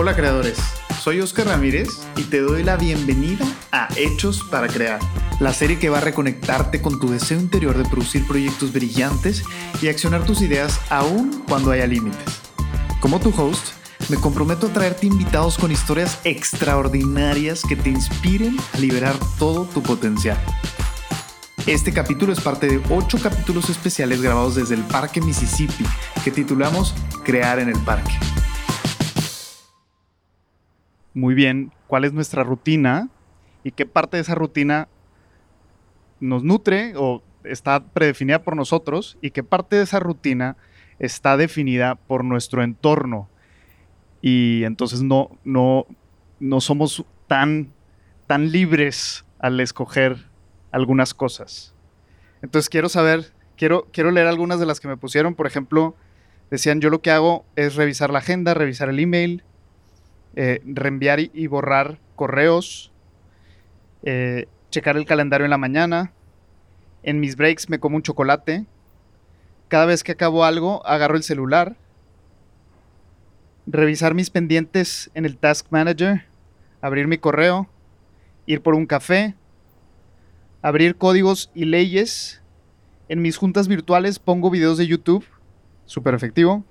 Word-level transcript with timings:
Hola 0.00 0.14
creadores, 0.14 0.58
soy 1.02 1.20
Oscar 1.20 1.48
Ramírez 1.48 1.88
y 2.14 2.22
te 2.22 2.38
doy 2.38 2.62
la 2.62 2.76
bienvenida 2.76 3.44
a 3.72 3.88
Hechos 3.96 4.44
para 4.44 4.68
Crear, 4.68 5.00
la 5.40 5.52
serie 5.52 5.80
que 5.80 5.88
va 5.88 5.98
a 5.98 6.02
reconectarte 6.02 6.80
con 6.80 7.00
tu 7.00 7.10
deseo 7.10 7.40
interior 7.40 7.76
de 7.76 7.82
producir 7.90 8.24
proyectos 8.24 8.72
brillantes 8.72 9.42
y 9.82 9.88
accionar 9.88 10.24
tus 10.24 10.40
ideas 10.40 10.80
aún 10.88 11.42
cuando 11.48 11.72
haya 11.72 11.88
límites. 11.88 12.40
Como 13.00 13.18
tu 13.18 13.30
host, 13.30 13.72
me 14.08 14.16
comprometo 14.18 14.68
a 14.68 14.72
traerte 14.72 15.08
invitados 15.08 15.58
con 15.58 15.72
historias 15.72 16.20
extraordinarias 16.22 17.62
que 17.68 17.74
te 17.74 17.90
inspiren 17.90 18.56
a 18.74 18.78
liberar 18.78 19.16
todo 19.36 19.64
tu 19.64 19.82
potencial. 19.82 20.38
Este 21.66 21.92
capítulo 21.92 22.32
es 22.32 22.40
parte 22.40 22.68
de 22.68 22.80
ocho 22.90 23.18
capítulos 23.20 23.68
especiales 23.68 24.22
grabados 24.22 24.54
desde 24.54 24.76
el 24.76 24.84
Parque 24.84 25.20
Mississippi 25.20 25.84
que 26.22 26.30
titulamos 26.30 26.94
Crear 27.24 27.58
en 27.58 27.68
el 27.68 27.78
Parque. 27.80 28.14
Muy 31.18 31.34
bien, 31.34 31.72
¿cuál 31.88 32.04
es 32.04 32.12
nuestra 32.12 32.44
rutina 32.44 33.08
y 33.64 33.72
qué 33.72 33.86
parte 33.86 34.16
de 34.16 34.20
esa 34.20 34.36
rutina 34.36 34.86
nos 36.20 36.44
nutre 36.44 36.92
o 36.94 37.24
está 37.42 37.82
predefinida 37.88 38.44
por 38.44 38.54
nosotros 38.54 39.18
y 39.20 39.32
qué 39.32 39.42
parte 39.42 39.74
de 39.74 39.82
esa 39.82 39.98
rutina 39.98 40.56
está 41.00 41.36
definida 41.36 41.96
por 41.96 42.24
nuestro 42.24 42.62
entorno? 42.62 43.28
Y 44.22 44.62
entonces 44.62 45.02
no, 45.02 45.36
no, 45.42 45.86
no 46.38 46.60
somos 46.60 47.04
tan, 47.26 47.72
tan 48.28 48.52
libres 48.52 49.24
al 49.40 49.58
escoger 49.58 50.18
algunas 50.70 51.14
cosas. 51.14 51.74
Entonces 52.42 52.68
quiero 52.68 52.88
saber, 52.88 53.32
quiero, 53.56 53.88
quiero 53.92 54.12
leer 54.12 54.28
algunas 54.28 54.60
de 54.60 54.66
las 54.66 54.78
que 54.78 54.86
me 54.86 54.96
pusieron. 54.96 55.34
Por 55.34 55.48
ejemplo, 55.48 55.96
decían, 56.48 56.80
yo 56.80 56.90
lo 56.90 57.02
que 57.02 57.10
hago 57.10 57.44
es 57.56 57.74
revisar 57.74 58.10
la 58.10 58.20
agenda, 58.20 58.54
revisar 58.54 58.88
el 58.88 59.00
email, 59.00 59.42
eh, 60.40 60.62
reenviar 60.64 61.18
y, 61.20 61.46
borrar 61.48 61.98
correos, 62.16 62.92
eh, 64.04 64.46
checar 64.70 64.96
el 64.96 65.04
calendario 65.04 65.44
en 65.44 65.50
la 65.50 65.58
mañana. 65.58 66.12
En 67.02 67.20
mis 67.20 67.36
breaks 67.36 67.68
me 67.68 67.80
como 67.80 67.96
un 67.96 68.02
chocolate. 68.02 68.66
Cada 69.68 69.86
vez 69.86 70.04
que 70.04 70.12
acabo 70.12 70.44
algo, 70.44 70.86
agarro 70.86 71.16
el 71.16 71.22
celular. 71.22 71.76
Revisar 73.66 74.14
mis 74.14 74.30
pendientes 74.30 75.10
en 75.14 75.26
el 75.26 75.36
Task 75.36 75.66
Manager. 75.70 76.24
Abrir 76.80 77.08
mi 77.08 77.18
correo. 77.18 77.68
Ir 78.46 78.62
por 78.62 78.74
un 78.74 78.86
café 78.86 79.34
abrir 80.62 80.96
códigos 80.96 81.50
y 81.54 81.64
leyes. 81.64 82.42
En 83.08 83.22
mis 83.22 83.36
juntas 83.36 83.68
virtuales 83.68 84.18
pongo 84.18 84.50
videos 84.50 84.78
de 84.78 84.86
YouTube, 84.86 85.24
súper 85.86 86.14
efectivo. 86.14 86.64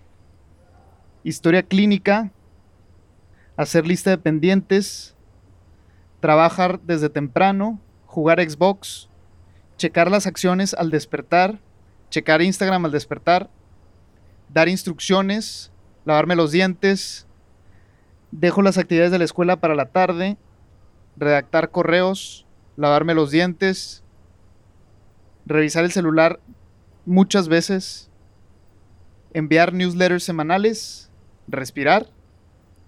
Historia 1.23 1.63
clínica, 1.63 2.31
hacer 3.57 3.87
lista 3.87 4.11
de 4.11 4.19
pendientes, 4.19 5.15
trabajar 6.19 6.79
desde 6.81 7.09
temprano, 7.09 7.81
jugar 8.05 8.39
Xbox, 8.39 9.09
checar 9.77 10.09
las 10.09 10.27
acciones 10.27 10.73
al 10.75 10.91
despertar, 10.91 11.59
checar 12.09 12.41
Instagram 12.41 12.85
al 12.85 12.91
despertar, 12.91 13.49
dar 14.53 14.69
instrucciones, 14.69 15.71
lavarme 16.05 16.35
los 16.35 16.51
dientes, 16.51 17.27
dejo 18.31 18.61
las 18.61 18.77
actividades 18.77 19.11
de 19.11 19.19
la 19.19 19.25
escuela 19.25 19.59
para 19.59 19.75
la 19.75 19.87
tarde, 19.87 20.37
redactar 21.17 21.71
correos, 21.71 22.45
lavarme 22.75 23.15
los 23.15 23.31
dientes, 23.31 24.03
revisar 25.47 25.83
el 25.83 25.91
celular 25.91 26.39
muchas 27.05 27.47
veces, 27.47 28.11
enviar 29.33 29.73
newsletters 29.73 30.23
semanales, 30.23 31.09
respirar 31.47 32.07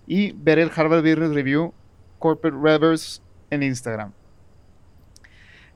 y 0.09 0.33
ver 0.33 0.59
el 0.59 0.71
Harvard 0.75 1.03
Business 1.03 1.33
Review 1.33 1.71
Corporate 2.17 2.58
Reverse 2.61 3.21
en 3.52 3.64
Instagram. 3.64 4.11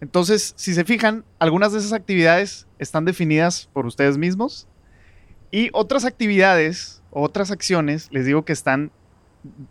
Entonces, 0.01 0.53
si 0.57 0.73
se 0.73 0.83
fijan, 0.83 1.23
algunas 1.39 1.71
de 1.71 1.79
esas 1.79 1.93
actividades 1.93 2.67
están 2.79 3.05
definidas 3.05 3.69
por 3.71 3.85
ustedes 3.85 4.17
mismos 4.17 4.67
y 5.51 5.69
otras 5.71 6.03
actividades, 6.03 7.03
otras 7.11 7.51
acciones, 7.51 8.09
les 8.11 8.25
digo 8.25 8.43
que 8.43 8.53
están 8.53 8.91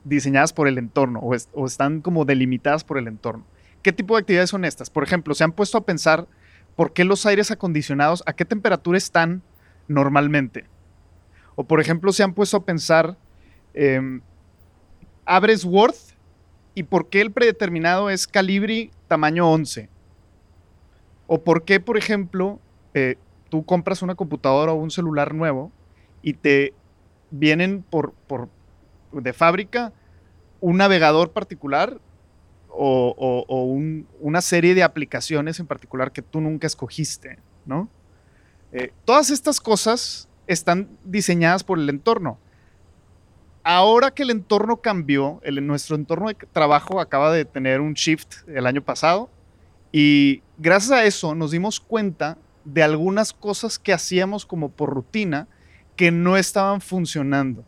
diseñadas 0.05 0.53
por 0.53 0.69
el 0.69 0.79
entorno 0.79 1.19
o, 1.21 1.67
están 1.67 2.01
como 2.01 2.25
delimitadas 2.25 2.85
por 2.85 2.99
el 2.99 3.09
entorno. 3.09 3.45
¿Qué 3.83 3.93
tipo 3.93 4.15
de 4.15 4.21
actividades 4.21 4.51
son 4.51 4.65
estas? 4.65 4.91
Por 4.91 5.03
ejemplo, 5.03 5.35
se 5.35 5.43
han 5.43 5.53
puesto 5.53 5.77
a 5.77 5.85
pensar 5.85 6.29
por 6.77 6.93
qué 6.93 7.05
los 7.05 7.27
aires 7.27 7.51
acondicionados, 7.51 8.23
a 8.27 8.33
qué 8.33 8.45
temperatura 8.45 8.97
están 8.97 9.43
normalmente. 9.89 10.67
O 11.57 11.65
por 11.65 11.81
ejemplo, 11.81 12.13
se 12.13 12.23
han 12.23 12.33
puesto 12.33 12.59
a 12.59 12.65
pensar, 12.65 13.19
em, 13.75 14.21
abres 15.25 15.65
Word 15.65 15.95
y 16.75 16.85
por 16.85 17.09
qué 17.09 17.21
el 17.21 17.31
predeterminado 17.31 18.11
es 18.11 18.27
Calibri 18.27 18.91
tamaño 19.09 19.51
11. 19.51 19.89
O 21.27 21.43
por 21.43 21.65
qué, 21.65 21.81
por 21.81 21.97
ejemplo, 21.97 22.59
eh, 22.95 23.17
tú 23.51 23.65
compras 23.65 24.03
una 24.03 24.15
computadora 24.15 24.73
o 24.73 24.77
un 24.77 24.91
celular 24.91 25.35
nuevo 25.35 25.71
y 26.23 26.35
te 26.35 26.75
vienen 27.31 27.83
por, 27.83 28.13
por 28.27 28.49
de 29.13 29.33
fábrica 29.33 29.93
un 30.61 30.77
navegador 30.79 31.33
particular 31.33 32.01
o, 32.75 33.79
una 34.21 34.41
serie 34.41 34.75
de 34.75 34.83
aplicaciones 34.83 35.61
en 35.61 35.67
particular 35.67 36.13
que 36.13 36.23
tú 36.23 36.41
nunca 36.41 36.67
escogiste, 36.67 37.39
¿no? 37.67 37.89
Eh, 38.73 38.93
todas 39.05 39.31
estas 39.31 39.61
cosas 39.61 40.29
están 40.47 40.89
diseñadas 41.05 41.65
por 41.65 41.79
el 41.79 41.89
entorno. 41.91 42.39
Ahora 43.65 44.11
que 44.11 44.25
el 44.25 44.31
entorno 44.31 44.79
cambió, 44.79 45.41
el, 45.45 45.65
nuestro 45.67 45.95
entorno 45.95 46.29
de 46.29 46.35
trabajo 46.35 47.01
acaba 47.01 47.33
de 47.33 47.45
tener 47.45 47.81
un 47.81 47.95
shift 47.95 48.49
el 48.49 48.67
año 48.67 48.83
pasado 48.83 49.31
y 49.93 50.43
gracias 50.59 50.93
a 50.93 51.05
eso 51.05 51.35
nos 51.35 51.53
dimos 51.53 51.79
cuenta 51.79 52.39
de 52.65 52.83
algunas 52.83 53.33
cosas 53.33 53.79
que 53.79 53.93
hacíamos 53.93 54.47
como 54.47 54.71
por 54.71 54.91
rutina 54.91 55.47
que 55.97 56.11
no 56.11 56.37
estaban 56.37 56.81
funcionando. 56.81 57.65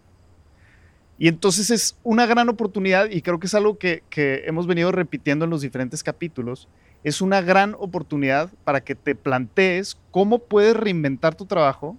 Y 1.19 1.28
entonces 1.28 1.71
es 1.71 1.97
una 2.03 2.26
gran 2.26 2.49
oportunidad, 2.49 3.09
y 3.11 3.22
creo 3.22 3.38
que 3.38 3.47
es 3.47 3.55
algo 3.55 3.78
que, 3.78 4.03
hemos 4.47 4.66
venido 4.66 4.91
repitiendo 4.91 5.44
en 5.44 5.50
los 5.50 5.61
diferentes 5.61 6.03
capítulos, 6.03 6.69
es 7.05 7.21
una 7.21 7.41
gran 7.41 7.76
oportunidad 7.78 8.50
para 8.65 8.82
que 8.82 8.94
te 8.94 9.15
plantees 9.15 9.97
cómo 10.11 10.41
puedes 10.41 10.76
reinventar 10.76 11.34
tu 11.34 11.47
trabajo 11.47 11.97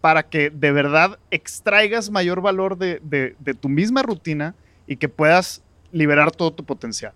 para 0.00 0.24
que 0.24 0.50
de 0.50 0.72
verdad 0.72 1.18
extraigas 1.30 2.10
mayor 2.10 2.40
valor 2.40 2.78
de, 2.78 3.00
de 3.00 3.54
tu 3.54 3.68
misma 3.68 4.02
rutina 4.02 4.54
y 4.86 4.96
que 4.96 5.08
puedas 5.08 5.62
liberar 5.92 6.30
todo 6.30 6.52
tu 6.52 6.64
potencial. 6.64 7.12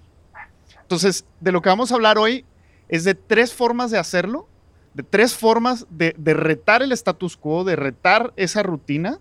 Entonces, 0.83 1.25
de 1.41 1.53
lo 1.53 1.63
que 1.63 1.69
vamos 1.69 1.93
a 1.93 1.95
hablar 1.95 2.19
hoy 2.19 2.45
es 2.89 3.05
de 3.05 3.15
tres 3.15 3.55
formas 3.55 3.91
de 3.91 3.99
hacerlo, 3.99 4.49
de 4.95 5.05
tres 5.05 5.35
formas 5.35 5.87
de, 5.91 6.15
retar 6.35 6.83
el 6.83 6.93
status 6.93 7.37
quo, 7.37 7.63
de 7.63 7.77
retar 7.77 8.33
esa 8.37 8.63
rutina 8.63 9.21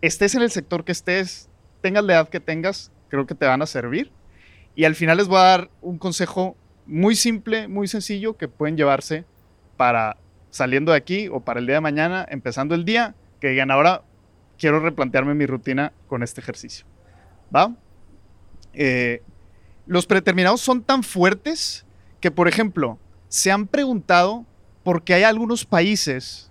estés 0.00 0.34
en 0.34 0.42
el 0.42 0.50
sector 0.50 0.84
que 0.84 0.92
estés, 0.92 1.48
tengas 1.80 2.04
la 2.04 2.14
edad 2.14 2.28
que 2.28 2.40
tengas, 2.40 2.92
creo 3.08 3.26
que 3.26 3.34
te 3.34 3.46
van 3.46 3.62
a 3.62 3.66
servir. 3.66 4.10
Y 4.74 4.84
al 4.84 4.94
final 4.94 5.16
les 5.16 5.28
voy 5.28 5.38
a 5.38 5.42
dar 5.42 5.70
un 5.82 5.98
consejo 5.98 6.56
muy 6.86 7.16
simple, 7.16 7.68
muy 7.68 7.88
sencillo, 7.88 8.36
que 8.36 8.48
pueden 8.48 8.76
llevarse 8.76 9.24
para 9.76 10.16
saliendo 10.50 10.92
de 10.92 10.98
aquí 10.98 11.28
o 11.28 11.40
para 11.40 11.60
el 11.60 11.66
día 11.66 11.76
de 11.76 11.80
mañana, 11.80 12.26
empezando 12.28 12.74
el 12.74 12.84
día, 12.84 13.14
que 13.40 13.48
digan, 13.48 13.70
ahora 13.70 14.02
quiero 14.58 14.80
replantearme 14.80 15.34
mi 15.34 15.46
rutina 15.46 15.92
con 16.06 16.22
este 16.22 16.40
ejercicio. 16.40 16.86
¿Va? 17.54 17.74
Eh, 18.74 19.22
los 19.86 20.06
predeterminados 20.06 20.60
son 20.60 20.82
tan 20.82 21.02
fuertes 21.02 21.86
que, 22.20 22.30
por 22.30 22.48
ejemplo, 22.48 22.98
se 23.28 23.50
han 23.50 23.66
preguntado 23.66 24.44
por 24.82 25.02
qué 25.02 25.14
hay 25.14 25.22
algunos 25.22 25.64
países 25.64 26.50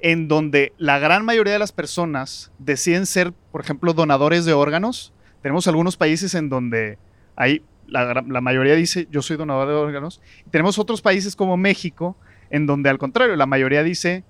en 0.00 0.28
donde 0.28 0.72
la 0.76 0.98
gran 0.98 1.24
mayoría 1.24 1.54
de 1.54 1.58
las 1.58 1.72
personas 1.72 2.52
deciden 2.58 3.06
ser, 3.06 3.32
por 3.50 3.62
ejemplo, 3.62 3.94
donadores 3.94 4.44
de 4.44 4.52
órganos. 4.52 5.12
Tenemos 5.40 5.66
algunos 5.66 5.96
países 5.96 6.34
en 6.34 6.48
donde 6.48 6.98
hay, 7.36 7.62
la, 7.86 8.22
mayoría 8.40 8.74
dice, 8.74 9.08
yo 9.10 9.22
soy 9.22 9.36
donador 9.36 9.68
de 9.68 9.74
órganos. 9.74 10.20
Y 10.46 10.50
tenemos 10.50 10.78
otros 10.78 11.00
países 11.00 11.34
como 11.34 11.56
México, 11.56 12.16
en 12.50 12.66
donde 12.66 12.90
al 12.90 12.98
contrario, 12.98 13.36
la 13.36 13.46
mayoría 13.46 13.82
dice, 13.82 14.24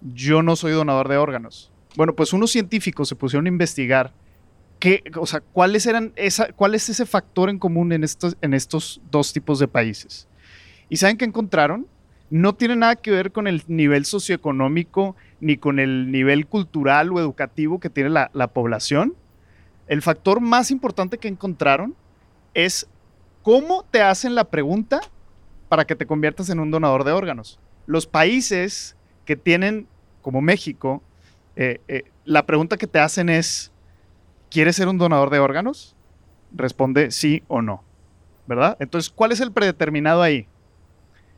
yo 0.00 0.42
no 0.42 0.56
soy 0.56 0.72
donador 0.72 1.08
de 1.08 1.16
órganos. 1.16 1.72
Bueno, 1.96 2.14
pues 2.14 2.32
unos 2.32 2.50
científicos 2.50 3.08
se 3.08 3.16
pusieron 3.16 3.46
a 3.46 3.48
investigar 3.48 4.12
qué, 4.78 5.02
o 5.16 5.26
sea, 5.26 5.40
cuáles 5.40 5.86
eran 5.86 6.12
esa, 6.16 6.52
cuál 6.52 6.74
es 6.74 6.88
ese 6.88 7.06
factor 7.06 7.50
en 7.50 7.58
común 7.58 7.92
en 7.92 8.04
estos, 8.04 8.36
en 8.40 8.54
estos 8.54 9.00
dos 9.10 9.32
tipos 9.32 9.58
de 9.58 9.68
países. 9.68 10.28
¿Y 10.88 10.96
saben 10.96 11.16
qué 11.16 11.24
encontraron? 11.24 11.86
no 12.30 12.54
tiene 12.54 12.76
nada 12.76 12.96
que 12.96 13.10
ver 13.10 13.32
con 13.32 13.48
el 13.48 13.64
nivel 13.66 14.04
socioeconómico 14.06 15.16
ni 15.40 15.56
con 15.56 15.80
el 15.80 16.10
nivel 16.12 16.46
cultural 16.46 17.12
o 17.12 17.18
educativo 17.18 17.80
que 17.80 17.90
tiene 17.90 18.08
la, 18.08 18.48
población. 18.54 19.14
El 19.88 20.00
factor 20.00 20.40
más 20.40 20.70
importante 20.70 21.18
que 21.18 21.26
encontraron 21.26 21.94
es 22.54 22.86
cómo 23.42 23.84
te 23.90 24.00
hacen 24.00 24.36
la 24.36 24.44
pregunta 24.44 25.00
para 25.70 25.86
que 25.86 25.94
te 25.94 26.04
conviertas 26.04 26.50
en 26.50 26.58
un 26.58 26.72
donador 26.72 27.04
de 27.04 27.12
órganos. 27.12 27.60
Los 27.86 28.04
países 28.04 28.96
que 29.24 29.36
tienen, 29.36 29.86
como 30.20 30.40
México, 30.42 31.00
eh, 31.54 31.80
eh, 31.86 32.02
la 32.24 32.44
pregunta 32.44 32.76
que 32.76 32.88
te 32.88 32.98
hacen 32.98 33.28
es, 33.28 33.70
¿quieres 34.50 34.74
ser 34.74 34.88
un 34.88 34.98
donador 34.98 35.30
de 35.30 35.38
órganos? 35.38 35.94
Responde 36.52 37.12
sí 37.12 37.44
o 37.46 37.62
no, 37.62 37.84
¿verdad? 38.48 38.76
Entonces, 38.80 39.12
¿cuál 39.14 39.30
es 39.30 39.38
el 39.38 39.52
predeterminado 39.52 40.22
ahí? 40.22 40.48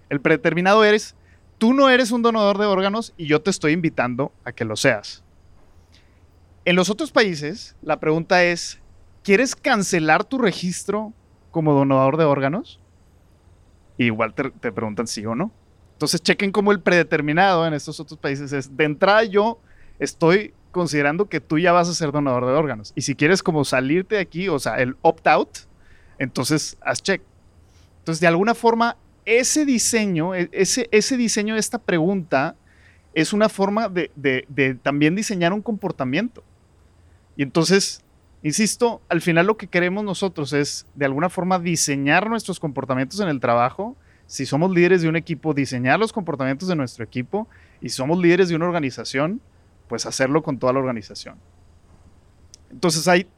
El 0.08 0.22
predeterminado 0.22 0.82
eres, 0.82 1.14
tú 1.58 1.74
no 1.74 1.90
eres 1.90 2.10
un 2.10 2.22
donador 2.22 2.56
de 2.56 2.64
órganos 2.64 3.12
y 3.18 3.26
yo 3.26 3.42
te 3.42 3.50
estoy 3.50 3.72
invitando 3.72 4.32
a 4.44 4.52
que 4.52 4.64
lo 4.64 4.76
seas. 4.76 5.22
En 6.64 6.74
los 6.74 6.88
otros 6.88 7.12
países, 7.12 7.76
la 7.82 8.00
pregunta 8.00 8.44
es, 8.44 8.80
¿quieres 9.22 9.54
cancelar 9.54 10.24
tu 10.24 10.38
registro 10.38 11.12
como 11.50 11.74
donador 11.74 12.16
de 12.16 12.24
órganos? 12.24 12.81
Igual 13.98 14.34
te, 14.34 14.50
te 14.50 14.72
preguntan 14.72 15.06
sí 15.06 15.24
o 15.26 15.34
no. 15.34 15.52
Entonces, 15.94 16.20
chequen 16.20 16.50
cómo 16.50 16.72
el 16.72 16.80
predeterminado 16.80 17.66
en 17.66 17.74
estos 17.74 18.00
otros 18.00 18.18
países 18.18 18.52
es, 18.52 18.76
de 18.76 18.84
entrada 18.84 19.22
yo 19.24 19.60
estoy 19.98 20.52
considerando 20.72 21.28
que 21.28 21.40
tú 21.40 21.58
ya 21.58 21.70
vas 21.70 21.88
a 21.88 21.94
ser 21.94 22.10
donador 22.10 22.46
de 22.46 22.52
órganos. 22.52 22.92
Y 22.96 23.02
si 23.02 23.14
quieres 23.14 23.42
como 23.42 23.64
salirte 23.64 24.16
de 24.16 24.20
aquí, 24.20 24.48
o 24.48 24.58
sea, 24.58 24.76
el 24.80 24.96
opt-out, 25.02 25.58
entonces 26.18 26.76
haz 26.80 27.02
check. 27.02 27.22
Entonces, 27.98 28.20
de 28.20 28.26
alguna 28.26 28.54
forma, 28.54 28.96
ese 29.24 29.64
diseño, 29.64 30.34
e, 30.34 30.48
ese, 30.50 30.88
ese 30.90 31.16
diseño 31.16 31.54
de 31.54 31.60
esta 31.60 31.78
pregunta 31.78 32.56
es 33.14 33.32
una 33.32 33.48
forma 33.48 33.88
de, 33.88 34.10
de 34.16 34.74
también 34.82 35.14
diseñar 35.14 35.52
un 35.52 35.62
comportamiento. 35.62 36.42
Y 37.36 37.42
entonces, 37.42 38.02
insisto, 38.42 39.00
al 39.08 39.20
final 39.20 39.46
lo 39.46 39.56
que 39.56 39.66
queremos 39.66 40.04
nosotros 40.04 40.52
es 40.52 40.86
de 40.94 41.04
alguna 41.04 41.28
forma 41.28 41.58
diseñar 41.58 42.28
nuestros 42.28 42.58
comportamientos 42.60 43.20
en 43.20 43.28
el 43.28 43.40
trabajo. 43.40 43.96
Si 44.26 44.46
somos 44.46 44.70
líderes 44.70 45.02
de 45.02 45.08
un 45.08 45.16
equipo, 45.16 45.54
diseñar 45.54 45.98
los 45.98 46.12
comportamientos 46.12 46.68
de 46.68 46.76
nuestro 46.76 47.04
equipo. 47.04 47.48
Y 47.80 47.88
si 47.88 47.96
somos 47.96 48.18
líderes 48.18 48.48
de 48.48 48.56
una 48.56 48.66
organización, 48.66 49.40
pues 49.88 50.06
hacerlo 50.06 50.42
con 50.42 50.58
toda 50.58 50.72
la 50.72 50.78
organización. 50.78 51.36
Entonces 52.70 53.06
hay 53.08 53.28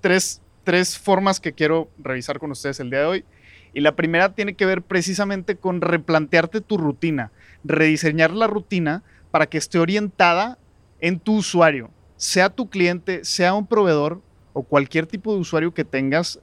tres, 0.00 0.42
tres 0.64 0.98
formas 0.98 1.40
que 1.40 1.52
quiero 1.52 1.88
revisar 1.98 2.38
con 2.38 2.50
ustedes 2.50 2.80
el 2.80 2.90
día 2.90 3.00
de 3.00 3.06
hoy. 3.06 3.24
Y 3.72 3.80
la 3.80 3.96
primera 3.96 4.34
tiene 4.34 4.54
que 4.54 4.66
ver 4.66 4.82
precisamente 4.82 5.56
con 5.56 5.80
replantearte 5.80 6.60
tu 6.60 6.76
rutina, 6.76 7.30
rediseñar 7.64 8.32
la 8.32 8.46
rutina 8.46 9.02
para 9.30 9.46
que 9.46 9.58
esté 9.58 9.78
orientada 9.78 10.58
en 11.00 11.18
tu 11.18 11.36
usuario, 11.36 11.90
sea 12.16 12.50
tu 12.50 12.68
cliente, 12.68 13.24
sea 13.24 13.54
un 13.54 13.66
proveedor 13.66 14.20
o 14.52 14.62
cualquier 14.62 15.06
tipo 15.06 15.32
de 15.34 15.40
usuario 15.40 15.72
que 15.72 15.84
tengas 15.84 16.40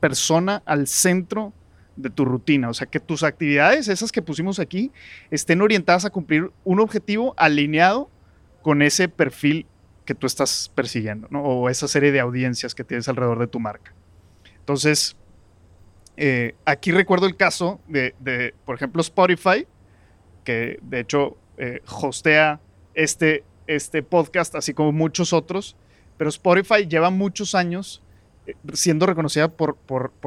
persona 0.00 0.62
al 0.66 0.86
centro 0.86 1.52
de 1.96 2.10
tu 2.10 2.24
rutina. 2.24 2.68
O 2.68 2.74
sea, 2.74 2.86
que 2.86 3.00
tus 3.00 3.22
actividades, 3.22 3.88
esas 3.88 4.12
que 4.12 4.22
pusimos 4.22 4.58
aquí, 4.58 4.90
estén 5.30 5.60
orientadas 5.60 6.04
a 6.04 6.10
cumplir 6.10 6.50
un 6.64 6.80
objetivo 6.80 7.34
alineado 7.36 8.10
con 8.62 8.82
ese 8.82 9.08
perfil 9.08 9.66
que 10.04 10.14
tú 10.14 10.26
estás 10.26 10.70
persiguiendo. 10.74 11.28
O 11.32 11.68
esa 11.68 11.88
serie 11.88 12.12
de 12.12 12.20
audiencias 12.20 12.74
que 12.74 12.84
tienes 12.84 13.08
alrededor 13.08 13.38
de 13.38 13.46
tu 13.46 13.60
marca. 13.60 13.92
Entonces, 14.58 15.16
eh, 16.16 16.54
aquí 16.64 16.92
recuerdo 16.92 17.26
el 17.26 17.36
caso 17.36 17.80
de, 17.88 18.54
por 18.64 18.74
ejemplo, 18.76 19.00
Spotify, 19.00 19.66
que 20.44 20.78
de 20.82 21.00
hecho 21.00 21.36
eh, 21.56 21.80
hostea 22.02 22.60
este, 22.94 23.44
este 23.66 24.02
podcast, 24.02 24.54
así 24.54 24.74
como 24.74 24.92
muchos 24.92 25.32
otros, 25.32 25.76
pero 26.16 26.30
Spotify 26.30 26.86
lleva 26.86 27.10
muchos 27.10 27.54
años 27.54 28.02
eh, 28.46 28.54
siendo 28.72 29.06
reconocida 29.06 29.48
por, 29.48 29.76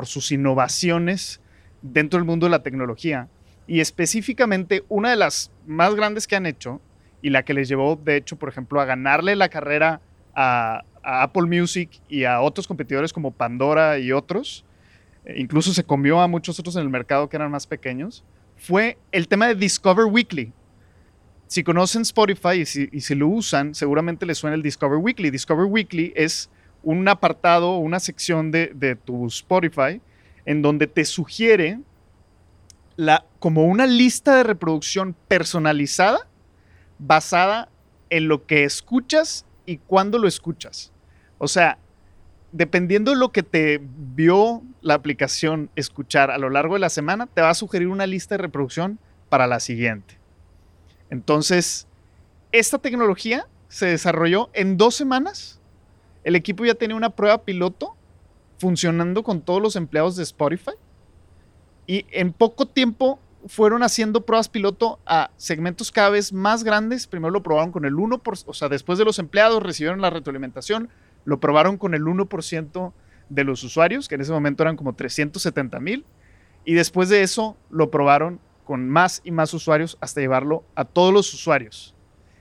sus 0.03 0.31
innovaciones 0.31 1.41
dentro 1.81 2.17
del 2.17 2.25
mundo 2.25 2.45
de 2.45 2.51
la 2.51 2.63
tecnología. 2.63 3.27
Y 3.67 3.79
específicamente, 3.79 4.83
una 4.89 5.09
de 5.09 5.15
las 5.15 5.51
más 5.65 5.95
grandes 5.95 6.27
que 6.27 6.35
han 6.35 6.45
hecho 6.45 6.81
y 7.21 7.29
la 7.29 7.43
que 7.43 7.53
les 7.53 7.67
llevó, 7.67 7.95
de 7.95 8.17
hecho, 8.17 8.37
por 8.37 8.49
ejemplo, 8.49 8.79
a 8.79 8.85
ganarle 8.85 9.35
la 9.35 9.49
carrera 9.49 10.01
a, 10.35 10.83
Apple 11.07 11.43
Music 11.43 11.91
y 12.09 12.23
a 12.23 12.41
otros 12.41 12.67
competidores 12.67 13.13
como 13.13 13.29
Pandora 13.29 13.99
y 13.99 14.11
otros, 14.11 14.65
e 15.23 15.39
incluso 15.39 15.71
se 15.71 15.83
comió 15.83 16.19
a 16.19 16.27
muchos 16.27 16.59
otros 16.59 16.75
en 16.77 16.81
el 16.81 16.89
mercado 16.89 17.29
que 17.29 17.35
eran 17.35 17.51
más 17.51 17.67
pequeños, 17.67 18.23
fue 18.57 18.97
el 19.11 19.27
tema 19.27 19.47
de 19.47 19.53
Discover 19.53 20.05
Weekly. 20.05 20.51
Si 21.47 21.63
conocen 21.63 22.01
Spotify 22.01 22.61
y 22.61 22.65
si, 22.65 23.15
lo 23.15 23.27
usan, 23.27 23.75
seguramente 23.75 24.25
les 24.25 24.37
suena 24.37 24.55
el 24.55 24.63
Discover 24.63 24.97
Weekly. 24.97 25.29
Discover 25.29 25.65
Weekly 25.65 26.11
es 26.15 26.49
un 26.83 27.07
apartado, 27.07 27.77
una 27.77 27.99
sección 27.99 28.51
de, 28.51 28.71
de 28.73 28.95
tu 28.95 29.27
Spotify 29.27 30.01
en 30.45 30.61
donde 30.61 30.87
te 30.87 31.05
sugiere 31.05 31.79
como 33.39 33.65
una 33.65 33.85
lista 33.85 34.37
de 34.37 34.43
reproducción 34.43 35.15
personalizada 35.27 36.19
basada 36.97 37.69
en 38.09 38.27
lo 38.27 38.45
que 38.45 38.63
escuchas 38.63 39.45
y 39.65 39.77
cuándo 39.77 40.17
lo 40.17 40.27
escuchas. 40.27 40.91
O 41.37 41.47
sea, 41.47 41.77
dependiendo 42.51 43.11
de 43.11 43.17
lo 43.17 43.31
que 43.31 43.43
te 43.43 43.81
vio 43.81 44.63
la 44.81 44.93
aplicación 44.93 45.69
escuchar 45.75 46.31
a 46.31 46.37
lo 46.37 46.49
largo 46.49 46.75
de 46.75 46.79
la 46.79 46.89
semana, 46.89 47.27
te 47.27 47.41
va 47.41 47.49
a 47.49 47.55
sugerir 47.55 47.89
una 47.89 48.07
lista 48.07 48.35
de 48.35 48.43
reproducción 48.43 48.97
para 49.29 49.47
la 49.47 49.59
siguiente. 49.59 50.17
Entonces, 51.09 51.87
esta 52.51 52.77
tecnología 52.79 53.47
se 53.67 53.87
desarrolló 53.87 54.49
en 54.53 54.77
dos 54.77 54.95
semanas. 54.95 55.59
El 56.23 56.35
equipo 56.35 56.65
ya 56.65 56.75
tenía 56.75 56.95
una 56.95 57.09
prueba 57.09 57.43
piloto 57.43 57.95
funcionando 58.57 59.23
con 59.23 59.41
todos 59.41 59.61
los 59.61 59.75
empleados 59.75 60.15
de 60.15 60.23
Spotify. 60.23 60.71
Y 61.87 62.05
en 62.11 62.33
poco 62.33 62.65
tiempo 62.65 63.19
fueron 63.47 63.83
haciendo 63.83 64.25
pruebas 64.25 64.49
piloto 64.49 64.99
a 65.05 65.29
segmentos 65.37 65.91
cada 65.91 66.09
vez 66.09 66.33
más 66.33 66.63
grandes. 66.63 67.05
Primero 67.07 67.31
lo 67.31 67.43
probaron 67.43 67.71
con 67.71 67.85
el 67.85 67.93
1%, 67.93 68.43
o 68.47 68.53
sea, 68.53 68.69
después 68.69 68.97
de 68.97 69.05
los 69.05 69.19
empleados 69.19 69.61
recibieron 69.61 70.01
la 70.01 70.09
retroalimentación, 70.09 70.89
lo 71.25 71.39
probaron 71.39 71.77
con 71.77 71.93
el 71.93 72.03
1% 72.03 72.93
de 73.29 73.43
los 73.43 73.63
usuarios, 73.63 74.07
que 74.07 74.15
en 74.15 74.21
ese 74.21 74.31
momento 74.31 74.63
eran 74.63 74.77
como 74.77 74.93
370 74.93 75.79
mil, 75.79 76.05
y 76.63 76.73
después 76.73 77.09
de 77.09 77.21
eso 77.21 77.55
lo 77.69 77.91
probaron 77.91 78.39
con 78.65 78.89
más 78.89 79.21
y 79.23 79.31
más 79.31 79.53
usuarios 79.53 79.97
hasta 80.01 80.19
llevarlo 80.19 80.65
a 80.75 80.83
todos 80.83 81.13
los 81.13 81.33
usuarios. 81.33 81.95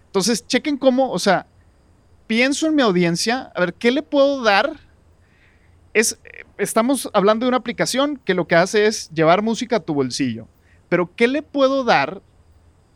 Entonces, 0.06 0.44
chequen 0.46 0.76
cómo, 0.76 1.12
o 1.12 1.18
sea, 1.20 1.46
pienso 2.26 2.66
en 2.66 2.74
mi 2.74 2.82
audiencia, 2.82 3.52
a 3.54 3.60
ver, 3.60 3.74
¿qué 3.74 3.92
le 3.92 4.02
puedo 4.02 4.42
dar? 4.42 4.72
Es, 5.92 6.18
estamos 6.58 7.08
hablando 7.12 7.44
de 7.44 7.48
una 7.48 7.58
aplicación 7.58 8.20
que 8.24 8.34
lo 8.34 8.48
que 8.48 8.56
hace 8.56 8.86
es 8.86 9.10
llevar 9.10 9.42
música 9.42 9.76
a 9.76 9.80
tu 9.80 9.94
bolsillo 9.94 10.48
pero 10.94 11.10
¿qué 11.16 11.26
le 11.26 11.42
puedo 11.42 11.82
dar 11.82 12.22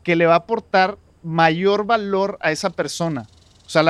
que 0.03 0.15
le 0.15 0.25
va 0.25 0.35
a 0.35 0.37
aportar 0.37 0.97
mayor 1.21 1.85
valor 1.85 2.37
a 2.39 2.51
esa 2.51 2.69
persona? 2.69 3.27
O 3.65 3.69
sea, 3.69 3.83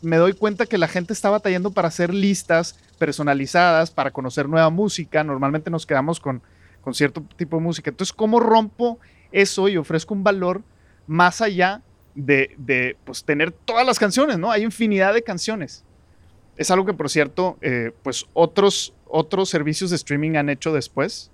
me 0.00 0.16
doy 0.16 0.32
cuenta 0.32 0.66
que 0.66 0.78
la 0.78 0.86
gente 0.86 1.12
está 1.12 1.28
batallando 1.28 1.72
para 1.72 1.88
hacer 1.88 2.14
listas 2.14 2.76
personalizadas, 2.98 3.90
para 3.90 4.12
conocer 4.12 4.48
nueva 4.48 4.70
música. 4.70 5.24
Normalmente 5.24 5.70
nos 5.70 5.86
quedamos 5.86 6.20
con, 6.20 6.40
con 6.86 6.94
cierto 6.94 7.20
tipo 7.36 7.56
de 7.56 7.64
música. 7.64 7.90
Entonces, 7.90 8.12
¿cómo 8.12 8.38
rompo 8.38 9.00
eso 9.32 9.68
y 9.68 9.76
ofrezco 9.76 10.14
un 10.14 10.22
valor 10.22 10.62
más 11.08 11.40
allá 11.40 11.82
de, 12.14 12.54
de 12.58 12.96
pues, 13.04 13.24
tener 13.24 13.50
todas 13.50 13.84
las 13.84 13.98
canciones? 13.98 14.38
¿no? 14.38 14.52
Hay 14.52 14.62
infinidad 14.62 15.12
de 15.12 15.22
canciones. 15.22 15.84
Es 16.56 16.70
algo 16.70 16.86
que, 16.86 16.94
por 16.94 17.10
cierto, 17.10 17.58
eh, 17.60 17.90
pues 18.04 18.24
otros, 18.34 18.94
otros 19.08 19.48
servicios 19.48 19.90
de 19.90 19.96
streaming 19.96 20.36
han 20.36 20.48
hecho 20.48 20.72
después 20.72 21.32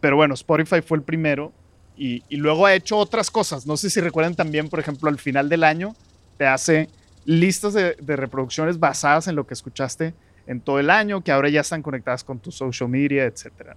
pero 0.00 0.16
bueno, 0.16 0.34
Spotify 0.34 0.80
fue 0.80 0.98
el 0.98 1.02
primero 1.02 1.52
y, 1.96 2.22
luego 2.36 2.66
ha 2.66 2.74
hecho 2.74 2.96
otras 2.96 3.30
cosas. 3.30 3.66
No 3.66 3.76
sé 3.76 3.90
si 3.90 4.00
recuerdan 4.00 4.34
también, 4.34 4.68
por 4.68 4.80
ejemplo, 4.80 5.08
al 5.08 5.18
final 5.18 5.48
del 5.48 5.64
año 5.64 5.94
te 6.36 6.46
hace 6.46 6.88
listas 7.24 7.74
de, 7.74 7.94
reproducciones 8.16 8.78
basadas 8.78 9.26
en 9.28 9.36
lo 9.36 9.46
que 9.46 9.54
escuchaste 9.54 10.14
en 10.46 10.60
todo 10.60 10.78
el 10.78 10.88
año, 10.88 11.22
que 11.22 11.32
ahora 11.32 11.50
ya 11.50 11.60
están 11.60 11.82
conectadas 11.82 12.24
con 12.24 12.38
tu 12.38 12.50
social 12.50 12.88
media, 12.88 13.24
etcétera, 13.24 13.76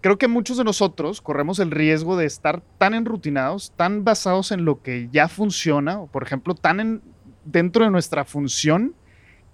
Creo 0.00 0.16
que 0.16 0.28
muchos 0.28 0.56
de 0.56 0.64
nosotros 0.64 1.20
corremos 1.20 1.58
el 1.58 1.70
riesgo 1.70 2.16
de 2.16 2.24
estar 2.24 2.62
tan 2.78 2.94
enrutinados, 2.94 3.72
tan 3.76 4.02
basados 4.02 4.50
en 4.50 4.64
lo 4.64 4.82
que 4.82 5.08
ya 5.12 5.28
funciona, 5.28 6.00
o 6.00 6.06
por 6.06 6.22
ejemplo, 6.22 6.54
tan 6.54 7.02
dentro 7.44 7.84
de 7.84 7.90
nuestra 7.90 8.24
función, 8.24 8.94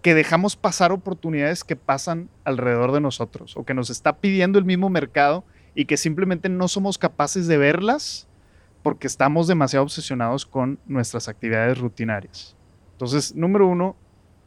que 0.02 0.14
dejamos 0.14 0.54
pasar 0.54 0.92
oportunidades 0.92 1.64
que 1.64 1.74
pasan 1.74 2.30
alrededor 2.44 2.92
de 2.92 3.00
nosotros 3.00 3.56
o 3.56 3.64
que 3.64 3.74
nos 3.74 3.90
está 3.90 4.18
pidiendo 4.18 4.56
el 4.56 4.64
mismo 4.64 4.88
mercado 4.88 5.44
y 5.74 5.86
que 5.86 5.96
simplemente 5.96 6.48
no 6.48 6.68
somos 6.68 6.96
capaces 6.96 7.48
de 7.48 7.58
verlas 7.58 8.28
porque 8.84 9.08
estamos 9.08 9.48
demasiado 9.48 9.82
obsesionados 9.82 10.46
con 10.46 10.78
nuestras 10.86 11.26
actividades 11.28 11.78
rutinarias. 11.78 12.54
Entonces, 12.92 13.34
número 13.34 13.66
uno, 13.66 13.96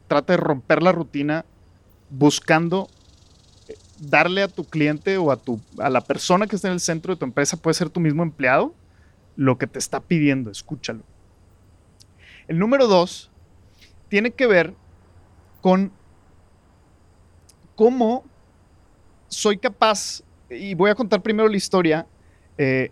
trata 0.08 0.32
de 0.32 0.38
romper 0.38 0.82
la 0.82 0.92
rutina 0.92 1.44
buscando 2.08 2.88
darle 4.00 4.42
a 4.42 4.48
tu 4.48 4.64
cliente 4.64 5.18
o 5.18 5.30
a, 5.30 5.36
tu, 5.36 5.60
a 5.78 5.90
la 5.90 6.00
persona 6.00 6.46
que 6.46 6.56
está 6.56 6.68
en 6.68 6.74
el 6.74 6.80
centro 6.80 7.14
de 7.14 7.18
tu 7.18 7.24
empresa, 7.24 7.56
puede 7.56 7.74
ser 7.74 7.90
tu 7.90 8.00
mismo 8.00 8.22
empleado, 8.22 8.74
lo 9.36 9.58
que 9.58 9.66
te 9.66 9.78
está 9.78 10.00
pidiendo, 10.00 10.50
escúchalo. 10.50 11.02
El 12.48 12.58
número 12.58 12.88
dos 12.88 13.30
tiene 14.08 14.32
que 14.32 14.46
ver 14.46 14.74
con 15.60 15.92
cómo 17.76 18.24
soy 19.28 19.58
capaz, 19.58 20.22
y 20.48 20.74
voy 20.74 20.90
a 20.90 20.94
contar 20.94 21.22
primero 21.22 21.48
la 21.48 21.56
historia, 21.56 22.06
eh, 22.58 22.90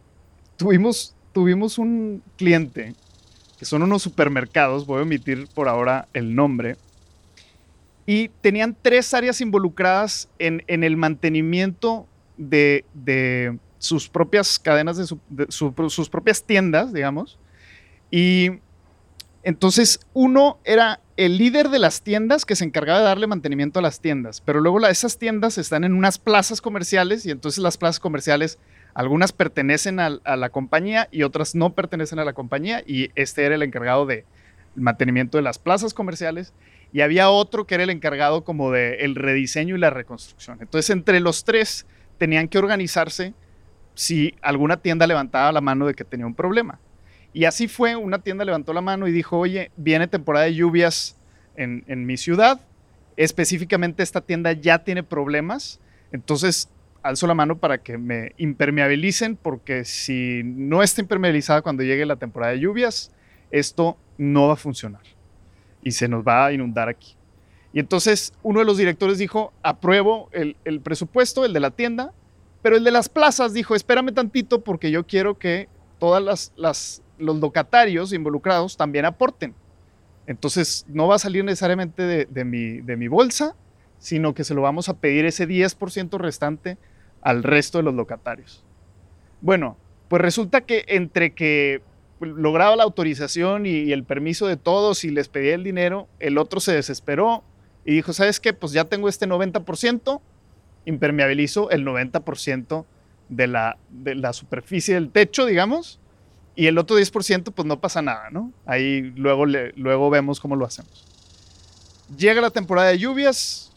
tuvimos, 0.56 1.16
tuvimos 1.32 1.78
un 1.78 2.22
cliente, 2.36 2.94
que 3.58 3.64
son 3.64 3.82
unos 3.82 4.02
supermercados, 4.02 4.86
voy 4.86 5.00
a 5.00 5.02
omitir 5.02 5.48
por 5.48 5.68
ahora 5.68 6.06
el 6.12 6.34
nombre, 6.34 6.76
y 8.08 8.30
tenían 8.40 8.74
tres 8.80 9.12
áreas 9.12 9.42
involucradas 9.42 10.30
en, 10.38 10.62
el 10.66 10.96
mantenimiento 10.96 12.06
de, 12.38 13.58
sus 13.76 14.08
propias 14.08 14.58
cadenas, 14.58 14.96
de, 14.96 15.46
sus 15.50 16.08
propias 16.08 16.42
tiendas, 16.42 16.94
digamos. 16.94 17.38
Y 18.10 18.60
entonces 19.42 20.00
uno 20.14 20.56
era 20.64 21.00
el 21.18 21.36
líder 21.36 21.68
de 21.68 21.78
las 21.78 22.00
tiendas 22.00 22.46
que 22.46 22.56
se 22.56 22.64
encargaba 22.64 23.00
de 23.00 23.04
darle 23.04 23.26
mantenimiento 23.26 23.78
a 23.78 23.82
las 23.82 24.00
tiendas, 24.00 24.40
pero 24.40 24.62
luego 24.62 24.80
esas 24.86 25.18
tiendas 25.18 25.58
están 25.58 25.84
en 25.84 25.92
unas 25.92 26.16
plazas 26.16 26.62
comerciales 26.62 27.26
y 27.26 27.30
entonces 27.30 27.62
las 27.62 27.76
plazas 27.76 28.00
comerciales, 28.00 28.58
algunas 28.94 29.32
pertenecen 29.32 30.00
a, 30.00 30.08
la 30.08 30.48
compañía 30.48 31.08
y 31.12 31.24
otras 31.24 31.54
no 31.54 31.74
pertenecen 31.74 32.18
a 32.20 32.24
la 32.24 32.32
compañía 32.32 32.82
y 32.86 33.10
este 33.16 33.44
era 33.44 33.56
el 33.56 33.62
encargado 33.62 34.06
de 34.06 34.24
mantenimiento 34.76 35.36
de 35.36 35.42
las 35.42 35.58
plazas 35.58 35.92
comerciales 35.92 36.54
y 36.92 37.02
había 37.02 37.30
otro 37.30 37.66
que 37.66 37.74
era 37.74 37.84
el 37.84 37.90
encargado 37.90 38.44
como 38.44 38.70
de 38.70 38.96
el 39.00 39.14
rediseño 39.14 39.76
y 39.76 39.78
la 39.78 39.90
reconstrucción. 39.90 40.58
Entonces 40.60 40.90
entre 40.90 41.20
los 41.20 41.44
tres 41.44 41.86
tenían 42.18 42.48
que 42.48 42.58
organizarse 42.58 43.34
si 43.94 44.34
alguna 44.42 44.78
tienda 44.78 45.06
levantaba 45.06 45.52
la 45.52 45.60
mano 45.60 45.86
de 45.86 45.94
que 45.94 46.04
tenía 46.04 46.26
un 46.26 46.34
problema. 46.34 46.78
Y 47.32 47.44
así 47.44 47.68
fue, 47.68 47.94
una 47.96 48.20
tienda 48.20 48.44
levantó 48.44 48.72
la 48.72 48.80
mano 48.80 49.06
y 49.06 49.12
dijo, 49.12 49.38
oye, 49.38 49.70
viene 49.76 50.06
temporada 50.06 50.46
de 50.46 50.54
lluvias 50.54 51.16
en, 51.56 52.06
mi 52.06 52.16
ciudad, 52.16 52.60
específicamente 53.16 54.04
esta 54.04 54.20
tienda 54.20 54.52
ya 54.52 54.84
tiene 54.84 55.02
problemas, 55.02 55.80
entonces 56.12 56.70
alzo 57.02 57.26
la 57.26 57.34
mano 57.34 57.58
para 57.58 57.78
que 57.78 57.98
me 57.98 58.32
impermeabilicen, 58.38 59.34
porque 59.34 59.84
si 59.84 60.42
no 60.44 60.84
está 60.84 61.00
impermeabilizada 61.00 61.62
cuando 61.62 61.82
llegue 61.82 62.06
la 62.06 62.16
temporada 62.16 62.52
de 62.52 62.60
lluvias, 62.60 63.12
esto 63.50 63.98
no 64.16 64.46
va 64.46 64.52
a 64.52 64.56
funcionar 64.56 65.17
y 65.82 65.92
se 65.92 66.08
nos 66.08 66.26
va 66.26 66.46
a 66.46 66.52
inundar 66.52 66.88
aquí. 66.88 67.14
Y 67.72 67.80
entonces 67.80 68.32
uno 68.42 68.60
de 68.60 68.66
los 68.66 68.76
directores 68.76 69.18
dijo, 69.18 69.52
apruebo 69.62 70.28
el, 70.32 70.56
el 70.64 70.80
presupuesto, 70.80 71.44
el 71.44 71.52
de 71.52 71.60
la 71.60 71.70
tienda, 71.70 72.12
pero 72.62 72.76
el 72.76 72.84
de 72.84 72.90
las 72.90 73.08
plazas 73.08 73.52
dijo, 73.52 73.74
espérame 73.74 74.12
tantito 74.12 74.62
porque 74.62 74.90
yo 74.90 75.06
quiero 75.06 75.38
que 75.38 75.68
todas 75.98 76.22
las, 76.22 76.52
las 76.56 77.02
los 77.18 77.38
locatarios 77.38 78.12
involucrados 78.12 78.76
también 78.76 79.04
aporten. 79.04 79.54
Entonces, 80.26 80.84
no 80.88 81.08
va 81.08 81.16
a 81.16 81.18
salir 81.18 81.44
necesariamente 81.44 82.26
de, 82.26 82.44
mi, 82.44 82.80
de 82.80 82.96
mi 82.96 83.08
bolsa, 83.08 83.54
sino 83.98 84.34
que 84.34 84.44
se 84.44 84.54
lo 84.54 84.62
vamos 84.62 84.88
a 84.88 84.94
pedir 84.94 85.24
ese 85.24 85.48
10% 85.48 86.18
restante 86.18 86.76
al 87.22 87.42
resto 87.42 87.78
de 87.78 87.84
los 87.84 87.94
locatarios. 87.94 88.64
Bueno, 89.40 89.76
pues 90.08 90.22
resulta 90.22 90.60
que 90.60 90.84
entre 90.88 91.32
que 91.34 91.82
lograba 92.20 92.76
la 92.76 92.84
autorización 92.84 93.66
y, 93.66 93.92
el 93.92 94.04
permiso 94.04 94.46
de 94.46 94.56
todos 94.56 95.04
y 95.04 95.10
les 95.10 95.28
pedía 95.28 95.54
el 95.54 95.64
dinero, 95.64 96.08
el 96.18 96.38
otro 96.38 96.60
se 96.60 96.72
desesperó 96.72 97.42
y 97.84 97.94
dijo, 97.94 98.12
¿sabes 98.12 98.40
qué? 98.40 98.52
Pues 98.52 98.72
ya 98.72 98.84
tengo 98.84 99.08
este 99.08 99.26
90%, 99.26 100.20
impermeabilizo 100.84 101.70
el 101.70 101.84
90% 101.86 102.84
de 103.28 103.46
la, 103.46 103.78
de 103.90 104.14
la 104.14 104.32
superficie 104.32 104.94
del 104.94 105.10
techo, 105.10 105.46
digamos, 105.46 106.00
y 106.54 106.66
el 106.66 106.76
otro 106.78 106.98
10%, 106.98 107.52
pues 107.52 107.66
no 107.66 107.80
pasa 107.80 108.02
nada, 108.02 108.30
¿no? 108.30 108.52
Ahí 108.66 109.02
luego, 109.16 109.46
luego 109.46 110.10
vemos 110.10 110.40
cómo 110.40 110.56
lo 110.56 110.66
hacemos. 110.66 111.06
Llega 112.16 112.40
la 112.40 112.50
temporada 112.50 112.88
de 112.88 112.98
lluvias 112.98 113.70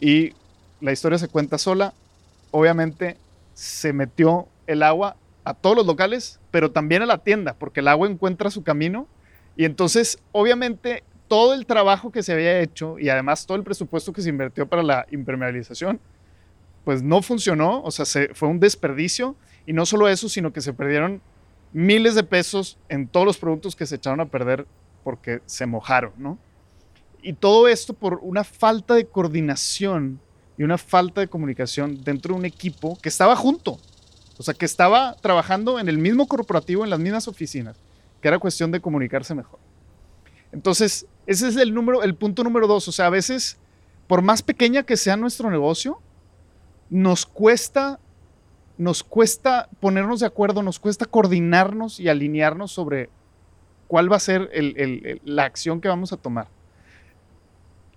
y 0.00 0.32
la 0.80 0.92
historia 0.92 1.18
se 1.18 1.28
cuenta 1.28 1.58
sola. 1.58 1.94
Obviamente 2.50 3.16
se 3.54 3.92
metió 3.92 4.48
el 4.66 4.82
agua 4.82 5.16
a 5.44 5.54
todos 5.54 5.76
los 5.76 5.86
locales, 5.86 6.40
pero 6.50 6.70
también 6.70 7.02
a 7.02 7.06
la 7.06 7.18
tienda, 7.18 7.54
porque 7.58 7.80
el 7.80 7.88
agua 7.88 8.08
encuentra 8.08 8.50
su 8.50 8.62
camino. 8.62 9.06
Y 9.56 9.64
entonces, 9.64 10.18
obviamente, 10.32 11.04
todo 11.28 11.54
el 11.54 11.66
trabajo 11.66 12.10
que 12.10 12.22
se 12.22 12.32
había 12.32 12.60
hecho 12.60 12.98
y 12.98 13.08
además 13.08 13.46
todo 13.46 13.56
el 13.56 13.64
presupuesto 13.64 14.12
que 14.12 14.22
se 14.22 14.30
invirtió 14.30 14.68
para 14.68 14.82
la 14.82 15.06
impermeabilización, 15.10 16.00
pues 16.84 17.02
no 17.02 17.22
funcionó, 17.22 17.82
o 17.82 17.90
sea, 17.90 18.04
se, 18.04 18.34
fue 18.34 18.48
un 18.48 18.60
desperdicio. 18.60 19.36
Y 19.66 19.74
no 19.74 19.84
solo 19.84 20.08
eso, 20.08 20.28
sino 20.30 20.52
que 20.52 20.62
se 20.62 20.72
perdieron 20.72 21.20
miles 21.72 22.14
de 22.14 22.24
pesos 22.24 22.78
en 22.88 23.06
todos 23.06 23.26
los 23.26 23.36
productos 23.36 23.76
que 23.76 23.84
se 23.84 23.96
echaron 23.96 24.20
a 24.20 24.26
perder 24.26 24.66
porque 25.04 25.40
se 25.46 25.66
mojaron, 25.66 26.12
¿no? 26.16 26.38
Y 27.22 27.34
todo 27.34 27.68
esto 27.68 27.92
por 27.92 28.20
una 28.22 28.44
falta 28.44 28.94
de 28.94 29.06
coordinación 29.06 30.20
y 30.56 30.62
una 30.62 30.78
falta 30.78 31.20
de 31.20 31.28
comunicación 31.28 32.02
dentro 32.02 32.34
de 32.34 32.40
un 32.40 32.46
equipo 32.46 32.98
que 33.02 33.08
estaba 33.08 33.36
junto, 33.36 33.78
o 34.38 34.42
sea, 34.42 34.54
que 34.54 34.64
estaba 34.64 35.16
trabajando 35.20 35.78
en 35.78 35.88
el 35.88 35.98
mismo 35.98 36.26
corporativo, 36.26 36.84
en 36.84 36.90
las 36.90 37.00
mismas 37.00 37.28
oficinas, 37.28 37.76
que 38.22 38.28
era 38.28 38.38
cuestión 38.38 38.70
de 38.70 38.80
comunicarse 38.80 39.34
mejor. 39.34 39.58
Entonces, 40.52 41.06
ese 41.26 41.48
es 41.48 41.56
el 41.56 41.74
número, 41.74 42.02
el 42.02 42.14
punto 42.14 42.44
número 42.44 42.66
dos. 42.66 42.88
O 42.88 42.92
sea, 42.92 43.06
a 43.06 43.10
veces, 43.10 43.58
por 44.06 44.22
más 44.22 44.42
pequeña 44.42 44.84
que 44.84 44.96
sea 44.96 45.16
nuestro 45.16 45.50
negocio, 45.50 46.00
nos 46.88 47.26
cuesta 47.26 48.00
nos 48.78 49.02
cuesta 49.02 49.68
ponernos 49.80 50.20
de 50.20 50.26
acuerdo, 50.26 50.62
nos 50.62 50.78
cuesta 50.78 51.04
coordinarnos 51.04 51.98
y 51.98 52.08
alinearnos 52.08 52.70
sobre 52.70 53.10
cuál 53.88 54.10
va 54.10 54.16
a 54.16 54.20
ser 54.20 54.48
la 55.24 55.44
acción 55.44 55.80
que 55.80 55.88
vamos 55.88 56.12
a 56.12 56.16
tomar. 56.16 56.46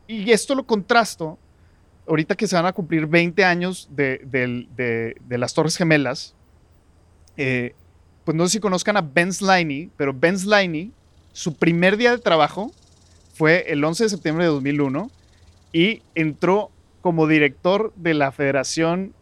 Y 0.07 0.31
esto 0.31 0.55
lo 0.55 0.65
contrasto, 0.65 1.37
ahorita 2.07 2.35
que 2.35 2.47
se 2.47 2.55
van 2.55 2.65
a 2.65 2.73
cumplir 2.73 3.07
20 3.07 3.43
años 3.43 3.89
de, 3.91 5.15
las 5.29 5.53
Torres 5.53 5.77
Gemelas, 5.77 6.35
eh, 7.37 7.73
pues 8.23 8.35
no 8.35 8.45
sé 8.45 8.53
si 8.53 8.59
conozcan 8.59 8.97
a 8.97 9.01
Ben 9.01 9.33
Sliney, 9.33 9.89
pero 9.97 10.13
Ben 10.13 10.37
Sliney, 10.37 10.91
su 11.31 11.55
primer 11.55 11.97
día 11.97 12.11
de 12.11 12.17
trabajo 12.17 12.71
fue 13.33 13.71
el 13.71 13.83
11 13.83 14.03
de 14.03 14.09
septiembre 14.09 14.45
de 14.45 14.51
2001 14.51 15.09
y 15.73 16.01
entró 16.15 16.71
como 17.01 17.27
director 17.27 17.93
de 17.95 18.13
la 18.13 18.31
Federación 18.31 19.13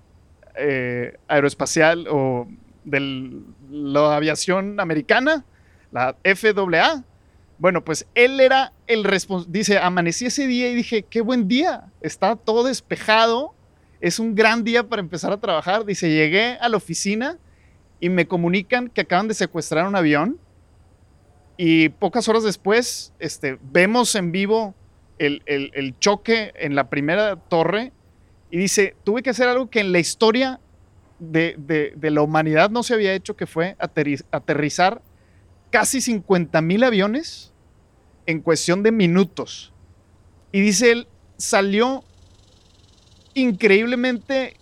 eh, 0.55 1.17
aeroespacial 1.27 2.07
o 2.09 2.47
de 2.83 3.41
la 3.69 4.15
aviación 4.15 4.79
americana, 4.79 5.45
la 5.91 6.15
FAA. 6.23 7.03
Bueno, 7.59 7.83
pues 7.83 8.07
él 8.15 8.39
era 8.39 8.73
el 8.87 9.03
responsable. 9.03 9.59
Dice, 9.59 9.77
amanecí 9.77 10.25
ese 10.25 10.47
día 10.47 10.69
y 10.69 10.75
dije, 10.75 11.03
qué 11.03 11.21
buen 11.21 11.47
día, 11.47 11.91
está 12.01 12.35
todo 12.35 12.63
despejado, 12.63 13.53
es 14.01 14.17
un 14.17 14.33
gran 14.33 14.63
día 14.63 14.87
para 14.87 15.01
empezar 15.01 15.31
a 15.31 15.37
trabajar. 15.37 15.85
Dice, 15.85 16.09
llegué 16.09 16.57
a 16.59 16.69
la 16.69 16.77
oficina 16.77 17.37
y 17.99 18.09
me 18.09 18.27
comunican 18.27 18.87
que 18.87 19.01
acaban 19.01 19.27
de 19.27 19.33
secuestrar 19.33 19.85
un 19.87 19.95
avión 19.95 20.39
y 21.57 21.89
pocas 21.89 22.29
horas 22.29 22.43
después 22.43 23.13
este, 23.19 23.59
vemos 23.61 24.15
en 24.15 24.31
vivo 24.31 24.73
el, 25.17 25.43
el 25.45 25.99
choque 25.99 26.53
en 26.55 26.75
la 26.75 26.89
primera 26.89 27.35
torre 27.35 27.91
y 28.51 28.57
dice, 28.57 28.95
tuve 29.03 29.21
que 29.21 29.29
hacer 29.29 29.47
algo 29.47 29.69
que 29.69 29.81
en 29.81 29.91
la 29.91 29.99
historia 29.99 30.59
de, 31.19 31.93
la 32.01 32.21
humanidad 32.21 32.69
no 32.69 32.83
se 32.83 32.93
había 32.93 33.13
hecho, 33.13 33.35
que 33.35 33.45
fue 33.45 33.75
aterrizar 33.79 35.01
casi 35.69 36.01
50 36.01 36.61
mil 36.61 36.83
aviones 36.83 37.53
en 38.25 38.41
cuestión 38.41 38.83
de 38.83 38.91
minutos. 38.91 39.73
Y 40.51 40.61
dice 40.61 40.91
él, 40.91 41.07
salió 41.37 42.03
increíblemente 43.33 44.57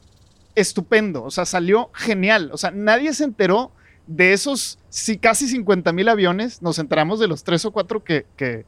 estupendo, 0.55 1.23
o 1.23 1.31
sea, 1.31 1.45
salió 1.45 1.91
genial. 1.93 2.49
O 2.51 2.57
sea, 2.57 2.71
nadie 2.71 3.13
se 3.13 3.23
enteró 3.23 3.71
de 4.07 4.33
esos 4.33 4.79
sí, 4.89 5.17
casi 5.17 5.47
50 5.47 5.91
mil 5.93 6.09
aviones, 6.09 6.61
nos 6.61 6.79
enteramos 6.79 7.19
de 7.19 7.27
los 7.27 7.43
tres 7.43 7.65
o 7.65 7.71
cuatro 7.71 8.03
que, 8.03 8.25
que, 8.35 8.65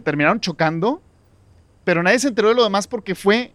terminaron 0.00 0.40
chocando, 0.40 1.02
pero 1.84 2.02
nadie 2.02 2.18
se 2.18 2.28
enteró 2.28 2.48
de 2.48 2.54
lo 2.54 2.64
demás 2.64 2.88
porque 2.88 3.14
fue 3.14 3.54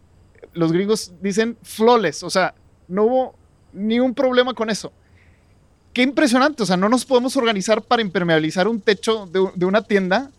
los 0.54 0.72
gringos 0.72 1.14
dicen 1.22 1.58
flawless, 1.64 2.24
o 2.24 2.30
sea, 2.30 2.54
no 2.88 3.04
hubo 3.04 3.36
ni 3.74 4.00
un 4.00 4.14
problema 4.14 4.54
con 4.54 4.70
eso. 4.70 4.94
Qué 5.98 6.04
impresionante, 6.04 6.62
o 6.62 6.66
sea, 6.68 6.77
no 6.77 6.89
nos 6.89 7.06
podemos 7.06 7.36
organizar 7.38 7.82
para 7.82 8.04
impermeabilizar 8.04 8.68
un 8.68 8.80
techo 8.80 9.25
de, 9.25 9.66
una 9.66 9.82
tienda, 9.82 10.30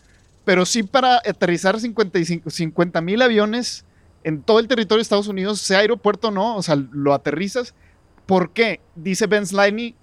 pero 0.45 0.65
sí 0.65 0.85
para 0.85 1.17
aterrizar 1.17 1.81
50 1.81 3.01
mil 3.01 3.21
aviones 3.21 3.85
en 4.23 4.41
todo 4.41 4.61
el 4.61 4.69
territorio 4.69 4.99
de 4.99 5.03
Estados 5.03 5.27
Unidos, 5.27 5.61
sea 5.61 5.81
aeropuerto 5.81 6.29
o 6.29 6.31
no, 6.31 6.55
o 6.55 6.63
sea, 6.63 6.77
lo 6.77 7.13
aterrizas. 7.13 7.75
¿Por 8.25 8.53
qué? 8.53 8.79
Dice 8.95 9.27
Ben 9.27 9.45
Sliney, 9.45 9.97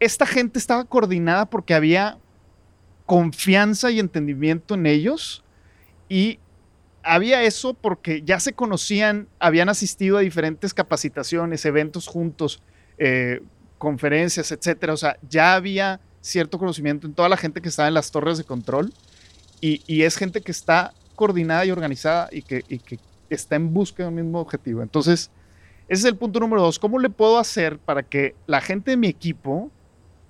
esta 0.00 0.24
gente 0.24 0.58
estaba 0.58 0.84
coordinada 0.84 1.44
porque 1.44 1.74
había 1.74 2.16
confianza 3.04 3.90
y 3.90 4.00
entendimiento 4.00 4.74
en 4.74 4.86
ellos 4.86 5.44
y 6.08 6.38
había 7.02 7.42
eso 7.42 7.74
porque 7.74 8.22
ya 8.22 8.40
se 8.40 8.54
conocían, 8.54 9.28
habían 9.38 9.68
asistido 9.68 10.16
a 10.16 10.20
diferentes 10.20 10.72
capacitaciones, 10.72 11.66
eventos 11.66 12.06
juntos, 12.06 12.62
eh, 12.96 13.42
conferencias, 13.78 14.52
etcétera. 14.52 14.92
O 14.92 14.96
sea, 14.96 15.16
ya 15.28 15.54
había 15.54 16.00
cierto 16.20 16.58
conocimiento 16.58 17.06
en 17.06 17.14
toda 17.14 17.28
la 17.28 17.36
gente 17.36 17.60
que 17.60 17.68
estaba 17.68 17.88
en 17.88 17.94
las 17.94 18.10
torres 18.10 18.38
de 18.38 18.44
control 18.44 18.92
y, 19.60 20.02
es 20.02 20.16
gente 20.16 20.40
que 20.40 20.52
está 20.52 20.92
coordinada 21.16 21.64
y 21.64 21.70
organizada 21.70 22.28
y 22.30 22.42
que, 22.42 22.62
está 23.30 23.56
en 23.56 23.74
busca 23.74 24.02
de 24.02 24.08
un 24.08 24.14
mismo 24.14 24.40
objetivo. 24.40 24.82
Entonces, 24.82 25.30
ese 25.88 26.00
es 26.00 26.04
el 26.04 26.16
punto 26.16 26.40
número 26.40 26.62
dos. 26.62 26.78
¿Cómo 26.78 26.98
le 26.98 27.10
puedo 27.10 27.38
hacer 27.38 27.78
para 27.78 28.02
que 28.02 28.34
la 28.46 28.60
gente 28.60 28.92
de 28.92 28.96
mi 28.96 29.08
equipo, 29.08 29.70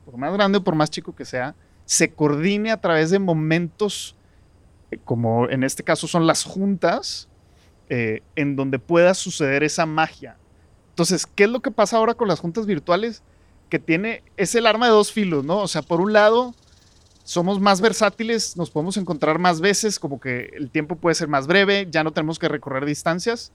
por 0.05 0.17
más 0.17 0.33
grande 0.33 0.59
o 0.59 0.65
por 0.65 0.75
más 0.75 0.91
chico 0.91 1.15
que 1.15 1.25
sea, 1.25 1.55
se 1.85 2.11
coordine 2.11 2.71
a 2.71 2.81
través 2.81 3.11
de 3.11 3.19
momentos 3.19 4.17
como 5.05 5.49
en 5.49 5.65
este 5.65 5.83
caso 5.83 6.07
son 6.07 6.27
las 6.27 6.45
juntas, 6.45 7.29
eh, 7.89 8.23
en 8.37 8.57
donde 8.57 8.79
pueda 8.79 9.15
suceder 9.15 9.63
esa 9.63 9.87
magia. 9.87 10.37
Entonces, 10.91 11.27
¿qué 11.27 11.45
es 11.45 11.51
lo 11.51 11.61
que 11.61 11.71
pasa 11.71 11.97
ahora 11.97 12.15
con 12.15 12.29
las 12.29 12.41
juntas 12.41 12.67
virtuales? 12.67 13.23
Que 13.69 13.79
tiene, 13.79 14.23
es 14.37 14.55
el 14.55 14.67
arma 14.67 14.87
de 14.87 14.93
dos 14.93 15.13
filos, 15.13 15.45
¿no? 15.45 15.59
O 15.59 15.69
sea, 15.69 15.83
por 15.83 16.01
un 16.01 16.13
lado, 16.13 16.55
somos 17.29 17.61
más 17.61 17.83
versátiles, 17.83 18.57
nos 18.57 18.71
podemos 18.71 18.97
encontrar 18.97 19.39
más 19.39 19.61
veces, 19.61 19.99
como 19.99 20.19
que 20.19 20.51
el 20.55 20.71
tiempo 20.71 20.97
puede 20.97 21.15
ser 21.15 21.29
más 21.29 21.47
breve, 21.47 21.87
ya 21.91 22.03
no 22.03 22.13
tenemos 22.13 22.39
que 22.39 22.49
recorrer 22.49 22.87
distancias, 22.87 23.53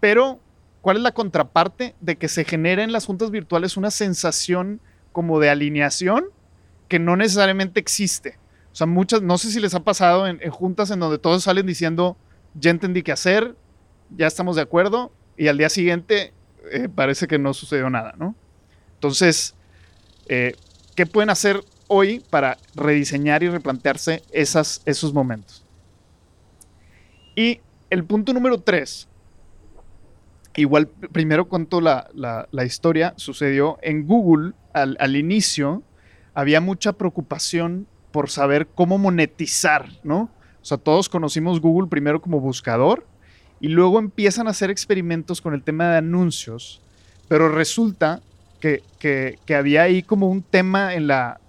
pero 0.00 0.40
¿cuál 0.80 0.96
es 0.96 1.04
la 1.04 1.12
contraparte 1.12 1.94
de 2.00 2.16
que 2.16 2.26
se 2.26 2.44
genera 2.44 2.82
en 2.82 2.90
las 2.90 3.06
juntas 3.06 3.30
virtuales 3.30 3.76
una 3.76 3.92
sensación 3.92 4.80
como 5.12 5.38
de 5.38 5.50
alineación 5.50 6.24
que 6.88 6.98
no 6.98 7.16
necesariamente 7.16 7.78
existe? 7.78 8.40
O 8.72 8.74
sea, 8.74 8.88
muchas, 8.88 9.22
no 9.22 9.38
sé 9.38 9.52
si 9.52 9.60
les 9.60 9.74
ha 9.74 9.84
pasado 9.84 10.26
en, 10.26 10.40
juntas 10.50 10.90
en 10.90 10.98
donde 10.98 11.18
todos 11.18 11.44
salen 11.44 11.64
diciendo, 11.64 12.16
ya 12.54 12.72
entendí 12.72 13.04
qué 13.04 13.12
hacer, 13.12 13.54
ya 14.16 14.26
estamos 14.26 14.56
de 14.56 14.62
acuerdo, 14.62 15.12
y 15.36 15.46
al 15.46 15.58
día 15.58 15.68
siguiente 15.68 16.32
eh, 16.72 16.88
parece 16.92 17.28
que 17.28 17.38
no 17.38 17.54
sucedió 17.54 17.88
nada, 17.88 18.14
¿no? 18.18 18.34
Entonces, 19.02 19.56
eh, 20.28 20.54
¿qué 20.94 21.06
pueden 21.06 21.28
hacer 21.28 21.64
hoy 21.88 22.22
para 22.30 22.58
rediseñar 22.76 23.42
y 23.42 23.48
replantearse 23.48 24.22
esos 24.32 25.12
momentos? 25.12 25.66
Y 27.34 27.58
el 27.90 28.04
punto 28.04 28.32
número 28.32 28.58
tres, 28.58 29.08
igual 30.54 30.86
primero 30.86 31.48
cuento 31.48 31.80
la, 31.80 32.10
la, 32.14 32.64
historia, 32.64 33.12
sucedió 33.16 33.76
en 33.82 34.06
Google 34.06 34.52
al, 34.72 34.96
al 35.00 35.16
inicio, 35.16 35.82
había 36.32 36.60
mucha 36.60 36.92
preocupación 36.92 37.88
por 38.12 38.30
saber 38.30 38.68
cómo 38.68 38.98
monetizar, 38.98 39.88
¿no? 40.04 40.30
O 40.62 40.64
sea, 40.64 40.78
todos 40.78 41.08
conocimos 41.08 41.60
Google 41.60 41.88
primero 41.88 42.22
como 42.22 42.38
buscador 42.38 43.04
y 43.58 43.66
luego 43.66 43.98
empiezan 43.98 44.46
a 44.46 44.50
hacer 44.50 44.70
experimentos 44.70 45.40
con 45.40 45.54
el 45.54 45.64
tema 45.64 45.90
de 45.90 45.96
anuncios, 45.96 46.80
pero 47.26 47.48
resulta 47.48 48.22
que, 48.98 49.38
había 49.54 49.82
ahí 49.82 50.02
como 50.02 50.28
un 50.28 50.42
tema 50.42 50.94
en 50.94 51.06
la, 51.06 51.40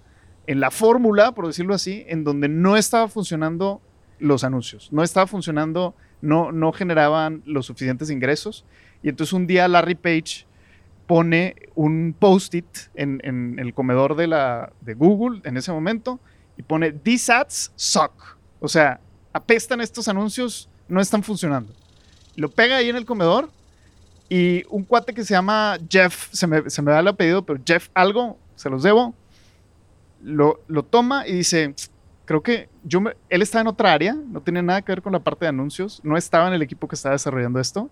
en 0.46 0.60
la 0.60 0.70
fórmula, 0.70 1.32
por 1.32 1.46
decirlo 1.46 1.74
así, 1.74 2.04
en 2.08 2.24
donde 2.24 2.48
no 2.48 2.76
estaba 2.76 3.08
funcionando 3.08 3.80
los 4.18 4.44
anuncios, 4.44 4.92
no 4.92 5.02
estaba 5.02 5.26
funcionando, 5.26 5.94
no, 6.20 6.52
no 6.52 6.72
generaban 6.72 7.42
los 7.46 7.66
suficientes 7.66 8.10
ingresos. 8.10 8.64
Y 9.02 9.08
entonces 9.08 9.32
un 9.32 9.46
día 9.46 9.68
Larry 9.68 9.94
Page 9.94 10.46
pone 11.06 11.56
un 11.74 12.14
post-it 12.18 12.66
en, 12.94 13.20
en, 13.22 13.58
el 13.58 13.74
comedor 13.74 14.16
de, 14.16 14.26
la, 14.26 14.72
de 14.80 14.94
Google 14.94 15.40
en 15.44 15.56
ese 15.56 15.70
momento 15.70 16.18
y 16.56 16.62
pone, 16.62 16.92
these 16.92 17.30
ads 17.30 17.72
suck. 17.76 18.38
O 18.60 18.68
sea, 18.68 19.00
apestan 19.32 19.80
estos 19.80 20.08
anuncios, 20.08 20.68
no 20.88 21.00
están 21.00 21.22
funcionando. 21.22 21.72
Lo 22.36 22.48
pega 22.48 22.76
ahí 22.76 22.88
en 22.88 22.96
el 22.96 23.04
comedor 23.04 23.50
y 24.28 24.62
un 24.70 24.84
cuate 24.84 25.12
que 25.12 25.24
se 25.24 25.34
llama 25.34 25.78
Jeff, 25.88 26.28
se 26.32 26.46
me, 26.46 26.68
se 26.70 26.82
me 26.82 26.92
da 26.92 27.00
el 27.00 27.08
apellido, 27.08 27.44
pero 27.44 27.60
Jeff 27.64 27.88
algo, 27.94 28.38
se 28.56 28.70
los 28.70 28.82
debo, 28.82 29.14
lo, 30.22 30.60
lo 30.66 30.82
toma 30.82 31.26
y 31.26 31.32
dice, 31.32 31.74
creo 32.24 32.42
que 32.42 32.68
yo 32.82 33.00
él 33.28 33.42
está 33.42 33.60
en 33.60 33.66
otra 33.66 33.92
área, 33.92 34.14
no 34.14 34.40
tiene 34.40 34.62
nada 34.62 34.82
que 34.82 34.92
ver 34.92 35.02
con 35.02 35.12
la 35.12 35.20
parte 35.20 35.44
de 35.44 35.50
anuncios, 35.50 36.00
no 36.02 36.16
estaba 36.16 36.48
en 36.48 36.54
el 36.54 36.62
equipo 36.62 36.88
que 36.88 36.94
estaba 36.94 37.14
desarrollando 37.14 37.60
esto, 37.60 37.90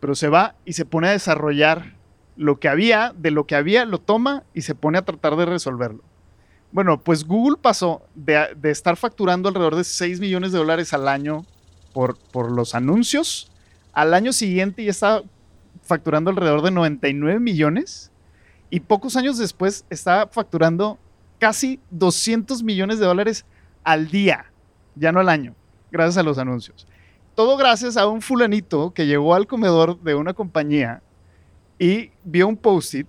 pero 0.00 0.14
se 0.14 0.28
va 0.28 0.56
y 0.64 0.72
se 0.72 0.84
pone 0.84 1.08
a 1.08 1.12
desarrollar 1.12 1.94
lo 2.36 2.58
que 2.58 2.68
había, 2.68 3.12
de 3.16 3.30
lo 3.30 3.46
que 3.46 3.54
había, 3.54 3.84
lo 3.84 3.98
toma 3.98 4.44
y 4.52 4.62
se 4.62 4.74
pone 4.74 4.98
a 4.98 5.04
tratar 5.04 5.36
de 5.36 5.46
resolverlo. 5.46 6.02
Bueno, 6.72 7.00
pues 7.00 7.24
Google 7.24 7.56
pasó 7.60 8.02
de, 8.14 8.48
estar 8.64 8.96
facturando 8.96 9.48
alrededor 9.48 9.76
de 9.76 9.84
6 9.84 10.20
millones 10.20 10.52
de 10.52 10.58
dólares 10.58 10.92
al 10.92 11.08
año 11.08 11.46
por, 11.94 12.18
por 12.18 12.50
los 12.50 12.74
anuncios. 12.74 13.50
Al 13.92 14.12
año 14.12 14.32
siguiente 14.32 14.84
ya 14.84 14.90
estaba 14.90 15.22
facturando 15.86 16.30
alrededor 16.30 16.62
de 16.62 16.70
99 16.70 17.40
millones. 17.40 18.10
Y 18.70 18.80
pocos 18.80 19.16
años 19.16 19.38
después 19.38 19.84
estaba 19.90 20.26
facturando 20.26 20.98
casi 21.38 21.80
200 21.90 22.62
millones 22.62 22.98
de 22.98 23.06
dólares 23.06 23.44
al 23.84 24.08
día, 24.08 24.46
ya 24.96 25.12
no 25.12 25.20
al 25.20 25.28
año, 25.28 25.54
gracias 25.90 26.18
a 26.18 26.22
los 26.22 26.38
anuncios. 26.38 26.86
Todo 27.34 27.56
gracias 27.56 27.96
a 27.96 28.06
un 28.08 28.22
fulanito 28.22 28.92
que 28.92 29.06
llegó 29.06 29.34
al 29.34 29.46
comedor 29.46 30.00
de 30.00 30.14
una 30.14 30.32
compañía 30.32 31.02
y 31.78 32.10
vio 32.24 32.48
un 32.48 32.56
post-it 32.56 33.06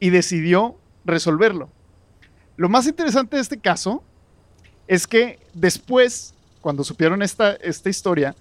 y 0.00 0.10
decidió 0.10 0.76
resolverlo. 1.04 1.68
Lo 2.56 2.68
más 2.68 2.86
interesante 2.86 3.36
de 3.36 3.42
este 3.42 3.58
caso 3.58 4.02
es 4.86 5.06
que 5.06 5.40
después, 5.52 6.34
cuando 6.60 6.84
supieron 6.84 7.22
esta, 7.22 7.54
esta 7.54 7.90
historia, 7.90 8.36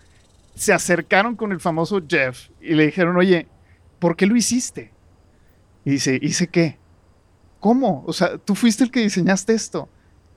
se 0.56 0.72
acercaron 0.72 1.36
con 1.36 1.52
el 1.52 1.60
famoso 1.60 2.02
Jeff 2.08 2.50
y 2.62 2.74
le 2.76 2.86
dijeron, 2.86 3.18
oye, 3.18 3.48
¿por 4.04 4.18
qué 4.18 4.26
lo 4.26 4.36
hiciste? 4.36 4.92
Y 5.86 5.92
dice, 5.92 6.20
¿hice 6.22 6.48
qué? 6.48 6.78
¿Cómo? 7.62 8.04
O 8.06 8.12
sea, 8.12 8.38
tú 8.38 8.54
fuiste 8.54 8.84
el 8.84 8.92
que 8.92 9.00
diseñaste 9.00 9.54
esto. 9.54 9.88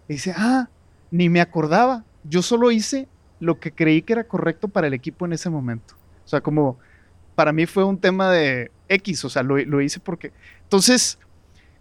Y 0.09 0.13
dice, 0.13 0.33
ah, 0.37 0.69
ni 1.11 1.29
me 1.29 1.41
acordaba. 1.41 2.05
Yo 2.23 2.43
solo 2.43 2.71
hice 2.71 3.09
lo 3.41 3.59
que 3.59 3.73
creí 3.73 4.03
que 4.03 4.13
era 4.13 4.23
correcto 4.23 4.69
para 4.69 4.87
el 4.87 4.95
equipo 4.95 5.27
en 5.27 5.33
ese 5.33 5.51
momento. 5.51 5.97
O 6.25 6.29
sea, 6.29 6.41
como 6.41 6.79
para 7.35 7.53
mí 7.53 7.67
fue 7.67 7.83
un 7.83 7.99
tema 7.99 8.31
de 8.31 8.71
X, 8.89 9.25
o 9.25 9.31
sea, 9.31 9.43
lo, 9.43 9.59
lo 9.59 9.81
hice 9.81 9.99
porque... 9.99 10.33
Entonces, 10.63 11.19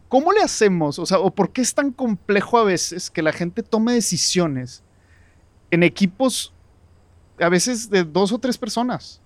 ¿Cómo 0.07 0.31
le 0.31 0.41
hacemos? 0.41 0.97
O 0.97 1.05
sea, 1.05 1.19
¿o 1.19 1.33
por 1.33 1.51
qué 1.51 1.61
es 1.61 1.73
tan 1.73 1.91
complejo 1.91 2.57
a 2.57 2.63
veces 2.63 3.11
que 3.11 3.21
la 3.21 3.31
gente 3.31 3.63
tome 3.63 3.93
decisiones 3.93 4.83
en 5.69 5.83
equipos 5.83 6.53
a 7.39 7.49
veces 7.49 7.89
de 7.89 8.03
dos 8.03 8.31
o 8.31 8.39
tres 8.39 8.57
personas? 8.57 9.21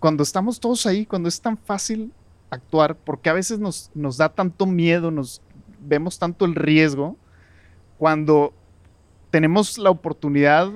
Cuando 0.00 0.22
estamos 0.22 0.58
todos 0.58 0.86
ahí, 0.86 1.06
cuando 1.06 1.28
es 1.28 1.40
tan 1.40 1.56
fácil 1.56 2.12
actuar, 2.48 2.96
porque 2.96 3.30
a 3.30 3.34
veces 3.34 3.60
nos, 3.60 3.90
nos 3.94 4.16
da 4.16 4.30
tanto 4.30 4.66
miedo, 4.66 5.10
nos 5.10 5.40
vemos 5.78 6.18
tanto 6.18 6.44
el 6.44 6.54
riesgo, 6.54 7.16
cuando 7.98 8.52
tenemos 9.30 9.78
la 9.78 9.90
oportunidad 9.90 10.70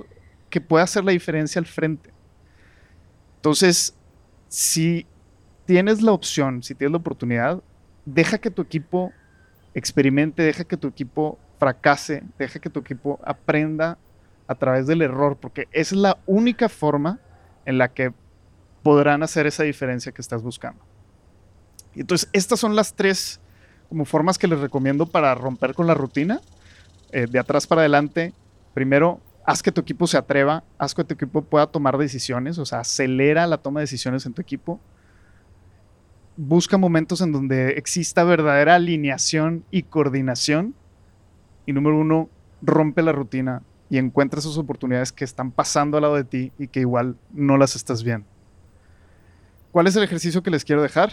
que 0.51 0.61
puede 0.61 0.85
hacer 0.85 1.05
la 1.05 1.13
diferencia 1.13 1.59
al 1.59 1.67
frente. 1.67 2.11
Entonces, 3.37 3.95
si 4.49 5.07
tienes 5.65 6.03
la 6.03 6.13
opción, 6.13 6.63
si 6.63 6.75
tienes 6.75 6.93
la 6.93 6.99
oportunidad, 6.99 7.63
deja 8.05 8.39
que 8.39 8.51
tu 8.51 8.63
equipo 8.63 9.13
experimente, 9.75 10.43
deja 10.43 10.65
que 10.65 10.77
tu 10.77 10.87
equipo 10.87 11.39
fracase, 11.59 12.23
deja 12.39 12.59
que 12.61 12.71
tu 12.71 12.81
equipo 12.81 13.19
aprenda 13.25 13.99
a 14.47 14.55
través 14.55 14.87
del 14.87 15.03
error, 15.03 15.37
porque 15.41 15.69
es 15.73 15.93
la 15.93 16.19
única 16.27 16.69
forma 16.69 17.19
en 17.65 17.79
la 17.79 17.93
que 17.93 18.13
podrán 18.85 19.25
hacer 19.25 19.49
esa 19.49 19.65
diferencia 19.65 20.13
que 20.13 20.23
estás 20.23 20.45
buscando. 20.45 20.81
Y 21.97 22.03
entonces, 22.03 22.29
estas 22.33 22.61
son 22.61 22.77
las 22.77 22.95
tres 22.95 23.41
como 23.89 24.05
formas 24.05 24.39
que 24.39 24.47
les 24.47 24.61
recomiendo 24.61 25.07
para 25.07 25.35
romper 25.35 25.75
con 25.75 25.89
la 25.89 25.95
rutina. 25.95 26.41
Eh, 27.11 27.27
de 27.29 27.41
atrás 27.41 27.67
para 27.67 27.81
adelante, 27.81 28.33
primero, 28.73 29.21
haz 29.45 29.61
que 29.61 29.73
tu 29.73 29.81
equipo 29.81 30.07
se 30.07 30.17
atreva, 30.17 30.63
haz 30.79 30.95
que 30.95 31.03
tu 31.03 31.15
equipo 31.15 31.43
pueda 31.43 31.67
tomar 31.67 31.99
decisiones, 31.99 32.59
o 32.59 32.65
sea, 32.65 32.81
acelera 32.81 33.49
la 33.49 33.59
toma 33.59 33.81
de 33.81 33.85
decisiones 33.85 34.25
en 34.27 34.35
tu 34.35 34.41
equipo 34.41 34.81
busca 36.37 36.79
momentos 36.79 37.21
en 37.21 37.33
donde 37.33 37.71
exista 37.71 38.25
verdadera 38.25 38.75
alineación 38.75 39.65
y 39.71 39.85
coordinación. 39.85 40.75
Y 41.67 41.73
número 41.73 41.99
uno, 41.99 42.29
rompe 42.63 43.03
la 43.03 43.13
rutina 43.13 43.63
y 43.89 43.99
encuentra 43.99 44.41
esas 44.41 44.59
oportunidades 44.59 45.13
que 45.13 45.25
están 45.25 45.51
pasando 45.51 45.97
al 45.97 46.03
lado 46.03 46.17
de 46.17 46.25
ti 46.25 46.53
y 46.59 46.69
que 46.69 46.81
igual 46.81 47.17
no 47.33 47.57
las 47.57 47.77
estás 47.77 48.03
viendo. 48.03 48.27
¿Cuál 49.75 49.89
es 49.89 49.97
el 49.97 50.05
ejercicio 50.05 50.41
que 50.41 50.53
les 50.53 50.65
quiero 50.65 50.83
dejar? 50.83 51.11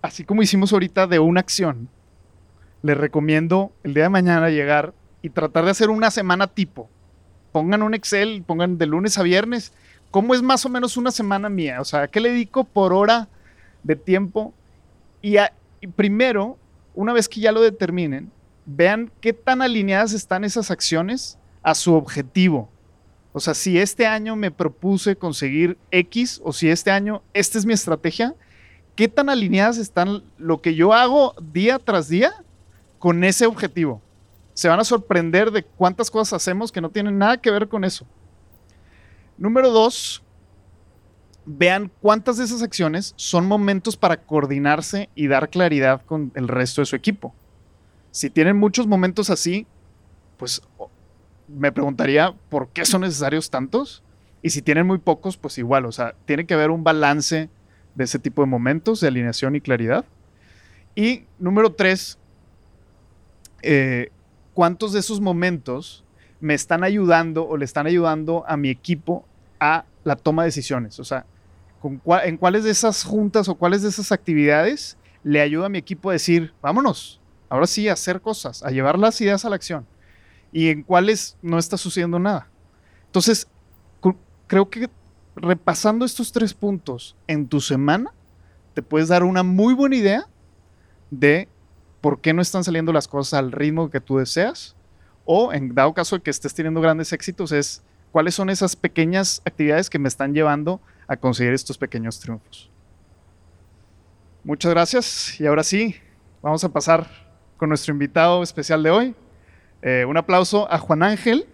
Así 0.00 0.24
como 0.24 0.40
hicimos 0.42 0.72
ahorita 0.72 1.06
de 1.06 1.18
una 1.18 1.40
acción, 1.40 1.90
les 2.80 2.96
recomiendo 2.96 3.72
el 3.82 3.92
día 3.92 4.04
de 4.04 4.08
mañana 4.08 4.48
llegar 4.48 4.94
y 5.20 5.28
tratar 5.28 5.66
de 5.66 5.72
hacer 5.72 5.90
una 5.90 6.10
semana 6.10 6.46
tipo. 6.46 6.88
Pongan 7.52 7.82
un 7.82 7.92
Excel, 7.92 8.42
pongan 8.42 8.78
de 8.78 8.86
lunes 8.86 9.18
a 9.18 9.22
viernes 9.22 9.74
¿Cómo 10.10 10.34
es 10.34 10.40
más 10.40 10.64
o 10.64 10.70
menos 10.70 10.96
una 10.96 11.10
semana 11.10 11.50
mía? 11.50 11.78
O 11.82 11.84
sea, 11.84 12.08
¿qué 12.08 12.20
le 12.20 12.30
dedico 12.30 12.64
por 12.64 12.94
hora 12.94 13.28
de 13.82 13.94
tiempo? 13.94 14.54
Y, 15.20 15.36
primero, 15.94 16.56
una 16.94 17.12
vez 17.12 17.28
que 17.28 17.40
ya 17.40 17.52
lo 17.52 17.60
determinen, 17.60 18.32
vean 18.64 19.12
qué 19.20 19.34
tan 19.34 19.60
alineadas 19.60 20.14
están 20.14 20.44
esas 20.44 20.70
acciones 20.70 21.38
a 21.62 21.74
su 21.74 21.92
objetivo. 21.94 22.70
O 23.32 23.40
sea, 23.40 23.54
si 23.54 23.78
este 23.78 24.06
año 24.06 24.36
me 24.36 24.50
propuse 24.50 25.16
conseguir 25.16 25.78
X 25.90 26.40
o 26.44 26.52
si 26.52 26.68
este 26.68 26.90
año 26.90 27.22
esta 27.32 27.58
es 27.58 27.64
mi 27.64 27.72
estrategia, 27.72 28.34
¿qué 28.94 29.08
tan 29.08 29.30
alineadas 29.30 29.78
están 29.78 30.22
lo 30.36 30.60
que 30.60 30.74
yo 30.74 30.92
hago 30.92 31.34
día 31.40 31.78
tras 31.78 32.08
día 32.08 32.32
con 32.98 33.24
ese 33.24 33.46
objetivo? 33.46 34.02
Se 34.52 34.68
van 34.68 34.80
a 34.80 34.84
sorprender 34.84 35.50
de 35.50 35.64
cuántas 35.64 36.10
cosas 36.10 36.34
hacemos 36.34 36.70
que 36.70 36.82
no 36.82 36.90
tienen 36.90 37.16
nada 37.16 37.40
que 37.40 37.50
ver 37.50 37.68
con 37.68 37.84
eso. 37.84 38.06
Número 39.38 39.70
dos, 39.70 40.22
vean 41.46 41.90
cuántas 42.00 42.36
de 42.36 42.44
esas 42.44 42.62
acciones 42.62 43.14
son 43.16 43.46
momentos 43.46 43.96
para 43.96 44.18
coordinarse 44.18 45.08
y 45.14 45.26
dar 45.26 45.48
claridad 45.48 46.02
con 46.04 46.32
el 46.34 46.48
resto 46.48 46.82
de 46.82 46.86
su 46.86 46.96
equipo. 46.96 47.34
Si 48.10 48.28
tienen 48.28 48.58
muchos 48.58 48.86
momentos 48.86 49.30
así, 49.30 49.66
pues 50.36 50.62
me 51.56 51.72
preguntaría 51.72 52.34
por 52.48 52.68
qué 52.68 52.84
son 52.84 53.02
necesarios 53.02 53.50
tantos. 53.50 54.02
Y 54.42 54.50
si 54.50 54.62
tienen 54.62 54.86
muy 54.86 54.98
pocos, 54.98 55.36
pues 55.36 55.58
igual, 55.58 55.86
o 55.86 55.92
sea, 55.92 56.14
tiene 56.24 56.46
que 56.46 56.54
haber 56.54 56.70
un 56.70 56.82
balance 56.82 57.48
de 57.94 58.04
ese 58.04 58.18
tipo 58.18 58.42
de 58.42 58.46
momentos 58.46 59.00
de 59.00 59.08
alineación 59.08 59.54
y 59.54 59.60
claridad. 59.60 60.04
Y 60.94 61.24
número 61.38 61.72
tres, 61.72 62.18
eh, 63.62 64.10
¿cuántos 64.54 64.92
de 64.92 65.00
esos 65.00 65.20
momentos 65.20 66.04
me 66.40 66.54
están 66.54 66.82
ayudando 66.82 67.46
o 67.46 67.56
le 67.56 67.64
están 67.64 67.86
ayudando 67.86 68.44
a 68.48 68.56
mi 68.56 68.68
equipo 68.68 69.24
a 69.60 69.84
la 70.04 70.16
toma 70.16 70.42
de 70.42 70.48
decisiones? 70.48 70.98
O 70.98 71.04
sea, 71.04 71.24
¿en 72.24 72.36
cuáles 72.36 72.64
de 72.64 72.70
esas 72.70 73.04
juntas 73.04 73.48
o 73.48 73.54
cuáles 73.54 73.82
de 73.82 73.88
esas 73.88 74.12
actividades 74.12 74.96
le 75.22 75.40
ayuda 75.40 75.66
a 75.66 75.68
mi 75.68 75.78
equipo 75.78 76.10
a 76.10 76.14
decir, 76.14 76.52
vámonos, 76.60 77.20
ahora 77.48 77.66
sí, 77.66 77.88
a 77.88 77.92
hacer 77.92 78.20
cosas, 78.20 78.62
a 78.64 78.70
llevar 78.70 78.98
las 78.98 79.20
ideas 79.20 79.44
a 79.44 79.48
la 79.48 79.56
acción? 79.56 79.86
Y 80.52 80.68
en 80.68 80.82
cuáles 80.82 81.36
no 81.42 81.58
está 81.58 81.76
sucediendo 81.76 82.18
nada. 82.18 82.48
Entonces, 83.06 83.48
creo 84.46 84.68
que 84.68 84.90
repasando 85.34 86.04
estos 86.04 86.30
tres 86.30 86.52
puntos 86.52 87.16
en 87.26 87.48
tu 87.48 87.60
semana, 87.60 88.12
te 88.74 88.82
puedes 88.82 89.08
dar 89.08 89.24
una 89.24 89.42
muy 89.42 89.74
buena 89.74 89.96
idea 89.96 90.26
de 91.10 91.48
por 92.00 92.20
qué 92.20 92.32
no 92.34 92.42
están 92.42 92.64
saliendo 92.64 92.92
las 92.92 93.08
cosas 93.08 93.38
al 93.38 93.52
ritmo 93.52 93.90
que 93.90 94.00
tú 94.00 94.18
deseas. 94.18 94.76
O 95.24 95.52
en 95.52 95.74
dado 95.74 95.94
caso 95.94 96.16
de 96.16 96.22
que 96.22 96.30
estés 96.30 96.52
teniendo 96.52 96.80
grandes 96.80 97.12
éxitos, 97.12 97.52
es 97.52 97.82
cuáles 98.10 98.34
son 98.34 98.50
esas 98.50 98.76
pequeñas 98.76 99.40
actividades 99.44 99.88
que 99.88 99.98
me 99.98 100.08
están 100.08 100.34
llevando 100.34 100.80
a 101.06 101.16
conseguir 101.16 101.52
estos 101.52 101.78
pequeños 101.78 102.18
triunfos. 102.20 102.70
Muchas 104.44 104.72
gracias 104.72 105.40
y 105.40 105.46
ahora 105.46 105.62
sí, 105.62 105.94
vamos 106.42 106.64
a 106.64 106.68
pasar 106.68 107.08
con 107.56 107.68
nuestro 107.68 107.92
invitado 107.92 108.42
especial 108.42 108.82
de 108.82 108.90
hoy. 108.90 109.14
Eh, 109.82 110.04
un 110.08 110.16
aplauso 110.16 110.70
a 110.72 110.78
Juan 110.78 111.02
Ángel. 111.02 111.46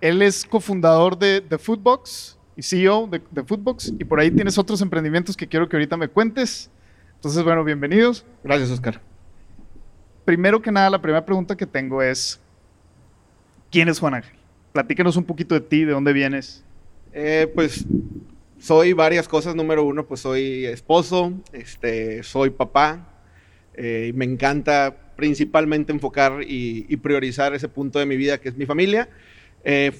Él 0.00 0.22
es 0.22 0.46
cofundador 0.46 1.18
de, 1.18 1.42
The 1.42 1.58
Foodbox 1.58 2.38
y 2.56 2.62
CEO 2.62 3.06
de, 3.06 3.20
de, 3.30 3.44
Foodbox. 3.44 3.92
Y 3.98 4.04
por 4.04 4.18
ahí 4.18 4.30
tienes 4.30 4.56
otros 4.56 4.80
emprendimientos 4.80 5.36
que 5.36 5.46
quiero 5.46 5.68
que 5.68 5.76
ahorita 5.76 5.96
me 5.96 6.08
cuentes. 6.08 6.70
Entonces, 7.16 7.42
bueno, 7.44 7.64
bienvenidos. 7.64 8.24
Gracias, 8.42 8.70
Oscar. 8.70 9.00
Primero 10.24 10.62
que 10.62 10.72
nada, 10.72 10.88
la 10.88 11.02
primera 11.02 11.24
pregunta 11.24 11.56
que 11.56 11.66
tengo 11.66 12.02
es, 12.02 12.40
¿quién 13.70 13.88
es 13.88 13.98
Juan 13.98 14.14
Ángel? 14.14 14.36
Platícanos 14.72 15.16
un 15.16 15.24
poquito 15.24 15.54
de 15.54 15.60
ti, 15.60 15.84
de 15.84 15.92
dónde 15.92 16.12
vienes. 16.12 16.64
Eh, 17.12 17.50
pues 17.54 17.84
soy 18.58 18.92
varias 18.92 19.28
cosas. 19.28 19.54
Número 19.54 19.84
uno, 19.84 20.06
pues 20.06 20.20
soy 20.20 20.64
esposo, 20.64 21.32
este, 21.52 22.22
soy 22.22 22.50
papá. 22.50 23.20
Eh, 23.74 24.12
me 24.14 24.24
encanta 24.24 25.07
principalmente 25.18 25.90
enfocar 25.90 26.42
y, 26.46 26.96
priorizar 26.98 27.52
ese 27.52 27.68
punto 27.68 27.98
de 27.98 28.06
mi 28.06 28.16
vida 28.16 28.38
que 28.38 28.50
es 28.50 28.56
mi 28.56 28.66
familia. 28.66 29.08
Eh, 29.64 29.90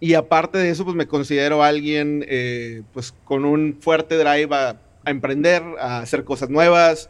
y 0.00 0.12
aparte 0.12 0.58
de 0.58 0.68
eso, 0.68 0.84
pues 0.84 0.94
me 0.94 1.06
considero 1.06 1.62
alguien 1.62 2.22
eh, 2.28 2.82
pues 2.92 3.14
con 3.24 3.46
un 3.46 3.78
fuerte 3.80 4.18
drive 4.18 4.54
a, 4.54 4.78
emprender, 5.06 5.62
a 5.80 6.00
hacer 6.00 6.24
cosas 6.24 6.50
nuevas. 6.50 7.08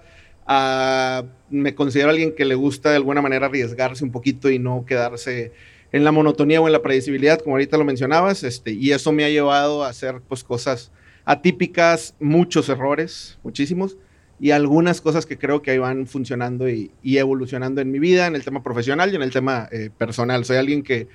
me 1.51 1.75
considero 1.75 2.11
alguien 2.11 2.37
que 2.37 2.45
le 2.45 2.55
gusta 2.55 2.91
de 2.91 2.97
alguna 2.97 3.21
manera 3.21 3.47
arriesgarse 3.47 4.05
un 4.05 4.13
poquito 4.13 4.49
y 4.49 4.61
no 4.61 4.85
quedarse 4.87 5.51
en 5.91 6.05
la 6.05 6.13
monotonía 6.13 6.61
o 6.61 6.69
en 6.69 6.73
la 6.73 6.83
predecibilidad, 6.83 7.41
como 7.41 7.57
ahorita 7.57 7.77
lo 7.79 7.85
mencionabas. 7.85 8.45
Este, 8.45 8.71
y 8.71 8.93
eso 8.93 9.11
me 9.11 9.25
ha 9.25 9.29
llevado 9.29 9.83
a 9.83 9.89
hacer 9.89 10.21
pues, 10.29 10.45
cosas 10.45 10.93
atípicas, 11.25 12.15
muchos 12.21 12.69
errores, 12.69 13.41
muchísimos, 13.43 13.97
y 14.39 14.51
algunas 14.51 15.01
cosas 15.01 15.27
que 15.27 15.39
creo 15.39 15.63
que 15.63 15.71
ahí 15.71 15.79
van 15.79 16.07
funcionando 16.07 16.69
y, 16.69 16.93
evolucionando 17.03 17.81
en 17.81 17.91
mi 17.91 17.99
vida, 17.99 18.27
en 18.27 18.35
el 18.35 18.45
tema 18.45 18.63
profesional 18.63 19.13
y 19.13 19.17
en 19.17 19.23
el 19.23 19.31
tema 19.31 19.69
eh, 19.73 19.91
personal. 19.97 20.45
Soy 20.45 20.57
alguien 20.57 20.83
que 20.83 21.09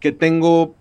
que 0.00 0.12
tengo, 0.12 0.74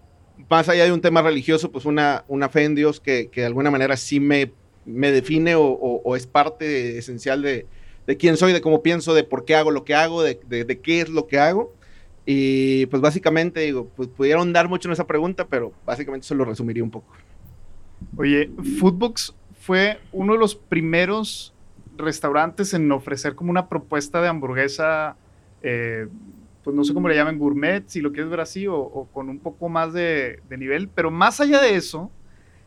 más 0.50 0.70
allá 0.70 0.86
de 0.86 0.92
un 0.92 1.02
tema 1.02 1.22
religioso, 1.22 1.72
pues 1.72 1.86
una, 1.86 2.24
una 2.28 2.50
fe 2.50 2.64
en 2.64 2.76
Dios 2.76 3.00
que, 3.00 3.30
que 3.30 3.42
de 3.42 3.48
alguna 3.48 3.72
manera 3.72 3.98
sí 3.98 4.20
me, 4.20 4.52
me 4.86 5.12
define 5.12 5.56
o, 5.56 5.64
o, 5.64 6.16
es 6.16 6.28
parte 6.28 6.98
esencial 6.98 7.42
de, 7.42 7.66
de, 8.06 8.18
quién 8.18 8.38
soy, 8.38 8.54
de 8.54 8.62
cómo 8.62 8.84
pienso, 8.84 9.14
de 9.14 9.24
por 9.24 9.46
qué 9.46 9.56
hago 9.56 9.72
lo 9.72 9.84
que 9.84 9.96
hago, 9.96 10.24
de, 10.24 10.40
de, 10.48 10.80
qué 10.80 11.02
es 11.02 11.10
lo 11.10 11.28
que 11.28 11.40
hago. 11.40 11.74
Y 12.26 12.86
pues 12.88 13.02
básicamente, 13.02 13.62
digo, 13.62 13.90
pues 13.96 14.10
pudieron 14.10 14.52
dar 14.52 14.68
mucho 14.68 14.90
en 14.90 14.94
esa 14.94 15.08
pregunta, 15.08 15.48
pero 15.48 15.72
básicamente 15.86 16.28
se 16.28 16.36
lo 16.36 16.44
resumiría 16.44 16.84
un 16.84 16.92
poco. 16.92 17.14
Oye, 18.18 18.52
Foodbox 18.80 19.34
fue 19.62 20.00
uno 20.12 20.34
de 20.34 20.40
los 20.40 20.54
primeros 20.56 21.54
restaurantes 21.98 22.74
en 22.74 22.92
ofrecer 22.92 23.36
como 23.36 23.52
una 23.52 23.70
propuesta 23.70 24.22
de 24.22 24.28
hamburguesa 24.28 25.16
eh, 25.62 26.08
pues 26.64 26.76
no 26.76 26.84
sé 26.84 26.94
cómo 26.94 27.08
le 27.08 27.16
llaman, 27.16 27.40
gourmet, 27.40 27.88
si 27.88 28.02
lo 28.02 28.12
quieres 28.12 28.30
ver 28.30 28.42
así, 28.42 28.68
o, 28.68 29.08
con 29.14 29.30
un 29.30 29.40
poco 29.40 29.70
más 29.70 29.94
de, 29.94 30.42
nivel. 30.50 30.90
Pero 30.90 31.10
más 31.10 31.40
allá 31.40 31.62
de 31.62 31.76
eso, 31.76 32.12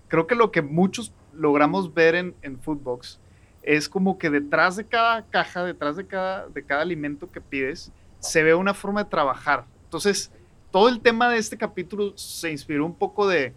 creo 0.09 0.27
que 0.27 0.35
lo 0.35 0.51
que 0.51 0.63
muchos 0.63 1.13
logramos 1.35 1.93
ver 1.93 2.15
en, 2.15 2.35
en 2.41 2.59
Foodbox 2.59 3.21
es 3.63 3.91
como 3.91 4.17
que 4.17 4.31
detrás 4.31 4.77
de 4.77 4.87
cada 4.87 5.27
caja, 5.27 5.65
detrás 5.65 5.97
de 5.97 6.07
cada, 6.07 6.49
de 6.49 6.65
cada 6.65 6.81
alimento 6.81 7.31
que 7.31 7.43
pides, 7.43 7.93
se 8.21 8.43
ve 8.43 8.55
una 8.55 8.73
forma 8.73 9.05
de 9.05 9.11
trabajar. 9.11 9.67
Entonces, 9.85 10.33
todo 10.71 10.89
el 10.89 11.01
tema 11.01 11.29
de 11.29 11.37
este 11.37 11.59
capítulo 11.59 12.17
se 12.17 12.51
inspiró 12.51 12.87
un 12.87 12.95
poco 12.95 13.29
de, 13.29 13.53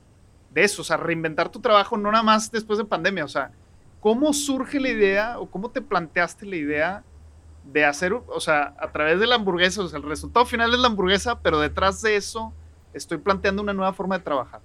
de 0.54 0.64
eso, 0.64 0.82
o 0.82 0.86
sea, 0.86 0.98
reinventar 0.98 1.48
tu 1.48 1.62
trabajo 1.62 1.96
no 1.96 2.12
nada 2.12 2.24
más 2.24 2.52
después 2.52 2.78
de 2.78 2.84
pandemia, 2.84 3.24
o 3.24 3.30
sea, 3.30 3.52
¿cómo 4.04 4.34
surge 4.34 4.82
la 4.82 4.90
idea 4.90 5.40
o 5.40 5.50
cómo 5.50 5.72
te 5.72 5.82
planteaste 5.82 6.46
la 6.46 6.58
idea 6.58 7.04
de 7.72 7.86
hacer, 7.86 8.12
o 8.12 8.40
sea, 8.42 8.76
a 8.78 8.92
través 8.92 9.18
de 9.22 9.26
la 9.26 9.36
hamburguesa, 9.36 9.82
o 9.82 9.88
sea, 9.88 9.98
el 9.98 10.04
resultado 10.04 10.46
final 10.46 10.74
es 10.74 10.80
la 10.82 10.88
hamburguesa, 10.88 11.40
pero 11.40 11.58
detrás 11.58 12.02
de 12.02 12.18
eso 12.18 12.52
estoy 12.94 13.18
planteando 13.18 13.62
una 13.62 13.72
nueva 13.72 13.94
forma 13.94 14.18
de 14.18 14.26
trabajar. 14.26 14.60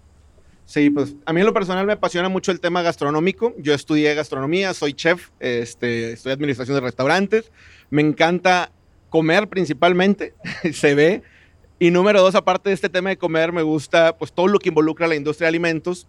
Sí, 0.65 0.91
pues 0.91 1.15
a 1.25 1.33
mí 1.33 1.39
en 1.39 1.47
lo 1.47 1.55
personal 1.55 1.87
me 1.87 1.93
apasiona 1.93 2.29
mucho 2.29 2.51
el 2.51 2.59
tema 2.59 2.83
gastronómico. 2.83 3.55
Yo 3.59 3.75
estudié 3.75 4.13
gastronomía, 4.17 4.75
soy 4.75 4.93
chef, 4.93 5.31
este, 5.39 6.15
estudié 6.15 6.35
administración 6.35 6.75
de 6.75 6.81
restaurantes. 6.81 7.53
Me 7.91 8.03
encanta 8.03 8.73
comer 9.09 9.49
principalmente, 9.49 10.35
se 10.73 10.97
ve. 10.97 11.23
Y 11.79 11.93
número 11.93 12.21
dos, 12.21 12.35
aparte 12.35 12.71
de 12.71 12.75
este 12.75 12.89
tema 12.89 13.11
de 13.11 13.19
comer, 13.19 13.53
me 13.53 13.63
gusta 13.63 14.19
pues 14.19 14.33
todo 14.33 14.49
lo 14.49 14.59
que 14.59 14.71
involucra 14.71 15.07
la 15.07 15.15
industria 15.15 15.47
de 15.47 15.51
alimentos. 15.51 16.09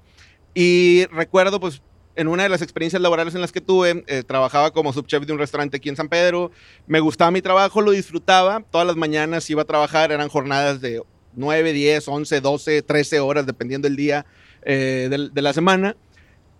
Y 0.56 1.06
recuerdo 1.12 1.60
pues 1.60 1.84
en 2.19 2.27
una 2.27 2.43
de 2.43 2.49
las 2.49 2.62
experiencias 2.62 3.01
laborales 3.01 3.34
en 3.34 3.39
las 3.39 3.53
que 3.53 3.62
tuve, 3.62 4.03
eh, 4.08 4.23
trabajaba 4.23 4.71
como 4.71 4.91
subchef 4.91 5.25
de 5.25 5.32
un 5.32 5.39
restaurante 5.39 5.77
aquí 5.77 5.88
en 5.88 5.95
San 5.95 6.10
Pedro. 6.10 6.51
Me 6.86 6.99
gustaba 6.99 7.32
mi 7.32 7.41
trabajo, 7.41 7.79
lo 7.79 7.91
disfrutaba. 7.91 8.62
Todas 8.71 8.86
las 8.86 8.97
mañanas 8.97 9.49
iba 9.49 9.62
a 9.62 9.65
trabajar, 9.65 10.12
eran 10.12 10.27
jornadas 10.27 10.82
de 10.82 11.01
9, 11.36 11.71
10, 11.71 12.08
11, 12.10 12.41
12, 12.41 12.82
13 12.82 13.19
horas, 13.21 13.45
dependiendo 13.45 13.88
del 13.88 13.95
día 13.95 14.25
eh, 14.63 15.29
de, 15.34 15.41
la 15.41 15.53
semana. 15.53 15.95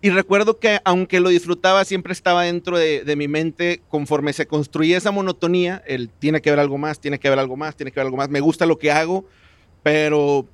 Y 0.00 0.08
recuerdo 0.08 0.58
que 0.58 0.80
aunque 0.82 1.20
lo 1.20 1.28
disfrutaba, 1.28 1.84
siempre 1.84 2.14
estaba 2.14 2.44
dentro 2.44 2.78
de, 2.78 3.04
de, 3.04 3.16
mi 3.16 3.28
mente, 3.28 3.82
conforme 3.90 4.32
se 4.32 4.46
construía 4.46 4.96
esa 4.96 5.10
monotonía, 5.10 5.82
el 5.86 6.08
tiene 6.08 6.40
que 6.40 6.48
haber 6.48 6.60
algo 6.60 6.78
más, 6.78 7.00
tiene 7.00 7.20
que 7.20 7.28
haber 7.28 7.38
algo 7.38 7.58
más, 7.58 7.76
tiene 7.76 7.92
que 7.92 8.00
haber 8.00 8.06
algo 8.06 8.16
más. 8.16 8.30
Me 8.30 8.40
gusta 8.40 8.64
lo 8.64 8.78
que 8.78 8.90
hago, 8.90 9.26
pero 9.82 10.48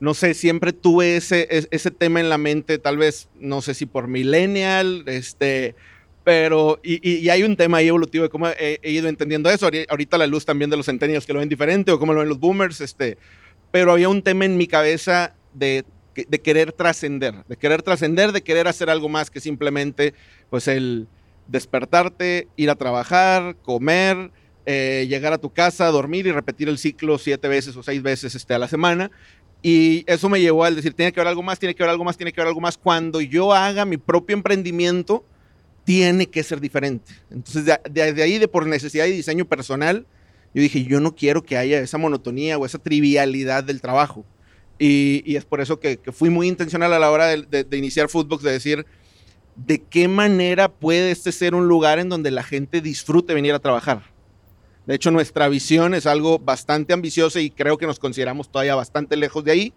no 0.00 0.14
sé, 0.14 0.34
siempre 0.34 0.72
tuve 0.72 1.16
ese, 1.16 1.48
ese 1.70 1.90
tema 1.90 2.20
en 2.20 2.28
la 2.28 2.38
mente, 2.38 2.78
tal 2.78 2.96
vez, 2.96 3.28
no 3.38 3.62
sé 3.62 3.74
si 3.74 3.86
por 3.86 4.06
millennial, 4.06 5.02
este, 5.06 5.74
pero, 6.22 6.78
y, 6.82 7.28
hay 7.30 7.42
un 7.42 7.56
tema 7.56 7.78
ahí 7.78 7.88
evolutivo 7.88 8.24
de 8.24 8.30
cómo 8.30 8.48
he, 8.48 8.78
ido 8.84 9.08
entendiendo 9.08 9.50
eso. 9.50 9.68
Ahorita 9.88 10.18
la 10.18 10.26
luz 10.26 10.44
también 10.44 10.70
de 10.70 10.76
los 10.76 10.86
centennials 10.86 11.26
que 11.26 11.32
lo 11.32 11.40
ven 11.40 11.48
diferente 11.48 11.90
o 11.90 11.98
cómo 11.98 12.12
lo 12.12 12.20
ven 12.20 12.28
los 12.28 12.38
boomers, 12.38 12.80
este, 12.80 13.18
pero 13.70 13.92
había 13.92 14.08
un 14.08 14.22
tema 14.22 14.44
en 14.44 14.56
mi 14.56 14.66
cabeza 14.66 15.34
de, 15.54 15.84
de 16.14 16.40
querer 16.40 16.72
trascender, 16.72 17.34
de 17.48 17.56
querer 17.56 17.82
trascender, 17.82 18.32
de 18.32 18.42
querer 18.42 18.68
hacer 18.68 18.90
algo 18.90 19.08
más 19.08 19.30
que 19.30 19.40
simplemente, 19.40 20.14
pues, 20.50 20.68
el 20.68 21.08
despertarte, 21.48 22.46
ir 22.56 22.70
a 22.70 22.76
trabajar, 22.76 23.56
comer, 23.62 24.30
eh, 24.70 25.06
llegar 25.08 25.32
a 25.32 25.38
tu 25.38 25.50
casa, 25.50 25.86
dormir 25.86 26.26
y 26.26 26.30
repetir 26.30 26.68
el 26.68 26.76
ciclo 26.76 27.16
siete 27.16 27.48
veces 27.48 27.74
o 27.74 27.82
seis 27.82 28.02
veces 28.02 28.34
este, 28.34 28.52
a 28.52 28.58
la 28.58 28.68
semana. 28.68 29.10
Y 29.62 30.04
eso 30.06 30.28
me 30.28 30.40
llevó 30.40 30.64
al 30.64 30.76
decir, 30.76 30.94
tiene 30.94 31.12
que 31.12 31.20
haber 31.20 31.28
algo 31.28 31.42
más, 31.42 31.58
tiene 31.58 31.74
que 31.74 31.82
haber 31.82 31.90
algo 31.90 32.04
más, 32.04 32.16
tiene 32.16 32.32
que 32.32 32.40
haber 32.40 32.48
algo 32.48 32.60
más. 32.60 32.78
Cuando 32.78 33.20
yo 33.20 33.52
haga 33.52 33.84
mi 33.84 33.96
propio 33.96 34.34
emprendimiento, 34.34 35.24
tiene 35.84 36.26
que 36.26 36.42
ser 36.42 36.60
diferente. 36.60 37.12
Entonces, 37.30 37.64
desde 37.90 38.22
ahí, 38.22 38.38
de 38.38 38.46
por 38.46 38.66
necesidad 38.66 39.06
y 39.06 39.12
diseño 39.12 39.46
personal, 39.46 40.06
yo 40.54 40.62
dije, 40.62 40.84
yo 40.84 41.00
no 41.00 41.14
quiero 41.14 41.42
que 41.42 41.56
haya 41.56 41.80
esa 41.80 41.98
monotonía 41.98 42.56
o 42.58 42.66
esa 42.66 42.78
trivialidad 42.78 43.64
del 43.64 43.80
trabajo. 43.80 44.24
Y, 44.78 45.34
es 45.34 45.44
por 45.44 45.60
eso 45.60 45.80
que, 45.80 45.98
fui 46.12 46.30
muy 46.30 46.46
intencional 46.46 46.92
a 46.92 46.98
la 46.98 47.10
hora 47.10 47.26
de, 47.26 47.64
de, 47.64 47.76
iniciar 47.76 48.08
Foodbox, 48.08 48.44
de 48.44 48.52
decir, 48.52 48.86
¿de 49.56 49.80
qué 49.80 50.06
manera 50.06 50.68
puede 50.68 51.10
este 51.10 51.32
ser 51.32 51.54
un 51.54 51.66
lugar 51.66 51.98
en 51.98 52.08
donde 52.08 52.30
la 52.30 52.44
gente 52.44 52.80
disfrute 52.80 53.34
venir 53.34 53.54
a 53.54 53.58
trabajar? 53.58 54.02
De 54.88 54.94
hecho, 54.94 55.10
nuestra 55.10 55.50
visión 55.50 55.92
es 55.92 56.06
algo 56.06 56.38
bastante 56.38 56.94
ambicioso 56.94 57.38
y 57.38 57.50
creo 57.50 57.76
que 57.76 57.86
nos 57.86 57.98
consideramos 57.98 58.50
todavía 58.50 58.74
bastante 58.74 59.18
lejos 59.18 59.44
de 59.44 59.52
ahí, 59.52 59.72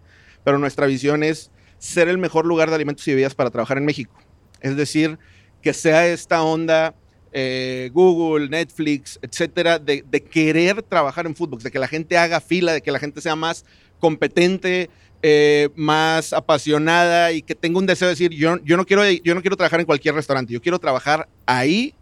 pero 0.45 0.57
nuestra 0.57 0.87
visión 0.87 1.21
es 1.21 1.51
ser 1.79 2.07
el 2.07 2.17
mejor 2.17 2.45
lugar 2.45 2.69
de 2.69 2.75
alimentos 2.75 3.05
y 3.09 3.11
bebidas 3.11 3.35
para 3.35 3.49
trabajar 3.49 3.77
en 3.77 3.83
México. 3.83 4.17
Es 4.61 4.77
decir, 4.77 5.19
que 5.61 5.73
sea 5.73 6.07
esta 6.07 6.41
onda 6.43 6.95
eh, 7.33 7.89
Google, 7.91 8.47
Netflix, 8.47 9.19
etcétera, 9.21 9.79
de, 9.79 10.01
querer 10.31 10.81
trabajar 10.81 11.25
en 11.25 11.35
fútbol, 11.35 11.61
de 11.61 11.71
que 11.71 11.79
la 11.79 11.89
gente 11.89 12.17
haga 12.17 12.39
fila, 12.39 12.71
de 12.71 12.81
que 12.81 12.91
la 12.91 12.99
gente 12.99 13.19
sea 13.19 13.35
más 13.35 13.65
competente, 13.99 14.89
eh, 15.23 15.67
más 15.75 16.31
apasionada 16.31 17.33
y 17.33 17.41
que 17.41 17.53
tenga 17.53 17.79
un 17.79 17.85
deseo 17.85 18.07
de 18.07 18.13
decir, 18.13 18.31
yo, 18.31 18.55
no 18.55 18.85
quiero, 18.85 19.03
yo 19.09 19.35
no 19.35 19.41
quiero 19.41 19.57
trabajar 19.57 19.81
en 19.81 19.85
cualquier 19.85 20.15
restaurante, 20.15 20.53
yo 20.53 20.61
quiero 20.61 20.79
trabajar 20.79 21.27
ahí 21.45 21.95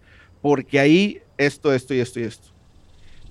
porque 0.44 0.80
ahí 0.80 1.22
esto, 1.40 1.74
esto 1.74 1.96
y 1.96 2.02
esto 2.02 2.20
y 2.20 2.24
esto. 2.26 2.49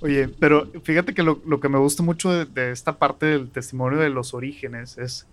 Oye, 0.01 0.29
pero 0.29 0.69
fíjate 0.85 1.13
que 1.13 1.23
lo, 1.23 1.61
que 1.61 1.69
me 1.69 1.79
gusta 1.79 2.03
mucho 2.03 2.47
de, 2.47 2.71
esta 2.71 2.99
parte 2.99 3.27
del 3.27 3.51
testimonio 3.51 3.99
de 3.99 4.11
los 4.11 4.33
orígenes 4.33 4.97
es, 4.97 5.27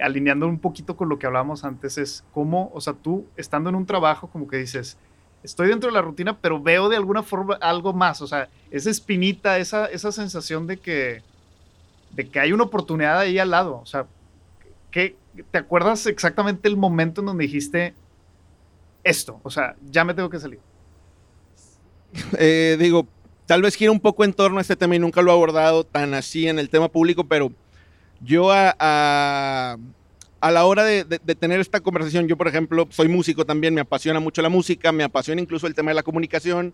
alineando 0.00 0.46
un 0.46 0.58
poquito 0.58 0.96
con 0.96 1.08
lo 1.08 1.18
que 1.18 1.26
hablábamos 1.26 1.64
antes, 1.64 1.96
es 1.96 2.24
cómo, 2.32 2.70
o 2.74 2.80
sea, 2.80 2.92
tú 2.92 3.26
estando 3.36 3.70
en 3.70 3.76
un 3.76 3.86
trabajo 3.86 4.28
como 4.28 4.48
que 4.48 4.58
dices, 4.58 4.98
estoy 5.42 5.68
dentro 5.68 5.88
de 5.88 5.94
la 5.94 6.02
rutina, 6.02 6.36
pero 6.38 6.62
veo 6.62 6.90
de 6.90 6.96
alguna 6.96 7.22
forma 7.22 7.54
algo 7.54 7.94
más, 7.94 8.20
o 8.20 8.26
sea, 8.26 8.48
esa 8.70 8.90
espinita, 8.90 9.58
esa, 9.58 9.86
esa 9.86 10.12
sensación 10.12 10.66
de 10.66 10.76
que, 10.76 11.22
de 12.10 12.28
que 12.28 12.38
hay 12.38 12.52
una 12.52 12.64
oportunidad 12.64 13.18
ahí 13.18 13.38
al 13.38 13.50
lado, 13.50 13.80
o 13.80 13.86
sea, 13.86 14.06
¿qué, 14.90 15.16
¿te 15.50 15.58
acuerdas 15.58 16.06
exactamente 16.06 16.68
el 16.68 16.76
momento 16.76 17.22
en 17.22 17.28
donde 17.28 17.44
dijiste 17.44 17.94
esto? 19.04 19.40
O 19.42 19.50
sea, 19.50 19.74
ya 19.90 20.04
me 20.04 20.12
tengo 20.12 20.28
que 20.28 20.38
salir. 20.38 20.60
Eh, 22.38 22.76
digo, 22.78 23.06
tal 23.52 23.60
vez 23.60 23.76
gira 23.76 23.90
un 23.90 24.00
poco 24.00 24.24
en 24.24 24.32
torno 24.32 24.56
a 24.56 24.60
este 24.62 24.76
tema 24.76 24.96
y 24.96 24.98
nunca 24.98 25.20
lo 25.20 25.30
he 25.30 25.34
abordado 25.34 25.84
tan 25.84 26.14
así 26.14 26.48
en 26.48 26.58
el 26.58 26.70
tema 26.70 26.88
público, 26.88 27.24
pero 27.24 27.52
yo 28.22 28.50
a, 28.50 28.74
a, 28.78 30.50
la 30.50 30.64
hora 30.64 30.84
de, 30.84 31.04
tener 31.34 31.60
esta 31.60 31.80
conversación, 31.80 32.26
yo 32.28 32.38
por 32.38 32.48
ejemplo 32.48 32.88
soy 32.88 33.08
músico 33.08 33.44
también, 33.44 33.74
me 33.74 33.82
apasiona 33.82 34.20
mucho 34.20 34.40
la 34.40 34.48
música, 34.48 34.90
me 34.90 35.04
apasiona 35.04 35.42
incluso 35.42 35.66
el 35.66 35.74
tema 35.74 35.90
de 35.90 35.96
la 35.96 36.02
comunicación 36.02 36.72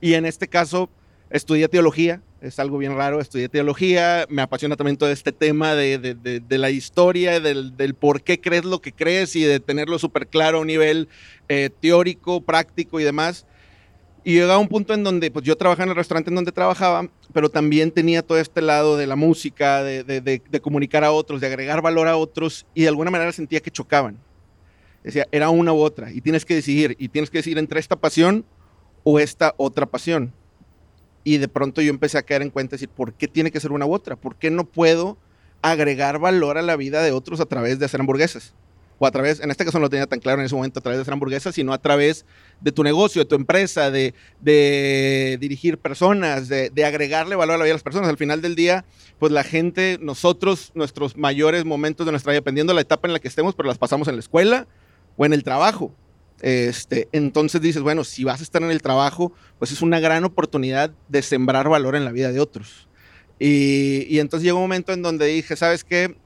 y 0.00 0.14
en 0.14 0.26
este 0.26 0.48
caso 0.48 0.90
estudié 1.30 1.68
teología, 1.68 2.20
es 2.40 2.58
algo 2.58 2.78
bien 2.78 2.96
raro, 2.96 3.20
estudié 3.20 3.48
teología, 3.48 4.26
me 4.28 4.42
apasiona 4.42 4.74
también 4.74 4.96
todo 4.96 5.12
este 5.12 5.30
tema 5.30 5.76
de, 5.76 6.42
la 6.48 6.70
historia, 6.70 7.38
del, 7.38 7.76
del, 7.76 7.94
por 7.94 8.22
qué 8.22 8.40
crees 8.40 8.64
lo 8.64 8.80
que 8.80 8.90
crees 8.90 9.36
y 9.36 9.44
de 9.44 9.60
tenerlo 9.60 10.00
súper 10.00 10.26
claro 10.26 10.58
a 10.58 10.62
un 10.62 10.66
nivel 10.66 11.08
eh, 11.48 11.70
teórico, 11.80 12.40
práctico 12.40 12.98
y 12.98 13.04
demás. 13.04 13.46
Y 14.26 14.32
llegaba 14.32 14.58
un 14.58 14.66
punto 14.66 14.92
en 14.92 15.04
donde, 15.04 15.30
pues 15.30 15.44
yo 15.44 15.56
trabajaba 15.56 15.84
en 15.84 15.90
el 15.90 15.94
restaurante 15.94 16.30
en 16.30 16.34
donde 16.34 16.50
trabajaba, 16.50 17.08
pero 17.32 17.48
también 17.48 17.92
tenía 17.92 18.26
todo 18.26 18.40
este 18.40 18.60
lado 18.60 18.96
de 18.96 19.06
la 19.06 19.14
música, 19.14 19.84
de, 19.84 20.02
de, 20.02 20.60
comunicar 20.60 21.04
a 21.04 21.12
otros, 21.12 21.40
de 21.40 21.46
agregar 21.46 21.80
valor 21.80 22.08
a 22.08 22.16
otros, 22.16 22.66
y 22.74 22.82
de 22.82 22.88
alguna 22.88 23.12
manera 23.12 23.30
sentía 23.30 23.60
que 23.60 23.70
chocaban. 23.70 24.18
Decía, 25.04 25.28
era 25.30 25.48
una 25.50 25.72
u 25.72 25.78
otra, 25.78 26.10
y 26.10 26.22
tienes 26.22 26.44
que 26.44 26.56
decidir, 26.56 26.96
y 26.98 27.06
tienes 27.06 27.30
que 27.30 27.38
decidir 27.38 27.58
entre 27.58 27.78
esta 27.78 27.94
pasión 27.94 28.44
o 29.04 29.20
esta 29.20 29.54
otra 29.58 29.86
pasión. 29.86 30.32
Y 31.22 31.38
de 31.38 31.46
pronto 31.46 31.80
yo 31.80 31.90
empecé 31.90 32.18
a 32.18 32.24
caer 32.24 32.42
en 32.42 32.50
cuenta, 32.50 32.74
decir, 32.74 32.88
¿por 32.88 33.12
qué 33.12 33.28
tiene 33.28 33.52
que 33.52 33.60
ser 33.60 33.70
una 33.70 33.86
u 33.86 33.94
otra? 33.94 34.16
¿Por 34.16 34.34
qué 34.34 34.50
no 34.50 34.64
puedo 34.64 35.18
agregar 35.62 36.18
valor 36.18 36.58
a 36.58 36.62
la 36.62 36.74
vida 36.74 37.00
de 37.04 37.12
otros 37.12 37.38
a 37.38 37.46
través 37.46 37.78
de 37.78 37.84
hacer 37.84 38.00
hamburguesas? 38.00 38.54
O 38.98 39.06
a 39.06 39.10
través, 39.10 39.40
en 39.40 39.50
este 39.50 39.64
caso 39.64 39.78
no 39.78 39.82
lo 39.82 39.90
tenía 39.90 40.06
tan 40.06 40.20
claro 40.20 40.40
en 40.40 40.46
ese 40.46 40.54
momento 40.54 40.80
a 40.80 40.82
través 40.82 40.98
de 40.98 41.02
hacer 41.02 41.12
hamburguesas, 41.12 41.54
sino 41.54 41.72
a 41.72 41.78
través 41.78 42.24
de 42.60 42.72
tu 42.72 42.82
negocio, 42.82 43.22
de 43.22 43.26
tu 43.26 43.34
empresa, 43.34 43.90
de, 43.90 44.14
dirigir 45.38 45.78
personas, 45.78 46.48
de, 46.48 46.84
agregarle 46.84 47.36
valor 47.36 47.56
a 47.56 47.58
la 47.58 47.64
vida 47.64 47.72
de 47.72 47.74
las 47.74 47.82
personas. 47.82 48.08
Al 48.08 48.16
final 48.16 48.40
del 48.40 48.54
día, 48.54 48.84
pues 49.18 49.32
la 49.32 49.44
gente, 49.44 49.98
nosotros, 50.00 50.72
nuestros 50.74 51.16
mayores 51.16 51.64
momentos 51.64 52.06
de 52.06 52.12
nuestra 52.12 52.32
vida, 52.32 52.38
dependiendo 52.38 52.72
de 52.72 52.76
la 52.76 52.80
etapa 52.80 53.06
en 53.06 53.12
la 53.12 53.18
que 53.18 53.28
estemos, 53.28 53.54
pero 53.54 53.68
las 53.68 53.78
pasamos 53.78 54.08
en 54.08 54.14
la 54.14 54.20
escuela 54.20 54.66
o 55.16 55.26
en 55.26 55.32
el 55.32 55.42
trabajo. 55.42 55.94
Este, 56.40 57.08
entonces 57.12 57.60
dices, 57.60 57.82
bueno, 57.82 58.04
si 58.04 58.24
vas 58.24 58.40
a 58.40 58.42
estar 58.42 58.62
en 58.62 58.70
el 58.70 58.82
trabajo, 58.82 59.32
pues 59.58 59.72
es 59.72 59.82
una 59.82 60.00
gran 60.00 60.24
oportunidad 60.24 60.90
de 61.08 61.22
sembrar 61.22 61.68
valor 61.68 61.96
en 61.96 62.04
la 62.04 62.12
vida 62.12 62.32
de 62.32 62.40
otros. 62.40 62.88
Y, 63.38 64.06
y 64.08 64.20
entonces 64.20 64.44
llegó 64.44 64.58
un 64.58 64.64
momento 64.64 64.92
en 64.94 65.02
donde 65.02 65.26
dije, 65.26 65.56
¿sabes 65.56 65.84
qué? 65.84 66.16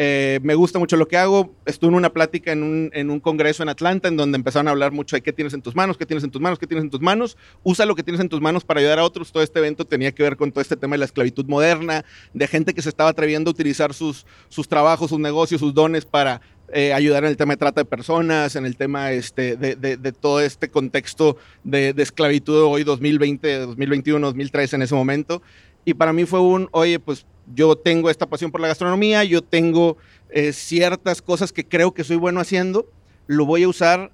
Eh, 0.00 0.38
me 0.44 0.54
gusta 0.54 0.78
mucho 0.78 0.96
lo 0.96 1.08
que 1.08 1.16
hago. 1.16 1.52
Estuve 1.66 1.90
en 1.90 1.96
una 1.96 2.12
plática 2.12 2.52
en 2.52 2.62
un, 2.62 3.20
congreso 3.20 3.64
en 3.64 3.68
Atlanta 3.68 4.06
en 4.06 4.16
donde 4.16 4.36
empezaron 4.36 4.68
a 4.68 4.70
hablar 4.70 4.92
mucho 4.92 5.16
de 5.16 5.22
qué 5.22 5.32
tienes 5.32 5.54
en 5.54 5.60
tus 5.60 5.74
manos, 5.74 5.98
qué 5.98 6.06
tienes 6.06 6.22
en 6.22 6.30
tus 6.30 6.40
manos, 6.40 6.60
qué 6.60 6.68
tienes 6.68 6.84
en 6.84 6.90
tus 6.90 7.00
manos. 7.00 7.36
Usa 7.64 7.84
lo 7.84 7.96
que 7.96 8.04
tienes 8.04 8.20
en 8.20 8.28
tus 8.28 8.40
manos 8.40 8.64
para 8.64 8.78
ayudar 8.78 9.00
a 9.00 9.04
otros. 9.04 9.32
Todo 9.32 9.42
este 9.42 9.58
evento 9.58 9.84
tenía 9.84 10.12
que 10.12 10.22
ver 10.22 10.36
con 10.36 10.52
todo 10.52 10.60
este 10.60 10.76
tema 10.76 10.94
de 10.94 10.98
la 10.98 11.04
esclavitud 11.04 11.46
moderna, 11.46 12.04
de 12.32 12.46
gente 12.46 12.74
que 12.74 12.80
se 12.80 12.90
estaba 12.90 13.10
atreviendo 13.10 13.50
a 13.50 13.52
utilizar 13.52 13.92
sus, 13.92 14.24
sus 14.48 14.68
trabajos, 14.68 15.10
sus 15.10 15.18
negocios, 15.18 15.60
sus 15.60 15.74
dones 15.74 16.04
para 16.04 16.42
eh, 16.72 16.92
ayudar 16.92 17.24
en 17.24 17.30
el 17.30 17.36
tema 17.36 17.54
de 17.54 17.56
trata 17.56 17.80
de 17.80 17.84
personas, 17.84 18.54
en 18.54 18.66
el 18.66 18.76
tema 18.76 19.10
este, 19.10 19.56
de, 19.56 20.12
todo 20.12 20.40
este 20.40 20.68
contexto 20.68 21.38
de, 21.64 21.92
de, 21.92 22.02
esclavitud 22.04 22.62
hoy 22.62 22.84
2020, 22.84 23.58
2021, 23.60 24.26
2003 24.28 24.74
en 24.74 24.82
ese 24.82 24.94
momento. 24.94 25.42
Y 25.88 25.94
para 25.94 26.12
mí 26.12 26.26
fue 26.26 26.42
un, 26.42 26.68
oye, 26.72 27.00
pues 27.00 27.24
yo 27.54 27.74
tengo 27.74 28.10
esta 28.10 28.26
pasión 28.26 28.50
por 28.50 28.60
la 28.60 28.68
gastronomía, 28.68 29.24
yo 29.24 29.40
tengo 29.40 29.96
eh, 30.28 30.52
ciertas 30.52 31.22
cosas 31.22 31.50
que 31.50 31.66
creo 31.66 31.94
que 31.94 32.04
soy 32.04 32.16
bueno 32.16 32.40
haciendo, 32.40 32.92
lo 33.26 33.46
voy 33.46 33.62
a 33.62 33.68
usar 33.68 34.12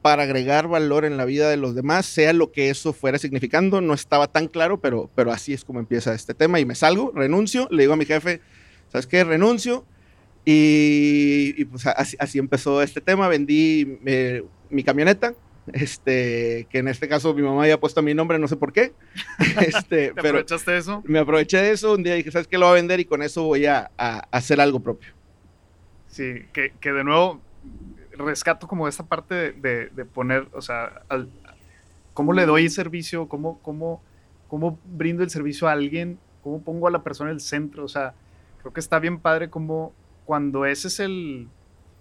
para 0.00 0.22
agregar 0.22 0.66
valor 0.66 1.04
en 1.04 1.18
la 1.18 1.26
vida 1.26 1.50
de 1.50 1.58
los 1.58 1.74
demás, 1.74 2.06
sea 2.06 2.32
lo 2.32 2.52
que 2.52 2.70
eso 2.70 2.94
fuera 2.94 3.18
significando. 3.18 3.82
No 3.82 3.92
estaba 3.92 4.28
tan 4.28 4.48
claro, 4.48 4.80
pero, 4.80 5.10
pero 5.14 5.30
así 5.30 5.52
es 5.52 5.62
como 5.62 5.78
empieza 5.78 6.14
este 6.14 6.32
tema 6.32 6.58
y 6.58 6.64
me 6.64 6.74
salgo, 6.74 7.12
renuncio, 7.14 7.68
le 7.70 7.82
digo 7.82 7.92
a 7.92 7.96
mi 7.96 8.06
jefe, 8.06 8.40
¿sabes 8.90 9.06
qué? 9.06 9.22
Renuncio. 9.22 9.84
Y, 10.46 11.66
pues 11.66 11.86
así, 11.86 12.38
empezó 12.38 12.80
este 12.80 13.02
tema, 13.02 13.28
vendí 13.28 13.98
eh, 14.06 14.42
mi 14.70 14.82
camioneta, 14.84 15.34
este, 15.72 16.66
que 16.70 16.78
en 16.78 16.88
este 16.88 17.08
caso 17.08 17.34
mi 17.34 17.42
mamá 17.42 17.62
había 17.62 17.78
puesto 17.78 18.02
mi 18.02 18.14
nombre, 18.14 18.38
no 18.38 18.48
sé 18.48 18.56
por 18.56 18.72
qué. 18.72 18.92
Este, 19.60 20.12
¿Te 20.12 20.20
aprovechaste 20.20 20.70
de 20.70 20.78
eso? 20.78 21.02
Me 21.06 21.18
aproveché 21.18 21.58
de 21.58 21.70
eso, 21.72 21.94
un 21.94 22.02
día 22.02 22.14
dije, 22.14 22.30
¿sabes 22.30 22.46
qué? 22.46 22.58
Lo 22.58 22.66
voy 22.66 22.72
a 22.72 22.80
vender 22.80 23.00
y 23.00 23.04
con 23.04 23.22
eso 23.22 23.44
voy 23.44 23.66
a, 23.66 23.90
hacer 24.30 24.60
algo 24.60 24.80
propio. 24.80 25.12
Sí, 26.08 26.44
que, 26.52 26.92
de 26.92 27.04
nuevo 27.04 27.40
rescato 28.12 28.66
como 28.66 28.88
esta 28.88 29.04
parte 29.06 29.52
de, 29.52 30.04
poner, 30.12 30.48
o 30.52 30.60
sea, 30.60 31.02
cómo 32.14 32.32
le 32.32 32.46
doy 32.46 32.68
servicio, 32.68 33.28
cómo, 33.28 33.60
cómo, 33.62 34.02
cómo 34.48 34.78
brindo 34.84 35.22
el 35.22 35.30
servicio 35.30 35.68
a 35.68 35.72
alguien, 35.72 36.18
cómo 36.42 36.62
pongo 36.62 36.88
a 36.88 36.90
la 36.90 37.02
persona 37.02 37.30
en 37.30 37.36
el 37.36 37.40
centro, 37.40 37.84
o 37.84 37.88
sea, 37.88 38.14
creo 38.60 38.72
que 38.72 38.80
está 38.80 38.98
bien 38.98 39.18
padre 39.18 39.50
como 39.50 39.92
cuando 40.24 40.66
ese 40.66 40.88
es 40.88 41.00
el, 41.00 41.48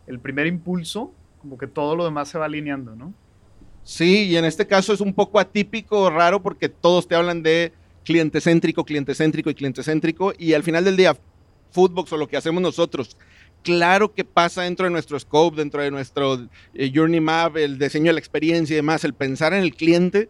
el 0.07 0.19
primer 0.19 0.47
impulso, 0.47 1.13
como 1.39 1.57
que 1.57 1.67
todo 1.67 1.95
lo 1.95 2.03
demás 2.03 2.29
se 2.29 2.37
va 2.37 2.45
alineando, 2.45 2.95
¿no? 2.95 3.13
Sí, 3.89 4.25
y 4.25 4.37
en 4.37 4.45
este 4.45 4.67
caso 4.67 4.93
es 4.93 5.01
un 5.01 5.15
poco 5.15 5.39
atípico, 5.39 6.11
raro, 6.11 6.43
porque 6.43 6.69
todos 6.69 7.07
te 7.07 7.15
hablan 7.15 7.41
de 7.41 7.73
cliente 8.05 8.39
céntrico, 8.39 8.85
cliente 8.85 9.15
céntrico 9.15 9.49
y 9.49 9.55
cliente 9.55 9.81
céntrico, 9.81 10.31
y 10.37 10.53
al 10.53 10.61
final 10.61 10.85
del 10.85 10.95
día, 10.95 11.17
Foodbox 11.71 12.13
o 12.13 12.17
lo 12.17 12.27
que 12.27 12.37
hacemos 12.37 12.61
nosotros, 12.61 13.17
claro 13.63 14.13
que 14.13 14.23
pasa 14.23 14.61
dentro 14.61 14.85
de 14.85 14.91
nuestro 14.91 15.19
scope, 15.19 15.57
dentro 15.57 15.81
de 15.81 15.89
nuestro 15.89 16.47
eh, 16.75 16.91
Journey 16.93 17.19
Map, 17.19 17.57
el 17.57 17.79
diseño 17.79 18.09
de 18.09 18.13
la 18.13 18.19
experiencia 18.19 18.75
y 18.75 18.75
demás, 18.75 19.03
el 19.03 19.15
pensar 19.15 19.55
en 19.55 19.63
el 19.63 19.73
cliente, 19.73 20.29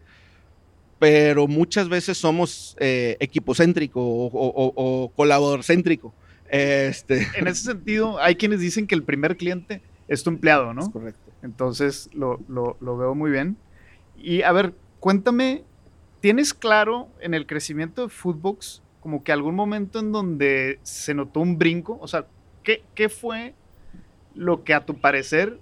pero 0.98 1.45
muchas 1.45 1.89
veces 1.89 2.17
somos 2.17 2.78
eh, 2.80 3.17
equipocéntrico 3.19 4.00
o, 4.02 5.12
colaborador 5.17 5.65
céntrico. 5.65 6.13
Este... 6.50 7.28
En 7.36 7.50
ese 7.50 7.65
sentido, 7.65 8.22
hay 8.22 8.36
quienes 8.36 8.62
dicen 8.62 8.88
que 8.88 8.95
el 8.95 9.04
primer 9.04 9.36
cliente 9.36 9.82
es 10.08 10.24
tu 10.24 10.30
empleado, 10.30 10.74
¿no? 10.74 10.84
Es 10.84 10.89
correcto. 10.89 11.29
Entonces 11.41 12.10
lo, 12.13 12.39
veo 12.80 13.15
muy 13.15 13.32
bien. 13.32 13.58
Y 14.17 14.41
a 14.41 14.52
ver, 14.52 14.73
cuéntame, 14.99 15.63
¿tienes 16.19 16.54
claro 16.54 17.08
en 17.21 17.34
el 17.34 17.45
crecimiento 17.45 18.04
de 18.04 18.10
Foodbox 18.10 18.82
como 18.99 19.23
que 19.23 19.32
algún 19.32 19.56
momento 19.56 19.99
en 19.99 20.12
donde 20.12 20.80
se 20.84 21.13
notó 21.13 21.39
un 21.39 21.58
brinco? 21.58 21.97
O 22.02 22.08
sea, 22.08 22.28
¿qué, 22.63 22.84
qué 22.95 23.10
fue 23.10 23.54
lo 24.36 24.63
que 24.63 24.73
a 24.73 24.86
tu 24.86 24.99
parecer 24.99 25.60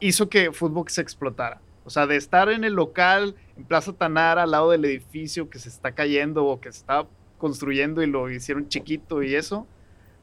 hizo 0.00 0.28
que 0.28 0.52
Foodbox 0.52 0.94
se 0.94 1.02
explotara? 1.02 1.60
O 1.84 1.90
sea, 1.90 2.06
de 2.06 2.16
estar 2.16 2.48
en 2.48 2.64
el 2.64 2.74
local, 2.74 3.34
en 3.56 3.64
Plaza 3.64 3.92
Tanara, 3.92 4.44
al 4.44 4.52
lado 4.52 4.70
del 4.70 4.84
edificio 4.84 5.50
que 5.50 5.58
se 5.58 5.68
está 5.68 5.92
cayendo 5.92 6.46
o 6.46 6.60
que 6.60 6.70
se 6.72 6.78
está 6.78 7.06
construyendo 7.38 8.02
y 8.02 8.06
lo 8.06 8.30
hicieron 8.30 8.68
chiquito 8.68 9.22
y 9.22 9.34
eso. 9.34 9.66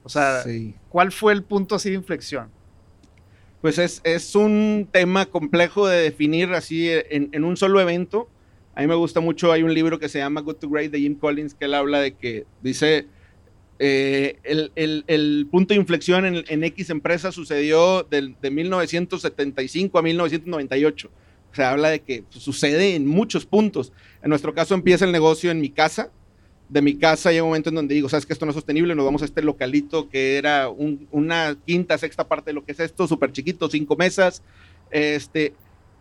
O 0.04 0.10
sea, 0.10 0.44
¿cuál 0.88 1.12
fue 1.12 1.34
el 1.34 1.44
punto 1.44 1.76
así 1.76 1.90
de 1.90 1.96
inflexión? 1.96 2.50
Pues 3.62 3.78
es, 3.78 4.36
un 4.36 4.88
tema 4.92 5.26
complejo 5.26 5.88
de 5.88 6.02
definir 6.02 6.54
así 6.54 6.90
en, 6.90 7.44
un 7.44 7.58
solo 7.58 7.82
evento. 7.82 8.30
A 8.76 8.82
mí 8.82 8.88
me 8.88 8.96
gusta 8.96 9.20
mucho, 9.20 9.52
hay 9.52 9.64
un 9.64 9.74
libro 9.74 10.00
que 10.00 10.08
se 10.08 10.20
llama 10.20 10.42
Good 10.42 10.56
to 10.56 10.70
Great 10.70 10.92
de 10.92 11.00
Jim 11.00 11.16
Collins 11.16 11.54
que 11.54 11.66
él 11.66 11.74
habla 11.74 12.00
de 12.00 12.14
que 12.14 12.46
dice, 12.62 13.08
eh, 13.80 14.38
el, 14.44 15.48
punto 15.52 15.74
de 15.74 15.80
inflexión 15.80 16.26
en, 16.26 16.64
X 16.64 16.90
empresa 16.90 17.32
sucedió 17.32 18.04
de 18.04 18.52
1975 18.52 20.00
a 20.00 20.02
1998. 20.02 21.10
O 21.52 21.56
sea, 21.56 21.72
habla 21.72 21.90
de 21.90 22.02
que 22.02 22.24
sucede 22.30 22.96
en 22.96 23.08
muchos 23.08 23.46
puntos. 23.46 23.92
En 24.22 24.30
nuestro 24.30 24.54
caso 24.54 24.76
empieza 24.76 25.06
el 25.06 25.12
negocio 25.12 25.52
en 25.52 25.60
mi 25.60 25.70
casa, 25.70 26.12
de 26.70 26.82
mi 26.82 26.96
casa 26.96 27.32
llega 27.32 27.44
un 27.44 27.50
momento 27.50 27.70
en 27.70 27.76
donde 27.76 27.96
digo, 27.96 28.10
sabes 28.10 28.26
que 28.26 28.34
esto 28.34 28.46
no 28.46 28.52
es 28.52 28.56
sostenible, 28.56 28.96
nos 28.96 29.06
vamos 29.06 29.22
a 29.22 29.26
este 29.26 29.42
localito 29.42 30.10
que 30.10 30.38
era 30.38 30.70
una 30.70 31.58
quinta, 31.66 31.98
sexta 31.98 32.28
parte 32.28 32.52
de 32.52 32.54
lo 32.54 32.64
que 32.64 32.72
es 32.72 32.80
esto, 32.80 33.08
súper 33.08 33.32
chiquito, 33.32 33.70
cinco 33.70 33.96
mesas, 33.96 34.44
este, 34.92 35.54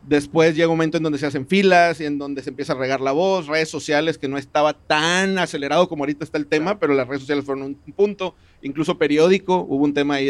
Después 0.07 0.55
llega 0.55 0.69
un 0.69 0.75
momento 0.75 0.97
en 0.97 1.03
donde 1.03 1.19
se 1.19 1.27
hacen 1.27 1.47
filas 1.47 2.01
y 2.01 2.07
en 2.07 2.19
donde 2.19 2.43
se 2.43 2.51
empieza 2.51 2.73
a 2.73 2.77
regar 2.77 3.01
la 3.01 3.13
voz, 3.13 3.47
redes 3.47 3.69
sociales 3.69 4.17
que 4.17 4.29
no 4.29 4.39
estaba 4.39 4.73
tan 4.73 5.39
acelerado 5.39 5.89
como 5.89 6.05
ahorita 6.05 6.25
está 6.25 6.39
el 6.39 6.47
tema, 6.47 6.79
pero 6.79 6.95
las 6.95 7.09
redes 7.09 7.23
sociales 7.23 7.45
fueron 7.45 7.65
un 7.65 7.75
punto, 7.93 8.35
incluso 8.63 8.97
periódico, 8.97 9.67
hubo 9.69 9.85
un 9.85 9.95
tema 9.95 10.15
ahí 10.15 10.27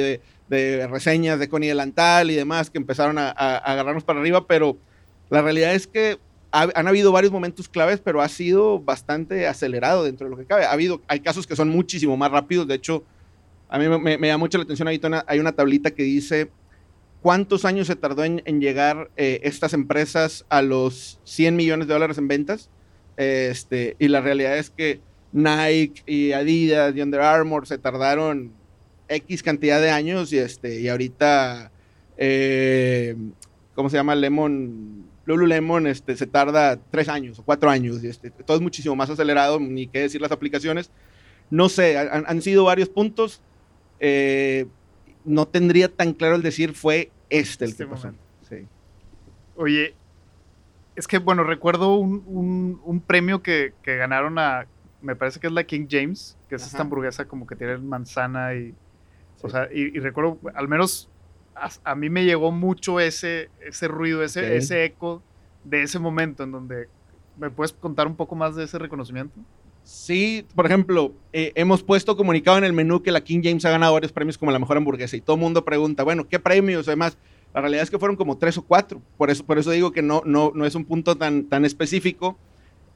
de, 0.48 0.86
reseñas 0.88 1.38
de 1.38 1.48
Connie 1.48 1.68
Delantal 1.68 2.30
y 2.30 2.34
demás 2.34 2.70
que 2.70 2.78
empezaron 2.78 3.18
a, 3.18 3.28
agarrarnos 3.30 4.04
para 4.04 4.20
arriba, 4.20 4.46
pero 4.46 4.78
la 5.28 5.42
realidad 5.42 5.74
es 5.74 5.86
que 5.86 6.18
han 6.50 6.86
habido 6.86 7.12
varios 7.12 7.32
momentos 7.32 7.68
claves, 7.68 8.00
pero 8.00 8.22
ha 8.22 8.28
sido 8.28 8.78
bastante 8.80 9.46
acelerado 9.46 10.04
dentro 10.04 10.26
de 10.26 10.30
lo 10.30 10.36
que 10.38 10.46
cabe. 10.46 10.64
Ha 10.64 10.72
habido, 10.72 11.02
hay 11.06 11.20
casos 11.20 11.46
que 11.46 11.56
son 11.56 11.68
muchísimo 11.68 12.16
más 12.16 12.30
rápidos, 12.30 12.66
de 12.66 12.74
hecho, 12.74 13.04
a 13.68 13.78
mí 13.78 13.86
me, 13.86 14.16
llama 14.16 14.38
mucho 14.38 14.56
la 14.56 14.64
atención, 14.64 14.88
ahí 14.88 15.00
hay 15.26 15.38
una 15.40 15.52
tablita 15.52 15.90
que 15.90 16.02
dice 16.02 16.50
¿Cuántos 17.20 17.64
años 17.64 17.88
se 17.88 17.96
tardó 17.96 18.24
en, 18.24 18.60
llegar 18.60 19.10
eh, 19.16 19.40
estas 19.42 19.72
empresas 19.72 20.44
a 20.48 20.62
los 20.62 21.18
100 21.24 21.56
millones 21.56 21.88
de 21.88 21.94
dólares 21.94 22.16
en 22.18 22.28
ventas? 22.28 22.70
Este, 23.16 23.96
y 23.98 24.06
la 24.06 24.20
realidad 24.20 24.56
es 24.56 24.70
que 24.70 25.00
Nike 25.32 26.02
y 26.06 26.30
Adidas 26.30 26.94
y 26.94 27.02
Under 27.02 27.20
Armour 27.20 27.66
se 27.66 27.76
tardaron 27.76 28.52
X 29.08 29.42
cantidad 29.42 29.80
de 29.80 29.90
años 29.90 30.32
y, 30.32 30.38
este, 30.38 30.80
y 30.80 30.88
ahorita, 30.88 31.72
eh, 32.16 33.16
¿cómo 33.74 33.90
se 33.90 33.96
llama? 33.96 34.14
Lemon, 34.14 35.07
Lululemon 35.28 35.86
este, 35.86 36.16
se 36.16 36.26
tarda 36.26 36.78
tres 36.90 37.08
años 37.08 37.38
o 37.38 37.42
cuatro 37.42 37.68
años. 37.68 38.02
Y 38.02 38.08
este, 38.08 38.30
todo 38.30 38.56
es 38.56 38.62
muchísimo 38.62 38.96
más 38.96 39.10
acelerado, 39.10 39.60
ni 39.60 39.86
qué 39.86 40.00
decir 40.00 40.22
las 40.22 40.32
aplicaciones. 40.32 40.90
No 41.50 41.68
sé, 41.68 41.98
han, 41.98 42.42
sido 42.42 42.64
varios 42.64 42.88
puntos. 42.88 43.42
Eh, 44.00 44.66
no 45.24 45.46
tendría 45.46 45.88
tan 45.88 46.14
claro 46.14 46.36
el 46.36 46.42
decir 46.42 46.72
fue 46.72 47.10
este 47.28 47.66
el 47.66 47.72
este 47.72 47.84
que 47.84 47.90
pasó. 47.90 48.12
Sí. 48.48 48.66
Oye, 49.56 49.94
es 50.96 51.06
que, 51.06 51.18
bueno, 51.18 51.44
recuerdo 51.44 51.96
un, 51.96 53.02
premio 53.06 53.42
que, 53.42 53.74
ganaron 53.84 54.38
a, 54.38 54.66
me 55.02 55.14
parece 55.14 55.40
que 55.40 55.46
es 55.46 55.52
la 55.52 55.64
King 55.64 55.86
James, 55.90 56.38
que 56.48 56.54
es 56.54 56.66
esta 56.66 56.80
hamburguesa 56.80 57.26
como 57.26 57.46
que 57.46 57.54
tiene 57.54 57.76
manzana 57.76 58.54
y, 58.54 58.74
o 59.42 59.50
sea, 59.50 59.68
y, 59.72 59.90
recuerdo, 59.98 60.38
al 60.54 60.68
menos 60.68 61.10
a, 61.84 61.94
mí 61.94 62.10
me 62.10 62.24
llegó 62.24 62.50
mucho 62.52 63.00
ese, 63.00 63.50
ese 63.66 63.88
ruido, 63.88 64.22
ese, 64.22 64.56
ese 64.56 64.84
eco 64.84 65.22
de 65.64 65.82
ese 65.82 65.98
momento 65.98 66.42
en 66.42 66.52
donde, 66.52 66.88
¿me 67.38 67.50
puedes 67.50 67.72
contar 67.72 68.06
un 68.06 68.16
poco 68.16 68.34
más 68.34 68.56
de 68.56 68.64
ese 68.64 68.78
reconocimiento? 68.78 69.38
Sí, 69.84 70.44
por 70.54 70.66
ejemplo, 70.66 71.14
eh, 71.32 71.52
hemos 71.54 71.82
puesto 71.82 72.16
comunicado 72.16 72.58
en 72.58 72.64
el 72.64 72.74
menú 72.74 73.02
que 73.02 73.10
la 73.10 73.22
King 73.22 73.40
James 73.42 73.64
ha 73.64 73.70
ganado 73.70 73.94
varios 73.94 74.12
premios 74.12 74.36
como 74.36 74.52
la 74.52 74.58
mejor 74.58 74.76
hamburguesa 74.76 75.16
y 75.16 75.20
todo 75.20 75.36
el 75.36 75.40
mundo 75.40 75.64
pregunta, 75.64 76.04
bueno, 76.04 76.28
¿qué 76.28 76.38
premios? 76.38 76.88
Además, 76.88 77.16
la 77.54 77.62
realidad 77.62 77.84
es 77.84 77.90
que 77.90 77.98
fueron 77.98 78.16
como 78.16 78.36
tres 78.36 78.58
o 78.58 78.62
cuatro, 78.62 79.00
por 79.16 79.30
eso, 79.30 79.44
por 79.46 79.58
eso 79.58 79.70
digo 79.70 79.92
que 79.92 80.02
no, 80.02 80.22
no, 80.26 80.52
no 80.54 80.66
es 80.66 80.74
un 80.74 80.84
punto 80.84 81.16
tan, 81.16 81.44
tan 81.44 81.64
específico. 81.64 82.36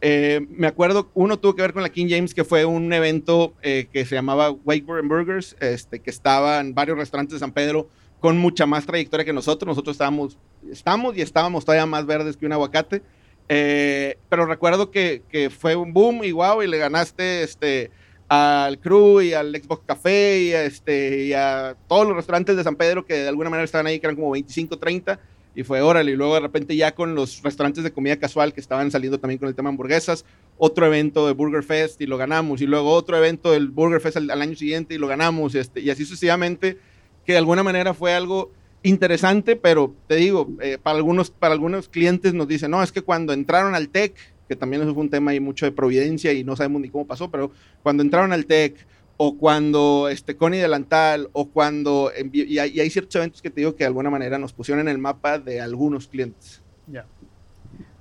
Eh, 0.03 0.47
me 0.51 0.67
acuerdo, 0.67 1.11
uno 1.15 1.39
tuvo 1.39 1.55
que 1.55 1.63
ver 1.63 1.73
con 1.73 1.83
la 1.83 1.89
King 1.89 2.09
James, 2.11 2.35
que 2.35 2.45
fue 2.45 2.65
un 2.65 2.93
evento 2.93 3.55
eh, 3.63 3.87
que 3.91 4.05
se 4.05 4.15
llamaba 4.15 4.51
Wakeboard 4.51 5.07
Burgers, 5.07 5.57
este, 5.61 6.01
que 6.01 6.11
estaba 6.11 6.61
en 6.61 6.75
varios 6.75 6.99
restaurantes 6.99 7.35
de 7.35 7.39
San 7.39 7.53
Pedro 7.53 7.89
con 8.23 8.39
mucha 8.39 8.67
más 8.67 8.87
trayectoria 8.87 9.27
que 9.27 9.33
nosotros. 9.33 9.67
Nosotros 9.67 9.95
estábamos, 9.95 10.39
estamos 10.71 11.17
y 11.19 11.21
estábamos 11.21 11.65
todavía 11.65 11.87
más 11.87 12.07
verdes 12.07 12.37
que 12.37 12.47
un 12.47 12.53
aguacate. 12.53 13.03
Eh, 13.49 14.17
pero 14.29 14.47
recuerdo 14.47 14.93
que, 14.93 15.25
que, 15.29 15.51
fue 15.51 15.75
un 15.75 15.93
boom 15.93 16.23
y 16.23 16.31
wow, 16.31 16.63
y 16.63 16.69
le 16.69 16.79
ganaste 16.79 17.43
este, 17.43 17.91
al 18.29 18.79
Crew 18.79 19.21
y 19.21 19.35
al 19.35 19.55
Xbox 19.55 19.83
Café 19.85 20.41
y 20.41 20.53
a, 20.53 20.65
este, 20.65 21.25
y 21.25 21.33
a 21.33 21.77
todos 21.89 22.07
los 22.07 22.15
restaurantes 22.15 22.57
de 22.57 22.63
San 22.63 22.77
Pedro 22.77 23.05
que 23.05 23.15
de 23.15 23.29
alguna 23.29 23.51
manera 23.51 23.65
estaban 23.65 23.89
ahí, 23.89 23.99
que 23.99 24.07
eran 24.07 24.15
como 24.15 24.31
25, 24.31 24.79
30. 24.79 25.19
Y 25.55 25.65
fue 25.65 25.83
órale, 25.83 26.13
y 26.13 26.17
luego 26.17 26.35
de 26.35 26.41
repente 26.41 26.77
ya 26.77 26.95
con 26.95 27.17
los 27.17 27.43
restaurantes 27.43 27.83
de 27.83 27.93
comida 27.93 28.17
casual 28.17 28.55
que 28.55 28.61
estaban 28.61 28.91
saliendo 28.93 29.19
también 29.19 29.39
con 29.39 29.49
el 29.49 29.55
tema 29.57 29.69
hamburguesas, 29.69 30.25
otro 30.57 30.87
evento 30.87 31.27
de 31.27 31.35
Burger 31.35 31.63
Fest 31.63 32.01
y 32.01 32.07
lo 32.07 32.17
ganamos, 32.17 32.63
y 32.63 32.67
luego 32.67 32.93
otro 32.93 33.19
evento 33.19 33.51
del 33.51 33.69
Burger 33.69 34.01
Fest 34.01 34.17
al, 34.17 34.31
año 34.31 34.55
siguiente 34.55 34.95
y 34.95 34.99
lo 34.99 35.09
ganamos, 35.09 35.55
este, 35.55 35.81
y 35.81 35.91
así 35.91 36.05
sucesivamente, 36.05 36.79
que 37.25 37.33
de 37.33 37.39
alguna 37.39 37.63
manera 37.63 37.95
fue 37.95 38.15
algo 38.15 38.51
interesante, 38.83 39.57
pero 39.57 39.95
te 40.09 40.17
digo, 40.17 40.49
eh, 40.61 40.79
para, 40.83 40.97
algunos, 40.97 41.31
para 41.31 41.55
algunos 41.55 41.89
clientes 41.89 42.35
nos 42.35 42.49
dicen, 42.49 42.71
no, 42.71 42.83
es 42.83 42.93
que 42.93 43.03
cuando 43.03 43.33
entraron 43.33 43.75
al 43.75 43.89
TEC, 43.89 44.15
que 44.49 44.57
también 44.57 44.83
eso 44.83 44.93
fue 44.93 45.05
un 45.05 45.11
tema 45.11 45.31
ahí 45.31 45.41
mucho 45.41 45.67
de 45.67 45.73
providencia 45.73 46.33
y 46.33 46.45
no 46.45 46.57
sabemos 46.57 46.83
ni 46.83 46.89
cómo 46.89 47.07
pasó, 47.07 47.31
pero 47.31 47.53
cuando 47.83 48.03
entraron 48.03 48.33
al 48.33 48.47
TEC, 48.47 48.87
o 49.17 49.37
cuando 49.39 50.09
este, 50.09 50.37
Connie 50.37 50.59
Delantal, 50.59 51.29
o 51.33 51.49
cuando, 51.49 52.11
y 52.33 52.59
hay, 52.59 52.73
y 52.73 52.81
hay, 52.81 52.91
ciertos 52.91 53.15
eventos 53.17 53.41
que 53.41 53.51
te 53.51 53.61
digo 53.61 53.77
que 53.77 53.85
de 53.85 53.89
alguna 53.89 54.11
manera 54.11 54.37
nos 54.37 54.53
pusieron 54.53 54.81
en 54.81 54.89
el 54.89 54.99
mapa 54.99 55.39
de 55.39 55.61
algunos 55.61 56.09
clientes. 56.09 56.61
Ya. 56.89 57.07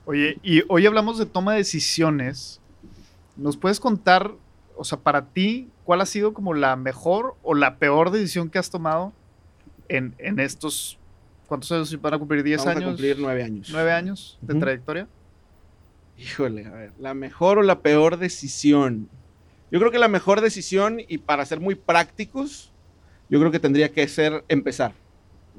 Oye, 0.05 0.39
y 0.41 0.63
hoy 0.67 0.85
hablamos 0.85 1.19
de 1.19 1.27
toma 1.27 1.51
de 1.51 1.59
decisiones. 1.59 2.59
¿Nos 3.37 3.55
puedes 3.55 3.79
contar, 3.79 4.31
o 4.75 4.83
sea, 4.83 4.99
para 4.99 5.25
ti, 5.25 5.69
cuál 5.83 6.01
ha 6.01 6.05
sido 6.05 6.33
como 6.33 6.53
la 6.53 6.75
mejor 6.75 7.35
o 7.43 7.53
la 7.53 7.77
peor 7.77 8.11
decisión 8.11 8.49
que 8.49 8.59
has 8.59 8.69
tomado 8.69 9.13
en, 9.87 10.15
estos, 10.39 10.97
¿cuántos 11.47 11.71
años 11.71 12.01
van 12.01 12.13
a 12.13 12.19
cumplir? 12.19 12.43
¿10 12.43 12.65
años? 12.67 12.83
a 12.83 12.85
cumplir 12.85 13.17
9 13.19 13.43
años. 13.43 13.73
¿9 13.73 13.91
años 13.91 14.39
de 14.41 14.55
trayectoria? 14.55 15.07
Híjole, 16.17 16.65
a 16.65 16.71
ver, 16.71 16.91
la 16.99 17.13
mejor 17.13 17.57
o 17.57 17.61
la 17.61 17.81
peor 17.81 18.17
decisión. 18.17 19.09
Yo 19.71 19.79
creo 19.79 19.91
que 19.91 19.99
la 19.99 20.07
mejor 20.07 20.41
decisión, 20.41 20.99
y 21.07 21.17
para 21.17 21.45
ser 21.45 21.59
muy 21.59 21.75
prácticos, 21.75 22.71
yo 23.29 23.39
creo 23.39 23.51
que 23.51 23.59
tendría 23.59 23.91
que 23.91 24.07
ser 24.07 24.43
empezar. 24.49 24.93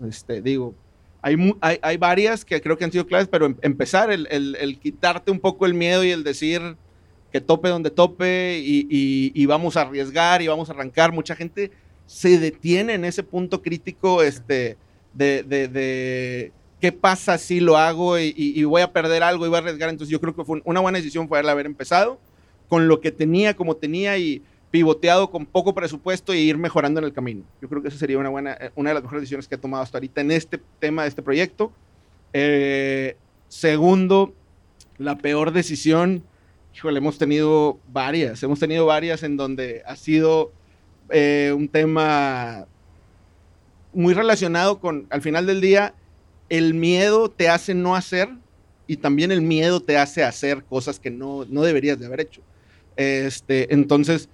Este, 0.06 0.40
digo, 0.40 0.74
hay, 1.22 1.36
hay, 1.60 1.96
varias 1.96 2.44
que 2.44 2.60
creo 2.60 2.76
que 2.76 2.84
han 2.84 2.92
sido 2.92 3.06
claves, 3.06 3.28
pero 3.28 3.46
em, 3.46 3.56
empezar, 3.62 4.10
el, 4.10 4.78
quitarte 4.80 5.30
un 5.30 5.40
poco 5.40 5.66
el 5.66 5.74
miedo 5.74 6.04
y 6.04 6.10
el 6.10 6.24
decir 6.24 6.76
que 7.32 7.40
tope 7.40 7.68
donde 7.68 7.90
tope 7.90 8.60
y, 8.62 8.86
y, 9.34 9.46
vamos 9.46 9.76
a 9.76 9.82
arriesgar 9.82 10.42
y 10.42 10.48
vamos 10.48 10.68
a 10.68 10.72
arrancar. 10.72 11.12
Mucha 11.12 11.34
gente 11.34 11.70
se 12.06 12.38
detiene 12.38 12.94
en 12.94 13.04
ese 13.06 13.22
punto 13.22 13.62
crítico 13.62 14.22
este, 14.22 14.76
de, 15.14 16.52
qué 16.78 16.92
pasa 16.92 17.38
si 17.38 17.58
lo 17.60 17.78
hago 17.78 18.18
y, 18.18 18.62
voy 18.64 18.82
a 18.82 18.92
perder 18.92 19.22
algo 19.22 19.46
y 19.46 19.48
voy 19.48 19.56
a 19.56 19.60
arriesgar. 19.60 19.88
Entonces 19.88 20.12
yo 20.12 20.20
creo 20.20 20.36
que 20.36 20.44
fue 20.44 20.60
una 20.64 20.80
buena 20.80 20.98
decisión 20.98 21.26
fue 21.26 21.38
haber 21.38 21.66
empezado 21.66 22.18
con 22.68 22.86
lo 22.86 23.00
que 23.00 23.10
tenía, 23.10 23.54
como 23.54 23.76
tenía 23.76 24.18
y 24.18 24.42
pivoteado 24.70 25.30
con 25.30 25.44
poco 25.46 25.74
presupuesto 25.74 26.32
e 26.32 26.38
ir 26.38 26.58
mejorando 26.58 27.00
en 27.00 27.04
el 27.04 27.12
camino. 27.12 27.44
Yo 27.60 27.68
creo 27.68 27.82
que 27.82 27.88
esa 27.88 27.98
sería 27.98 28.18
una, 28.18 28.30
buena, 28.30 28.54
eh, 28.54 28.70
una 28.74 28.90
de 28.90 28.94
las 28.94 29.02
mejores 29.02 29.22
decisiones 29.22 29.48
que 29.48 29.54
he 29.54 29.58
tomado 29.58 29.82
hasta 29.82 29.98
ahorita 29.98 30.20
en 30.22 30.30
este 30.30 30.60
tema, 30.78 31.02
de 31.02 31.08
este 31.08 31.22
proyecto. 31.22 31.72
Eh, 32.32 33.16
segundo, 33.48 34.34
la 34.96 35.18
peor 35.18 35.52
decisión, 35.52 36.24
híjole, 36.74 36.98
hemos 36.98 37.18
tenido 37.18 37.78
varias, 37.92 38.42
hemos 38.42 38.58
tenido 38.58 38.86
varias 38.86 39.22
en 39.22 39.36
donde 39.36 39.82
ha 39.86 39.96
sido 39.96 40.52
eh, 41.10 41.52
un 41.54 41.68
tema 41.68 42.66
muy 43.92 44.14
relacionado 44.14 44.80
con, 44.80 45.06
al 45.10 45.22
final 45.22 45.46
del 45.46 45.60
día, 45.60 45.94
el 46.48 46.74
miedo 46.74 47.30
te 47.30 47.48
hace 47.48 47.74
no 47.74 47.94
hacer 47.94 48.28
y 48.86 48.96
también 48.96 49.32
el 49.32 49.42
miedo 49.42 49.80
te 49.80 49.98
hace 49.98 50.24
hacer 50.24 50.64
cosas 50.64 50.98
que 50.98 51.10
no, 51.10 51.44
no 51.48 51.62
deberías 51.62 51.98
de 51.98 52.06
haber 52.06 52.20
hecho. 52.20 52.42
Este, 52.96 53.72
entonces, 53.72 54.28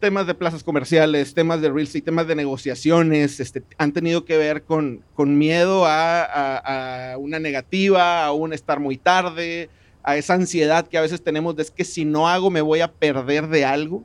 temas 0.00 0.26
de 0.26 0.34
plazas 0.34 0.64
comerciales, 0.64 1.34
temas 1.34 1.60
de 1.60 1.68
real 1.68 1.84
estate, 1.84 2.02
temas 2.02 2.26
de 2.26 2.34
negociaciones, 2.34 3.38
este, 3.40 3.62
han 3.78 3.92
tenido 3.92 4.24
que 4.24 4.36
ver 4.36 4.64
con, 4.64 5.04
con 5.14 5.38
miedo 5.38 5.86
a, 5.86 7.12
a, 7.12 7.18
una 7.18 7.38
negativa, 7.38 8.24
a 8.24 8.32
un 8.32 8.52
estar 8.52 8.80
muy 8.80 8.96
tarde, 8.96 9.70
a 10.04 10.16
esa 10.16 10.34
ansiedad 10.34 10.86
que 10.88 10.98
a 10.98 11.02
veces 11.02 11.22
tenemos 11.22 11.56
de 11.56 11.62
es 11.62 11.70
que 11.70 11.84
si 11.84 12.04
no 12.04 12.28
hago 12.28 12.50
me 12.50 12.60
voy 12.60 12.80
a 12.80 12.92
perder 12.92 13.48
de 13.48 13.64
algo. 13.64 14.04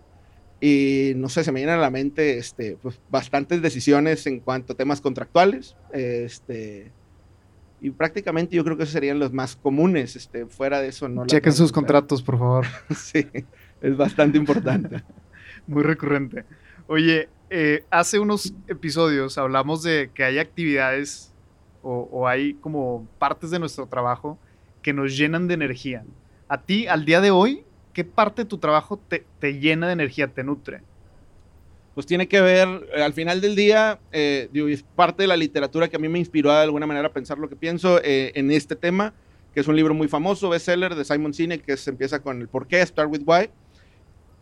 Y 0.59 1.13
no 1.17 1.29
sé, 1.29 1.43
se 1.43 1.51
me 1.51 1.59
vienen 1.59 1.75
a 1.75 1.81
la 1.81 1.91
mente 1.91 2.39
este, 2.39 2.77
pues, 2.81 2.99
bastantes 3.09 3.61
decisiones 3.61 4.25
en 4.25 4.39
cuanto 4.39 4.73
a 4.73 4.75
temas 4.75 5.01
contractuales. 5.01 5.75
Este, 5.93 6.91
y 7.79 7.91
prácticamente 7.91 8.55
yo 8.55 8.63
creo 8.63 8.75
que 8.75 8.83
esos 8.83 8.93
serían 8.93 9.19
los 9.19 9.31
más 9.31 9.55
comunes. 9.55 10.15
Este, 10.15 10.47
fuera 10.47 10.81
de 10.81 10.87
eso, 10.87 11.07
no. 11.09 11.27
Chequen 11.27 11.53
sus 11.53 11.71
contratos, 11.71 12.23
por 12.23 12.39
favor. 12.39 12.65
sí, 12.95 13.27
es 13.81 13.97
bastante 13.97 14.37
importante. 14.37 15.03
Muy 15.67 15.83
recurrente. 15.83 16.43
Oye, 16.87 17.29
eh, 17.51 17.83
hace 17.91 18.17
unos 18.17 18.53
episodios 18.67 19.37
hablamos 19.37 19.83
de 19.83 20.09
que 20.13 20.23
hay 20.23 20.39
actividades 20.39 21.33
o, 21.83 22.09
o 22.11 22.27
hay 22.27 22.55
como 22.55 23.07
partes 23.19 23.51
de 23.51 23.59
nuestro 23.59 23.85
trabajo 23.85 24.39
que 24.87 24.93
nos 24.93 25.17
llenan 25.17 25.49
de 25.49 25.53
energía. 25.53 26.05
A 26.47 26.61
ti, 26.61 26.87
al 26.87 27.03
día 27.03 27.19
de 27.19 27.29
hoy, 27.29 27.65
¿qué 27.91 28.05
parte 28.05 28.43
de 28.43 28.47
tu 28.47 28.57
trabajo 28.57 28.97
te, 28.97 29.25
llena 29.59 29.87
de 29.87 29.91
energía, 29.91 30.29
te 30.29 30.45
nutre? 30.45 30.79
Pues 31.93 32.05
tiene 32.07 32.29
que 32.29 32.39
ver, 32.39 32.87
eh, 32.95 33.03
al 33.03 33.11
final 33.11 33.41
del 33.41 33.57
día, 33.57 33.99
eh, 34.13 34.47
es 34.53 34.83
parte 34.95 35.23
de 35.23 35.27
la 35.27 35.35
literatura 35.35 35.89
que 35.89 35.97
a 35.97 35.99
mí 35.99 36.07
me 36.07 36.19
inspiró 36.19 36.53
de 36.53 36.59
alguna 36.59 36.87
manera 36.87 37.09
a 37.09 37.11
pensar 37.11 37.37
lo 37.37 37.49
que 37.49 37.57
pienso 37.57 37.99
eh, 38.01 38.31
en 38.35 38.49
este 38.49 38.77
tema, 38.77 39.13
que 39.53 39.59
es 39.59 39.67
un 39.67 39.75
libro 39.75 39.93
muy 39.93 40.07
famoso, 40.07 40.47
bestseller 40.47 40.95
de 40.95 41.03
Simon 41.03 41.33
Sinek, 41.33 41.65
que 41.65 41.75
se 41.75 41.89
empieza 41.89 42.21
con 42.21 42.39
el 42.39 42.47
por 42.47 42.65
qué, 42.65 42.81
Start 42.85 43.11
with 43.11 43.23
Why. 43.25 43.49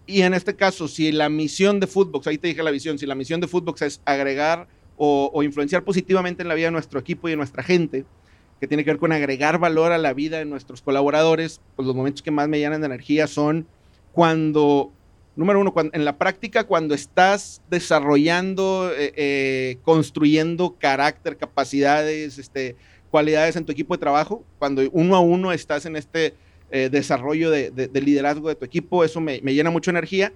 Y 0.05 0.21
en 0.21 0.35
este 0.35 0.55
caso, 0.55 0.87
si 0.87 1.11
la 1.11 1.27
misión 1.27 1.79
de 1.79 1.87
Footbox, 1.87 2.27
ahí 2.27 2.37
te 2.37 2.49
dije 2.49 2.61
la 2.61 2.69
visión, 2.69 2.99
si 2.99 3.07
la 3.07 3.15
misión 3.15 3.41
de 3.41 3.47
Footbox 3.47 3.81
es 3.81 4.01
agregar 4.05 4.67
o, 4.95 5.31
o 5.33 5.41
influenciar 5.41 5.83
positivamente 5.83 6.43
en 6.43 6.49
la 6.49 6.53
vida 6.53 6.67
de 6.67 6.73
nuestro 6.73 6.99
equipo 6.99 7.27
y 7.29 7.31
de 7.31 7.37
nuestra 7.37 7.63
gente, 7.63 8.05
que 8.59 8.67
tiene 8.67 8.83
que 8.83 8.91
ver 8.91 8.99
con 8.99 9.11
agregar 9.11 9.59
valor 9.59 9.91
a 9.91 9.97
la 9.97 10.13
vida 10.13 10.37
de 10.37 10.45
nuestros 10.45 10.81
colaboradores, 10.81 11.59
pues 11.75 11.85
los 11.85 11.95
momentos 11.95 12.21
que 12.21 12.31
más 12.31 12.47
me 12.47 12.59
llenan 12.59 12.81
de 12.81 12.87
energía 12.87 13.27
son 13.27 13.67
cuando, 14.13 14.91
número 15.35 15.59
uno, 15.59 15.73
cuando, 15.73 15.93
en 15.93 16.05
la 16.05 16.17
práctica, 16.17 16.63
cuando 16.63 16.95
estás 16.95 17.61
desarrollando, 17.69 18.91
eh, 18.95 19.13
eh, 19.15 19.77
construyendo 19.83 20.75
carácter, 20.79 21.37
capacidades, 21.37 22.37
este, 22.37 22.75
cualidades 23.11 23.55
en 23.57 23.65
tu 23.65 23.73
equipo 23.73 23.93
de 23.93 23.99
trabajo, 23.99 24.43
cuando 24.57 24.81
uno 24.91 25.15
a 25.15 25.19
uno 25.19 25.51
estás 25.51 25.85
en 25.85 25.97
este 25.97 26.33
eh, 26.71 26.89
desarrollo 26.89 27.51
de, 27.51 27.71
liderazgo 27.93 28.47
de 28.47 28.55
tu 28.55 28.65
equipo, 28.65 29.03
eso 29.03 29.19
me, 29.19 29.41
me 29.43 29.53
llena 29.53 29.69
mucho 29.69 29.91
energía 29.91 30.31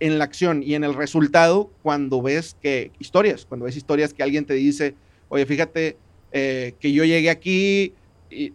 en 0.00 0.18
la 0.18 0.24
acción 0.24 0.62
y 0.62 0.74
en 0.74 0.84
el 0.84 0.94
resultado 0.94 1.70
cuando 1.82 2.20
ves 2.20 2.56
que 2.60 2.90
historias, 2.98 3.46
cuando 3.46 3.64
ves 3.64 3.76
historias 3.76 4.12
que 4.12 4.22
alguien 4.22 4.44
te 4.44 4.54
dice, 4.54 4.94
oye, 5.28 5.46
fíjate 5.46 5.96
que 6.34 6.92
yo 6.92 7.04
llegué 7.04 7.30
aquí 7.30 7.94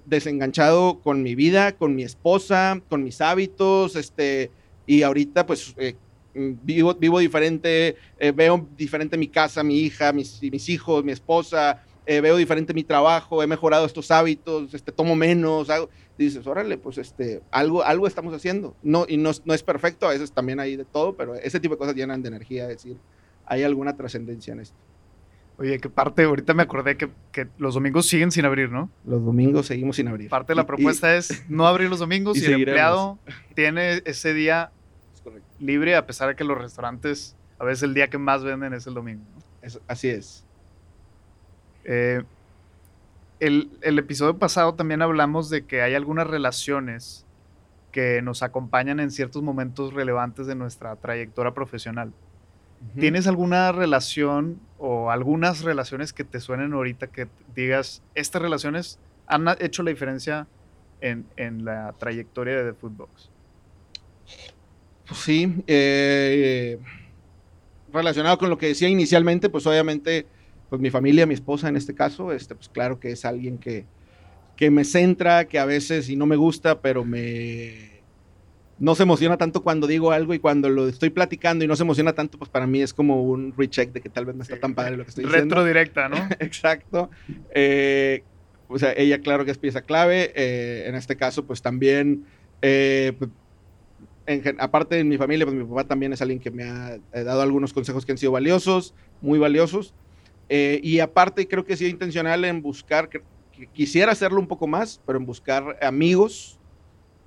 desenganchado 0.06 1.00
con 1.00 1.24
mi 1.24 1.36
vida, 1.36 1.72
con 1.78 1.96
mi 1.96 2.04
esposa, 2.04 2.82
con 2.90 3.04
mis 3.04 3.22
hábitos, 3.22 3.96
este, 3.96 4.52
y 4.86 5.04
ahorita 5.04 5.46
pues 5.46 5.74
eh, 5.78 5.96
vivo, 6.34 6.94
vivo 6.96 7.20
diferente, 7.20 7.96
eh, 8.18 8.32
veo 8.32 8.68
diferente 8.78 9.18
mi 9.18 9.28
casa, 9.28 9.64
mi 9.64 9.80
hija, 9.80 10.12
mis, 10.12 10.42
mis 10.42 10.70
hijos, 10.70 11.04
mi 11.04 11.12
esposa, 11.12 11.84
eh, 12.06 12.22
veo 12.22 12.36
diferente 12.38 12.74
mi 12.74 12.84
trabajo, 12.84 13.44
he 13.44 13.48
mejorado 13.48 13.86
estos 13.86 14.10
hábitos, 14.12 14.74
este, 14.74 14.92
tomo 14.92 15.16
menos, 15.16 15.68
dices, 16.18 16.46
órale, 16.48 16.78
pues 16.78 16.98
este, 16.98 17.42
algo, 17.52 17.84
algo 17.84 18.08
estamos 18.08 18.34
haciendo. 18.34 18.76
No, 18.82 19.06
y 19.08 19.18
no, 19.18 19.32
no, 19.46 19.54
es 19.54 19.64
perfecto, 19.64 20.08
a 20.08 20.12
veces 20.12 20.32
también 20.32 20.60
hay 20.60 20.76
de 20.76 20.86
todo, 20.86 21.16
pero 21.16 21.36
ese 21.36 21.60
tipo 21.60 21.76
de 21.76 21.80
cosas 21.80 21.96
llenan 21.96 22.22
de 22.22 22.30
energía, 22.30 22.64
es 22.64 22.84
decir, 22.84 22.98
hay 23.46 23.64
alguna 23.64 23.96
trascendencia 23.96 24.54
en 24.54 24.62
esto. 24.62 24.89
Oye, 25.60 25.78
que 25.80 25.90
parte, 25.90 26.24
ahorita 26.24 26.54
me 26.54 26.64
acordé 26.64 26.96
que, 26.96 27.10
que, 27.34 27.48
los 27.58 27.74
domingos 27.74 28.08
siguen 28.08 28.32
sin 28.32 28.46
abrir, 28.46 28.72
¿no? 28.72 28.90
Los 29.06 29.24
domingos 29.24 29.68
seguimos 29.68 29.98
sin 29.98 30.08
abrir. 30.08 30.30
Parte 30.30 30.54
de 30.54 30.56
la 30.56 30.66
propuesta 30.66 31.16
es 31.16 31.44
no 31.50 31.68
abrir 31.68 31.90
los 31.90 32.00
domingos 32.00 32.38
y, 32.38 32.42
y 32.42 32.46
el 32.46 32.54
empleado 32.54 33.20
tiene 33.56 34.02
ese 34.06 34.34
día 34.34 34.72
libre, 35.60 35.96
a 35.96 36.06
pesar 36.08 36.30
de 36.30 36.36
que 36.36 36.44
los 36.44 36.58
restaurantes, 36.58 37.36
a 37.60 37.66
veces 37.66 37.84
el 37.84 37.94
día 37.94 38.10
que 38.10 38.18
más 38.18 38.44
venden 38.44 38.74
es 38.74 38.88
el 38.88 38.94
domingo. 38.94 39.24
así 39.88 40.08
es. 40.08 40.46
Eh, 41.84 42.24
el, 43.40 43.70
episodio 43.82 44.38
pasado 44.38 44.74
también 44.74 45.02
hablamos 45.02 45.50
de 45.50 45.66
que 45.66 45.82
hay 45.82 45.96
algunas 45.96 46.28
relaciones 46.28 47.26
que 47.92 48.22
nos 48.22 48.44
acompañan 48.44 49.00
en 49.00 49.12
ciertos 49.12 49.42
momentos 49.42 49.94
relevantes 49.94 50.46
de 50.46 50.56
nuestra 50.56 50.96
trayectoria 50.96 51.54
profesional. 51.54 52.14
¿Tienes 52.98 53.28
alguna 53.28 53.72
relación 53.72 54.60
o 54.78 55.12
algunas 55.12 55.64
relaciones 55.64 56.14
que 56.14 56.24
te 56.24 56.40
suenen 56.40 56.74
ahorita 56.74 57.08
que 57.08 57.28
digas, 57.54 58.02
estas 58.16 58.42
relaciones 58.42 59.00
han 59.28 59.46
hecho 59.60 59.84
la 59.84 59.92
diferencia 59.92 60.48
en, 61.02 61.26
en 61.36 61.66
la 61.66 61.94
trayectoria 61.98 62.56
de 62.58 62.72
The 62.72 62.78
Foodbox? 62.80 63.30
Pues 65.08 65.20
sí, 65.20 65.64
eh, 65.68 66.80
relacionado 67.92 68.38
con 68.38 68.50
lo 68.50 68.58
que 68.58 68.68
decía 68.68 68.88
inicialmente, 68.88 69.50
pues 69.50 69.66
obviamente, 69.68 70.26
pues 70.70 70.82
mi 70.82 70.90
familia, 70.90 71.26
mi 71.26 71.34
esposa 71.34 71.68
en 71.68 71.76
este 71.76 71.96
caso, 71.96 72.32
este, 72.32 72.56
pues 72.56 72.70
claro 72.70 73.00
que 73.00 73.12
es 73.12 73.26
alguien 73.26 73.58
que, 73.58 73.86
que 74.56 74.72
me 74.72 74.86
centra, 74.86 75.46
que 75.46 75.60
a 75.60 75.66
veces 75.66 76.10
y 76.10 76.16
no 76.16 76.26
me 76.26 76.36
gusta, 76.36 76.82
pero 76.82 77.04
me 77.04 77.99
no 78.80 78.96
se 78.96 79.04
emociona 79.04 79.38
tanto 79.38 79.62
cuando 79.62 79.88
digo 79.88 80.12
algo 80.12 80.34
y 80.34 80.40
cuando 80.40 80.70
lo 80.70 80.88
estoy 80.88 81.10
platicando 81.10 81.66
y 81.66 81.68
no 81.68 81.76
se 81.76 81.84
emociona 81.84 82.14
tanto, 82.14 82.38
pues 82.38 82.50
para 82.50 82.66
mí 82.66 82.82
es 82.82 82.94
como 82.94 83.24
un 83.24 83.54
recheck 83.58 83.92
de 83.92 84.02
que 84.02 84.10
tal 84.10 84.26
vez 84.26 84.36
no 84.36 84.44
está 84.44 84.60
tan 84.60 84.74
padre 84.74 84.98
lo 84.98 85.04
que 85.04 85.10
estoy 85.10 85.26
diciendo. 85.26 85.56
Retro 85.56 85.66
directa, 85.66 86.10
¿no? 86.10 86.18
Exacto. 86.40 87.10
Eh, 87.54 88.24
o 88.68 88.80
sea, 88.80 88.94
ella 88.96 89.20
claro 89.20 89.46
que 89.46 89.52
es 89.52 89.58
pieza 89.58 89.82
clave. 89.82 90.32
Eh, 90.36 90.86
en 90.88 90.96
este 90.96 91.16
caso, 91.16 91.46
pues 91.46 91.62
también 91.62 92.26
pues, 92.62 93.30
aparte 94.60 94.96
de 94.96 95.04
mi 95.04 95.18
familia, 95.18 95.46
pues 95.46 95.58
mi 95.58 95.64
papá 95.64 95.86
también 95.86 96.14
es 96.14 96.22
alguien 96.22 96.40
que 96.40 96.52
me 96.52 96.64
ha 96.64 96.96
eh, 97.14 97.24
dado 97.24 97.42
algunos 97.42 97.74
consejos 97.74 98.06
que 98.06 98.12
han 98.12 98.18
sido 98.18 98.32
valiosos, 98.32 98.94
muy 99.22 99.40
valiosos. 99.40 99.94
Eh, 100.50 100.80
y 100.84 101.00
aparte 101.00 101.48
creo 101.48 101.66
que 101.66 101.74
he 101.74 101.78
sido 101.78 101.90
intencional 101.90 102.46
en 102.46 102.62
buscar, 102.62 103.10
que, 103.10 103.24
quisiera 103.74 104.12
hacerlo 104.12 104.40
un 104.40 104.48
poco 104.48 104.68
más, 104.68 105.02
pero 105.06 105.18
en 105.18 105.26
buscar 105.26 105.78
amigos 105.82 106.59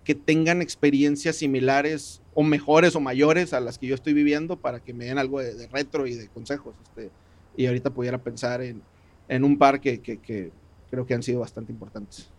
que 0.04 0.14
tengan 0.14 0.62
experiencias 0.62 1.36
similares 1.36 2.22
o 2.34 2.42
mejores 2.42 2.96
o 2.96 3.00
mayores 3.00 3.52
a 3.52 3.60
las 3.60 3.78
que 3.78 3.86
yo 3.86 3.94
estoy 3.94 4.14
viviendo 4.14 4.56
para 4.56 4.80
que 4.80 4.92
me 4.92 5.04
den 5.04 5.18
algo 5.18 5.40
de, 5.40 5.66
retro 5.68 6.06
y 6.06 6.14
de 6.14 6.28
consejos. 6.28 6.74
Este, 6.82 7.10
y 7.56 7.66
ahorita 7.66 7.90
pudiera 7.90 8.18
pensar 8.18 8.62
en, 8.62 8.82
en 9.28 9.44
un 9.44 9.58
par 9.58 9.80
que, 9.80 10.00
que, 10.00 10.18
que 10.18 10.50
creo 10.90 11.06
que 11.06 11.14
han 11.14 11.22
sido 11.22 11.40
bastante 11.40 11.72
importantes. 11.72 12.30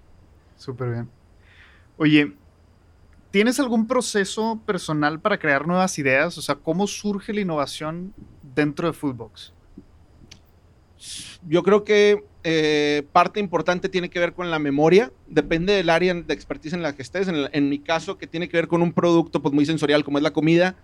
Súper 0.57 0.91
bien. 0.91 1.09
Oye, 1.97 2.34
¿Tienes 3.34 3.59
algún 3.59 3.88
proceso 3.88 4.61
personal 4.64 5.20
para 5.20 5.39
crear 5.39 5.66
nuevas 5.66 5.97
ideas? 5.97 6.38
O 6.38 6.41
sea, 6.43 6.53
¿cómo 6.53 6.86
surge 6.86 7.34
la 7.34 7.41
innovación 7.41 8.14
dentro 8.53 8.86
de 8.86 8.93
Foodbox? 8.93 9.51
Yo 11.47 11.64
creo 11.64 11.84
que 11.84 12.24
eh, 12.43 13.03
parte 13.11 13.39
importante 13.39 13.87
tiene 13.87 14.09
que 14.09 14.19
ver 14.19 14.33
con 14.33 14.51
la 14.51 14.59
memoria. 14.59 15.11
Depende 15.27 15.73
del 15.73 15.89
área 15.89 16.13
de 16.13 16.33
expertise 16.33 16.73
en 16.73 16.81
la 16.81 16.95
que 16.95 17.01
estés. 17.01 17.27
En, 17.27 17.69
mi 17.69 17.79
caso, 17.79 18.17
que 18.17 18.27
tiene 18.27 18.49
que 18.49 18.57
ver 18.57 18.67
con 18.67 18.81
un 18.81 18.91
producto 18.91 19.41
pues, 19.41 19.53
muy 19.53 19.65
sensorial 19.65 20.03
como 20.03 20.17
es 20.17 20.23
la 20.23 20.31
comida. 20.31 20.75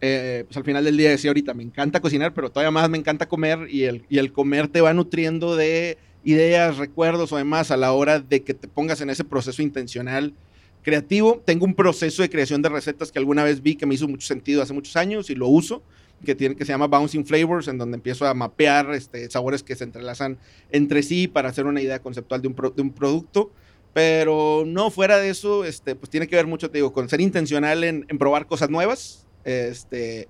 Eh, 0.00 0.44
pues 0.46 0.56
al 0.56 0.64
final 0.64 0.84
del 0.84 0.96
día 0.96 1.10
decía 1.10 1.30
ahorita, 1.30 1.54
me 1.54 1.62
encanta 1.62 2.00
cocinar, 2.00 2.32
pero 2.32 2.50
todavía 2.50 2.70
más 2.70 2.88
me 2.88 2.98
encanta 2.98 3.26
comer 3.26 3.66
y 3.68 3.84
el, 3.84 4.04
y 4.08 4.18
el 4.18 4.32
comer 4.32 4.68
te 4.68 4.80
va 4.80 4.94
nutriendo 4.94 5.56
de 5.56 5.98
ideas, 6.22 6.76
recuerdos 6.76 7.32
o 7.32 7.36
demás 7.36 7.70
a 7.70 7.76
la 7.76 7.92
hora 7.92 8.20
de 8.20 8.42
que 8.44 8.54
te 8.54 8.68
pongas 8.68 9.00
en 9.00 9.10
ese 9.10 9.24
proceso 9.24 9.62
intencional 9.62 10.34
creativo. 10.82 11.42
Tengo 11.44 11.64
un 11.64 11.74
proceso 11.74 12.22
de 12.22 12.30
creación 12.30 12.62
de 12.62 12.68
recetas 12.68 13.12
que 13.12 13.18
alguna 13.18 13.44
vez 13.44 13.62
vi 13.62 13.76
que 13.76 13.86
me 13.86 13.94
hizo 13.94 14.08
mucho 14.08 14.26
sentido 14.26 14.62
hace 14.62 14.72
muchos 14.72 14.96
años 14.96 15.30
y 15.30 15.34
lo 15.34 15.48
uso, 15.48 15.82
que, 16.24 16.34
tiene, 16.34 16.56
que 16.56 16.64
se 16.64 16.72
llama 16.72 16.86
Bouncing 16.86 17.24
Flavors, 17.24 17.68
en 17.68 17.78
donde 17.78 17.96
empiezo 17.96 18.26
a 18.26 18.34
mapear 18.34 18.92
este, 18.94 19.30
sabores 19.30 19.62
que 19.62 19.76
se 19.76 19.84
entrelazan 19.84 20.38
entre 20.70 21.02
sí 21.02 21.28
para 21.28 21.48
hacer 21.48 21.66
una 21.66 21.80
idea 21.80 22.00
conceptual 22.00 22.42
de 22.42 22.48
un, 22.48 22.56
de 22.74 22.82
un 22.82 22.92
producto. 22.92 23.50
Pero 23.94 24.64
no 24.66 24.90
fuera 24.90 25.18
de 25.18 25.30
eso, 25.30 25.64
este, 25.64 25.94
pues 25.94 26.10
tiene 26.10 26.28
que 26.28 26.36
ver 26.36 26.46
mucho, 26.46 26.70
te 26.70 26.78
digo, 26.78 26.92
con 26.92 27.08
ser 27.08 27.20
intencional 27.20 27.82
en, 27.84 28.04
en 28.08 28.18
probar 28.18 28.46
cosas 28.46 28.70
nuevas. 28.70 29.26
Este, 29.44 30.28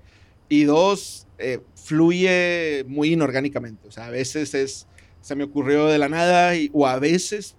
y 0.49 0.65
dos, 0.65 1.27
eh, 1.39 1.61
fluye 1.75 2.85
muy 2.87 3.13
inorgánicamente. 3.13 3.89
O 3.89 3.91
sea, 3.91 4.07
a 4.07 4.11
veces 4.11 4.55
es, 4.55 4.87
se 5.21 5.35
me 5.35 5.45
ocurrió 5.45 5.87
de 5.87 5.99
la 5.99 6.09
nada 6.09 6.57
y, 6.57 6.71
o 6.73 6.87
a 6.87 6.99
veces 6.99 7.57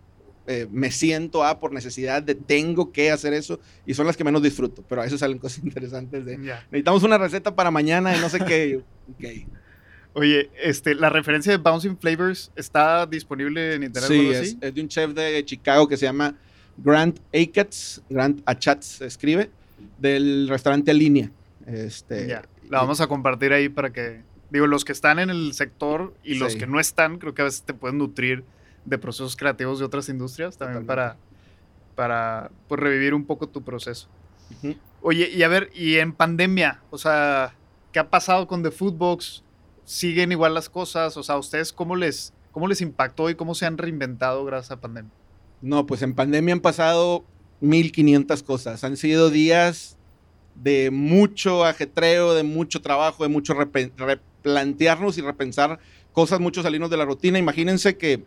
eh, 0.52 0.68
me 0.72 0.90
siento 0.90 1.44
a 1.44 1.60
por 1.60 1.72
necesidad 1.72 2.24
de 2.24 2.34
tengo 2.34 2.92
que 2.92 3.12
hacer 3.12 3.34
eso 3.34 3.60
y 3.86 3.94
son 3.94 4.08
las 4.08 4.18
que 4.18 4.24
menos 4.24 4.42
disfruto, 4.42 4.84
pero 4.90 5.02
a 5.02 5.04
veces 5.04 5.20
salen 5.20 5.38
cosas 5.38 5.60
interesantes 5.64 6.26
de 6.26 6.40
necesitamos 6.40 7.04
una 7.04 7.20
receta 7.20 7.54
para 7.54 7.70
mañana 7.70 8.18
y 8.18 8.20
no 8.20 8.30
sé 8.30 8.40
qué. 8.40 8.82
Oye, 10.14 10.50
este, 10.60 10.96
la 10.96 11.12
referencia 11.12 11.52
de 11.52 11.60
Bouncing 11.60 11.96
Flavors 12.00 12.52
está 12.56 13.06
disponible 13.06 13.76
en 13.76 13.84
internet. 13.84 14.10
Sí, 14.12 14.30
es, 14.32 14.58
es, 14.60 14.74
de 14.74 14.82
un 14.82 14.88
chef 14.88 15.12
de 15.14 15.46
Chicago 15.46 15.88
que 15.88 15.98
se 15.98 16.08
llama 16.08 16.36
Grant 16.78 17.20
Achatz, 17.32 18.02
Grant 18.10 18.42
Achatz 18.44 18.86
se 18.86 19.06
escribe, 19.06 19.52
del 20.00 20.48
restaurante 20.50 20.96
Línea. 20.96 21.30
Este, 21.68 22.28
La 22.28 22.80
vamos 22.80 23.02
a 23.02 23.06
compartir 23.08 23.54
ahí 23.54 23.70
para 23.70 23.94
que, 23.94 24.24
digo, 24.50 24.66
los 24.66 24.84
que 24.84 24.94
están 24.94 25.20
en 25.20 25.30
el 25.30 25.54
sector 25.54 26.12
y 26.24 26.40
los 26.40 26.56
que 26.56 26.66
no 26.66 26.80
están, 26.80 27.20
creo 27.20 27.36
que 27.36 27.44
a 27.44 27.46
veces 27.46 27.62
te 27.62 27.76
pueden 27.76 28.00
nutrir 28.00 28.44
de 28.90 28.98
procesos 28.98 29.36
creativos 29.36 29.80
de 29.80 29.86
otras 29.86 30.10
industrias, 30.10 30.58
también 30.58 30.86
para, 30.86 31.16
para 31.96 32.52
pues, 32.68 32.82
revivir 32.82 33.14
un 33.14 33.26
poco 33.26 33.48
tu 33.48 33.62
proceso. 33.62 34.08
Oye, 35.02 35.30
y 35.30 35.44
a 35.44 35.48
ver, 35.48 35.70
y 35.76 35.98
en 35.98 36.12
pandemia, 36.12 36.82
o 36.90 36.98
sea, 36.98 37.54
¿qué 37.94 38.00
ha 38.00 38.10
pasado 38.10 38.48
con 38.48 38.64
The 38.64 38.72
Foodbox? 38.72 39.44
¿Siguen 39.86 40.32
igual 40.32 40.54
las 40.54 40.70
cosas? 40.70 41.16
O 41.18 41.24
sea, 41.24 41.38
¿ustedes 41.38 41.72
cómo 41.72 41.96
les, 41.96 42.34
cómo 42.52 42.68
les 42.68 42.82
impactó 42.82 43.30
y 43.30 43.36
cómo 43.36 43.56
se 43.56 43.66
han 43.66 43.78
reinventado 43.78 44.44
gracias 44.44 44.72
a 44.72 44.82
pandemia? 44.82 45.12
No, 45.62 45.86
pues 45.86 46.02
en 46.02 46.16
pandemia 46.16 46.56
han 46.56 46.62
pasado 46.62 47.26
1500 47.62 48.44
cosas. 48.44 48.84
Han 48.84 48.98
sido 48.98 49.30
días 49.30 49.98
de 50.56 50.92
mucho 50.92 51.64
ajetreo, 51.64 52.34
de 52.34 52.44
mucho 52.44 52.82
trabajo, 52.82 53.24
de 53.24 53.30
mucho 53.30 53.54
replantearnos 53.54 55.18
y 55.18 55.22
repensar 55.22 55.80
cosas, 56.12 56.40
muchos 56.40 56.64
salirnos 56.64 56.90
de 56.90 56.98
la 56.98 57.06
rutina. 57.06 57.40
Imagínense 57.40 57.98
que 57.98 58.24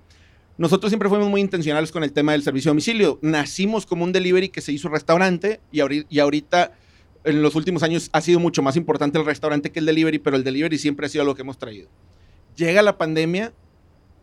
nosotros 0.58 0.90
siempre 0.90 1.08
fuimos 1.08 1.28
muy 1.28 1.40
intencionales 1.40 1.90
con 1.90 2.04
el 2.04 2.12
tema 2.12 2.32
del 2.32 2.42
servicio 2.42 2.70
domicilio. 2.70 3.18
Nacimos 3.22 3.86
como 3.86 4.04
un 4.04 4.12
delivery 4.12 4.50
que 4.50 4.60
se 4.60 4.72
hizo 4.72 4.88
restaurante 4.88 5.60
y, 5.70 5.80
ahorita, 5.80 6.72
en 7.24 7.42
los 7.42 7.54
últimos 7.54 7.82
años 7.82 8.10
ha 8.12 8.20
sido 8.20 8.38
mucho 8.38 8.62
más 8.62 8.76
importante 8.76 9.18
el 9.18 9.24
restaurante 9.24 9.72
que 9.72 9.78
el 9.78 9.86
delivery, 9.86 10.18
pero 10.18 10.36
el 10.36 10.44
delivery 10.44 10.78
siempre 10.78 11.06
ha 11.06 11.08
sido 11.08 11.24
lo 11.24 11.34
que 11.34 11.42
hemos 11.42 11.58
traído. 11.58 11.88
Llega 12.56 12.82
la 12.82 12.98
pandemia 12.98 13.54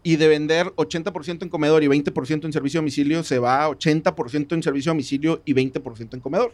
y 0.03 0.17
de 0.17 0.27
vender 0.27 0.67
80% 0.75 1.43
en 1.43 1.49
comedor 1.49 1.83
y 1.83 1.87
20% 1.87 2.45
en 2.45 2.53
servicio 2.53 2.79
domicilio 2.79 3.23
se 3.23 3.39
va 3.39 3.65
a 3.65 3.69
80% 3.69 4.53
en 4.53 4.63
servicio 4.63 4.91
domicilio 4.91 5.41
y 5.45 5.53
20% 5.53 6.13
en 6.13 6.19
comedor. 6.19 6.53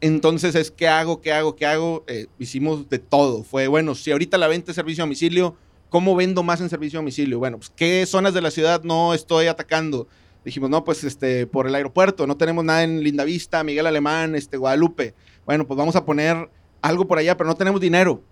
Entonces 0.00 0.54
es, 0.54 0.70
¿qué 0.70 0.88
hago? 0.88 1.20
¿Qué 1.20 1.32
hago? 1.32 1.56
¿Qué 1.56 1.66
hago? 1.66 2.04
Eh, 2.06 2.26
hicimos 2.38 2.88
de 2.88 2.98
todo. 2.98 3.42
Fue, 3.42 3.66
bueno, 3.66 3.94
si 3.94 4.12
ahorita 4.12 4.38
la 4.38 4.48
venta 4.48 4.70
es 4.70 4.76
servicio 4.76 5.04
domicilio, 5.04 5.56
¿cómo 5.88 6.14
vendo 6.16 6.42
más 6.42 6.60
en 6.60 6.68
servicio 6.68 6.98
a 6.98 7.02
domicilio? 7.02 7.38
Bueno, 7.38 7.58
pues, 7.58 7.70
¿qué 7.70 8.04
zonas 8.06 8.34
de 8.34 8.40
la 8.40 8.50
ciudad 8.50 8.82
no 8.82 9.14
estoy 9.14 9.46
atacando? 9.46 10.08
Dijimos, 10.44 10.70
no, 10.70 10.84
pues 10.84 11.02
este, 11.04 11.46
por 11.46 11.66
el 11.66 11.74
aeropuerto, 11.74 12.26
no 12.26 12.36
tenemos 12.36 12.64
nada 12.64 12.84
en 12.84 13.02
Lindavista, 13.02 13.64
Miguel 13.64 13.86
Alemán, 13.86 14.34
este, 14.36 14.56
Guadalupe. 14.56 15.14
Bueno, 15.44 15.66
pues 15.66 15.76
vamos 15.76 15.96
a 15.96 16.04
poner 16.04 16.50
algo 16.82 17.06
por 17.08 17.18
allá, 17.18 17.36
pero 17.36 17.48
no 17.48 17.56
tenemos 17.56 17.80
dinero. 17.80 18.22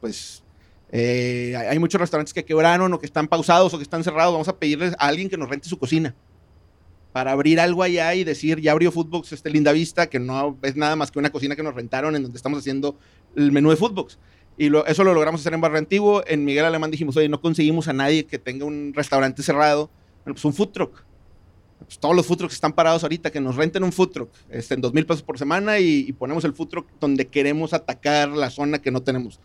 Pues 0.00 0.42
eh, 0.90 1.54
hay 1.56 1.78
muchos 1.78 2.00
restaurantes 2.00 2.34
que 2.34 2.44
quebraron 2.44 2.92
o 2.92 2.98
que 2.98 3.06
están 3.06 3.28
pausados 3.28 3.72
o 3.72 3.78
que 3.78 3.84
están 3.84 4.02
cerrados. 4.02 4.32
Vamos 4.32 4.48
a 4.48 4.56
pedirles 4.56 4.94
a 4.98 5.06
alguien 5.06 5.28
que 5.28 5.36
nos 5.36 5.48
rente 5.48 5.68
su 5.68 5.78
cocina 5.78 6.14
para 7.16 7.32
abrir 7.32 7.58
algo 7.60 7.82
allá 7.82 8.14
y 8.14 8.24
decir, 8.24 8.60
ya 8.60 8.72
abrió 8.72 8.92
Foodbox 8.92 9.32
este 9.32 9.48
Linda 9.48 9.72
Vista, 9.72 10.08
que 10.08 10.18
no 10.18 10.58
es 10.60 10.76
nada 10.76 10.96
más 10.96 11.10
que 11.10 11.18
una 11.18 11.30
cocina 11.30 11.56
que 11.56 11.62
nos 11.62 11.74
rentaron 11.74 12.14
en 12.14 12.22
donde 12.22 12.36
estamos 12.36 12.58
haciendo 12.58 12.98
el 13.34 13.52
menú 13.52 13.70
de 13.70 13.76
Foodbox. 13.76 14.18
Y 14.58 14.70
eso 14.86 15.04
lo 15.04 15.12
logramos 15.12 15.40
hacer 15.40 15.52
en 15.54 15.60
Barrio 15.60 15.78
Antiguo. 15.78 16.22
En 16.26 16.44
Miguel 16.44 16.64
Alemán 16.64 16.90
dijimos, 16.90 17.16
oye, 17.16 17.28
no 17.28 17.40
conseguimos 17.40 17.88
a 17.88 17.92
nadie 17.92 18.24
que 18.24 18.38
tenga 18.38 18.64
un 18.64 18.92
restaurante 18.94 19.42
cerrado. 19.42 19.90
Bueno, 20.24 20.34
pues 20.34 20.44
un 20.44 20.54
food 20.54 20.68
truck. 20.68 21.04
Pues 21.78 21.98
todos 21.98 22.16
los 22.16 22.26
food 22.26 22.38
trucks 22.38 22.54
están 22.54 22.72
parados 22.72 23.02
ahorita, 23.02 23.30
que 23.30 23.40
nos 23.40 23.56
renten 23.56 23.84
un 23.84 23.92
food 23.92 24.08
truck 24.08 24.30
este, 24.48 24.74
en 24.74 24.80
dos 24.80 24.94
mil 24.94 25.04
pesos 25.04 25.22
por 25.22 25.38
semana 25.38 25.78
y, 25.78 26.06
y, 26.08 26.12
ponemos 26.12 26.42
el 26.44 26.54
food 26.54 26.68
truck 26.68 26.86
donde 26.98 27.26
queremos 27.26 27.74
atacar 27.74 28.30
la 28.30 28.48
zona 28.48 28.80
que 28.80 28.90
no 28.90 29.02
tenemos. 29.02 29.38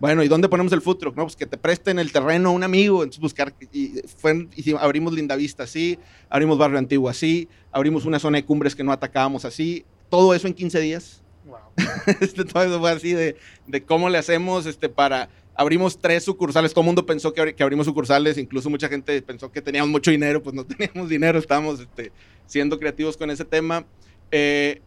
Bueno, 0.00 0.22
¿y 0.22 0.28
dónde 0.28 0.48
ponemos 0.48 0.72
el 0.72 0.82
food 0.82 0.96
truck? 0.96 1.16
No, 1.16 1.24
pues 1.24 1.36
que 1.36 1.46
te 1.46 1.56
presten 1.56 1.98
el 1.98 2.10
terreno 2.10 2.52
un 2.52 2.64
amigo. 2.64 3.02
Entonces 3.02 3.20
buscar, 3.20 3.54
y, 3.72 4.00
fue, 4.16 4.48
y 4.56 4.74
abrimos 4.74 5.12
Lindavista 5.12 5.62
así, 5.62 5.98
abrimos 6.28 6.58
Barrio 6.58 6.78
Antiguo 6.78 7.08
así, 7.08 7.48
abrimos 7.70 8.04
una 8.04 8.18
zona 8.18 8.38
de 8.38 8.44
cumbres 8.44 8.74
que 8.74 8.82
no 8.82 8.92
atacábamos 8.92 9.44
así. 9.44 9.84
Todo 10.10 10.34
eso 10.34 10.46
en 10.46 10.54
15 10.54 10.80
días. 10.80 11.23
Wow. 11.44 11.58
este, 12.20 12.44
todo 12.44 12.80
fue 12.80 12.90
así 12.90 13.12
de, 13.12 13.36
de, 13.66 13.82
cómo 13.82 14.08
le 14.08 14.18
hacemos 14.18 14.66
este, 14.66 14.88
para... 14.88 15.28
Abrimos 15.56 16.00
tres 16.00 16.24
sucursales, 16.24 16.72
todo 16.72 16.80
el 16.80 16.86
mundo 16.86 17.06
pensó 17.06 17.32
que, 17.32 17.54
que, 17.54 17.62
abrimos 17.62 17.86
sucursales, 17.86 18.38
incluso 18.38 18.68
mucha 18.70 18.88
gente 18.88 19.22
pensó 19.22 19.52
que 19.52 19.62
teníamos 19.62 19.88
mucho 19.88 20.10
dinero, 20.10 20.42
pues 20.42 20.52
no 20.52 20.66
teníamos 20.66 21.08
dinero, 21.08 21.38
estábamos 21.38 21.78
este, 21.78 22.10
siendo 22.46 22.78
creativos 22.78 23.16
con 23.16 23.30
ese 23.30 23.44
tema. 23.44 23.86
Eh, 24.32 24.82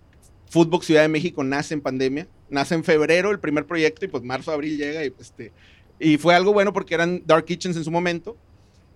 Fútbol 0.50 0.82
Ciudad 0.82 1.04
de 1.04 1.08
México 1.08 1.44
nace 1.44 1.74
en 1.74 1.82
pandemia, 1.82 2.28
nace 2.50 2.76
en 2.76 2.84
febrero 2.84 3.32
el 3.32 3.40
primer 3.40 3.66
proyecto 3.66 4.06
y 4.06 4.08
pues 4.08 4.24
marzo, 4.24 4.52
abril 4.52 4.78
llega 4.78 5.06
y, 5.06 5.14
este, 5.20 5.52
y 6.00 6.18
fue 6.18 6.36
algo 6.36 6.54
bueno 6.54 6.74
porque 6.74 6.96
eran 6.96 7.24
Dark 7.26 7.46
Kitchens 7.46 7.78
en 7.78 7.84
su 7.84 7.92
momento, 7.92 8.38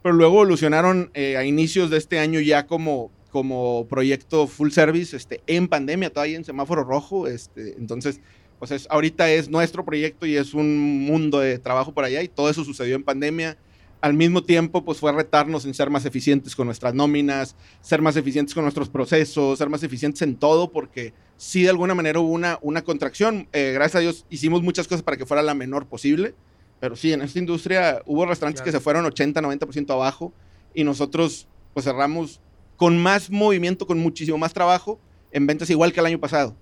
pero 0.02 0.16
luego 0.16 0.36
evolucionaron 0.36 1.12
eh, 1.14 1.38
a 1.38 1.44
inicios 1.44 1.90
de 1.90 1.98
este 1.98 2.20
año 2.20 2.40
ya 2.40 2.68
como, 2.68 3.12
como 3.32 3.88
proyecto 3.88 4.48
full 4.48 4.70
service 4.70 5.16
este, 5.16 5.42
en 5.48 5.68
pandemia, 5.68 6.12
todavía 6.12 6.38
en 6.38 6.46
semáforo 6.46 6.84
rojo, 6.84 7.28
este, 7.28 7.76
entonces 7.78 8.20
pues 8.60 8.72
es, 8.72 8.88
ahorita 8.92 9.32
es 9.32 9.50
nuestro 9.50 9.84
proyecto 9.84 10.28
y 10.28 10.36
es 10.36 10.54
un 10.54 11.06
mundo 11.06 11.40
de 11.40 11.58
trabajo 11.58 11.94
por 11.94 12.04
allá 12.04 12.22
y 12.22 12.28
todo 12.28 12.50
eso 12.50 12.64
sucedió 12.64 12.96
en 12.96 13.04
pandemia 13.04 13.58
al 14.02 14.14
mismo 14.16 14.44
tiempo, 14.44 14.84
pues 14.84 14.98
fue 14.98 15.12
retarnos 15.12 15.66
en 15.66 15.74
ser 15.74 15.90
más 15.90 16.06
eficientes 16.06 16.56
con 16.56 16.66
nuestras 16.66 16.94
nóminas, 16.94 17.56
ser 17.82 18.02
más 18.02 18.16
eficientes 18.18 18.54
con 18.54 18.64
nuestros 18.64 18.90
procesos, 18.90 19.58
ser 19.58 19.70
más 19.70 19.84
eficientes 19.84 20.22
en 20.24 20.36
todo, 20.36 20.72
porque 20.72 21.14
sí 21.38 21.64
de 21.64 21.70
alguna 21.70 21.94
manera 21.94 22.20
hubo 22.20 22.32
una, 22.32 22.58
una 22.62 22.84
contracción. 22.84 23.48
Eh, 23.54 23.72
gracias 23.74 23.96
a 23.96 24.00
Dios 24.00 24.26
hicimos 24.30 24.64
muchas 24.64 24.88
cosas 24.88 25.04
para 25.04 25.18
que 25.18 25.26
fuera 25.26 25.44
la 25.44 25.54
menor 25.54 25.86
posible, 25.86 26.34
pero 26.80 26.96
sí, 26.96 27.14
en 27.14 27.22
esta 27.22 27.38
industria 27.38 28.02
hubo 28.08 28.26
restaurantes 28.26 28.64
que 28.64 28.72
se 28.72 28.80
fueron 28.80 29.06
80, 29.06 29.40
90% 29.40 29.92
abajo 29.92 30.34
y 30.74 30.84
nosotros 30.84 31.48
pues 31.74 31.86
cerramos 31.86 32.42
con 32.82 32.98
más 32.98 33.30
movimiento, 33.30 33.86
con 33.86 34.00
muchísimo 34.00 34.40
más 34.40 34.56
trabajo 34.56 35.00
en 35.32 35.46
ventas 35.46 35.70
igual 35.70 35.94
que 35.94 36.00
el 36.00 36.08
año 36.08 36.20
pasado. 36.20 36.56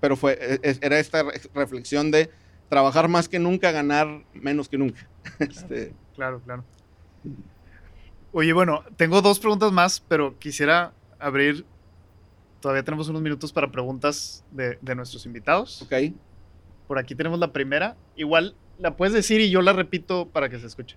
pero 0.00 0.16
fue, 0.16 0.58
era 0.62 0.98
esta 0.98 1.22
reflexión 1.52 2.10
de 2.10 2.30
trabajar 2.70 3.08
más 3.08 3.28
que 3.28 3.38
nunca, 3.38 3.72
ganar 3.72 4.24
menos 4.32 4.70
que 4.70 4.78
nunca. 4.78 5.06
este, 5.38 5.92
claro, 6.14 6.40
claro. 6.40 6.64
Oye, 8.32 8.54
bueno, 8.54 8.84
tengo 8.96 9.20
dos 9.20 9.38
preguntas 9.38 9.70
más, 9.70 10.00
pero 10.00 10.38
quisiera 10.38 10.94
abrir. 11.18 11.66
Todavía 12.60 12.82
tenemos 12.82 13.10
unos 13.10 13.20
minutos 13.20 13.52
para 13.52 13.70
preguntas 13.70 14.46
de, 14.50 14.78
nuestros 14.94 15.26
invitados. 15.26 15.82
Ok. 15.82 15.92
Por 16.88 16.98
aquí 16.98 17.14
tenemos 17.14 17.38
la 17.38 17.52
primera. 17.52 17.96
Igual 18.16 18.56
la 18.78 18.96
puedes 18.96 19.12
decir 19.12 19.42
y 19.42 19.50
yo 19.50 19.60
la 19.60 19.74
repito 19.74 20.28
para 20.30 20.48
que 20.48 20.58
se 20.58 20.66
escuche. 20.68 20.96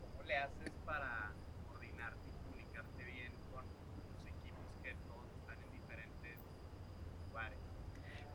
¿Cómo 0.00 0.22
le 0.26 0.36
haces 0.36 0.72
para 0.84 1.32
coordinarte 1.68 2.18
y 2.28 2.42
comunicarte 2.42 3.04
bien 3.04 3.32
con 3.52 3.64
tus 3.64 4.26
equipos 4.26 4.64
que 4.82 4.94
todos 5.06 5.26
están 5.38 5.56
en 5.62 5.72
diferentes 5.72 6.40
lugares? 7.28 7.58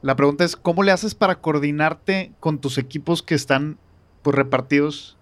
La 0.02 0.16
pregunta 0.16 0.44
es, 0.44 0.56
¿cómo 0.56 0.84
le 0.84 0.92
haces 0.92 1.14
para 1.14 1.40
coordinarte 1.40 2.32
con 2.40 2.60
tus 2.60 2.78
equipos 2.78 3.22
que 3.22 3.36
están 3.36 3.78
pues, 4.24 4.36
repartidos 4.36 5.18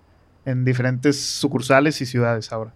en 0.46 0.64
diferentes 0.64 1.20
sucursales 1.20 2.00
y 2.02 2.06
ciudades 2.06 2.52
ahora? 2.52 2.74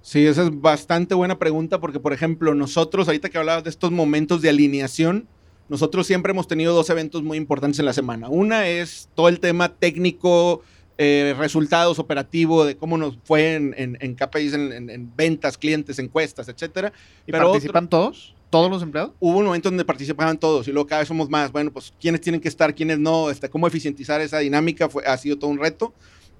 Sí, 0.00 0.26
esa 0.26 0.44
es 0.44 0.60
bastante 0.60 1.14
buena 1.14 1.38
pregunta 1.38 1.78
porque, 1.78 2.00
por 2.00 2.12
ejemplo, 2.12 2.54
nosotros, 2.54 3.06
ahorita 3.06 3.28
que 3.28 3.38
hablabas 3.38 3.64
de 3.64 3.70
estos 3.70 3.92
momentos 3.92 4.42
de 4.42 4.48
alineación, 4.48 5.28
nosotros 5.68 6.06
siempre 6.06 6.32
hemos 6.32 6.48
tenido 6.48 6.74
dos 6.74 6.90
eventos 6.90 7.22
muy 7.22 7.38
importantes 7.38 7.78
en 7.78 7.86
la 7.86 7.92
semana. 7.92 8.28
Una 8.28 8.66
es 8.66 9.08
todo 9.14 9.28
el 9.28 9.38
tema 9.38 9.68
técnico, 9.68 10.62
eh, 10.98 11.34
resultados 11.38 11.98
operativo, 11.98 12.64
de 12.64 12.76
cómo 12.76 12.96
nos 12.96 13.18
fue 13.24 13.54
en, 13.54 13.74
en, 13.76 13.96
en 14.00 14.14
KPIs, 14.14 14.54
en, 14.54 15.12
ventas, 15.16 15.56
clientes, 15.56 15.98
encuestas, 15.98 16.48
etcétera. 16.48 16.92
¿Y 17.26 17.32
participan 17.32 17.88
todos? 17.88 18.34
¿Todos 18.52 18.70
los 18.70 18.82
empleados? 18.82 19.14
Hubo 19.18 19.38
un 19.38 19.46
momento 19.46 19.70
donde 19.70 19.82
participaban 19.82 20.36
todos 20.36 20.68
y 20.68 20.72
luego 20.72 20.86
cada 20.86 20.98
vez 20.98 21.08
somos 21.08 21.30
más. 21.30 21.50
Bueno, 21.50 21.72
pues 21.72 21.94
quiénes 21.98 22.20
tienen 22.20 22.38
que 22.38 22.48
estar, 22.48 22.74
quiénes 22.74 22.98
no, 22.98 23.30
este, 23.30 23.48
cómo 23.48 23.66
eficientizar 23.66 24.20
esa 24.20 24.40
dinámica 24.40 24.90
fue, 24.90 25.06
ha 25.06 25.16
sido 25.16 25.38
todo 25.38 25.50
un 25.50 25.58
reto. 25.58 25.94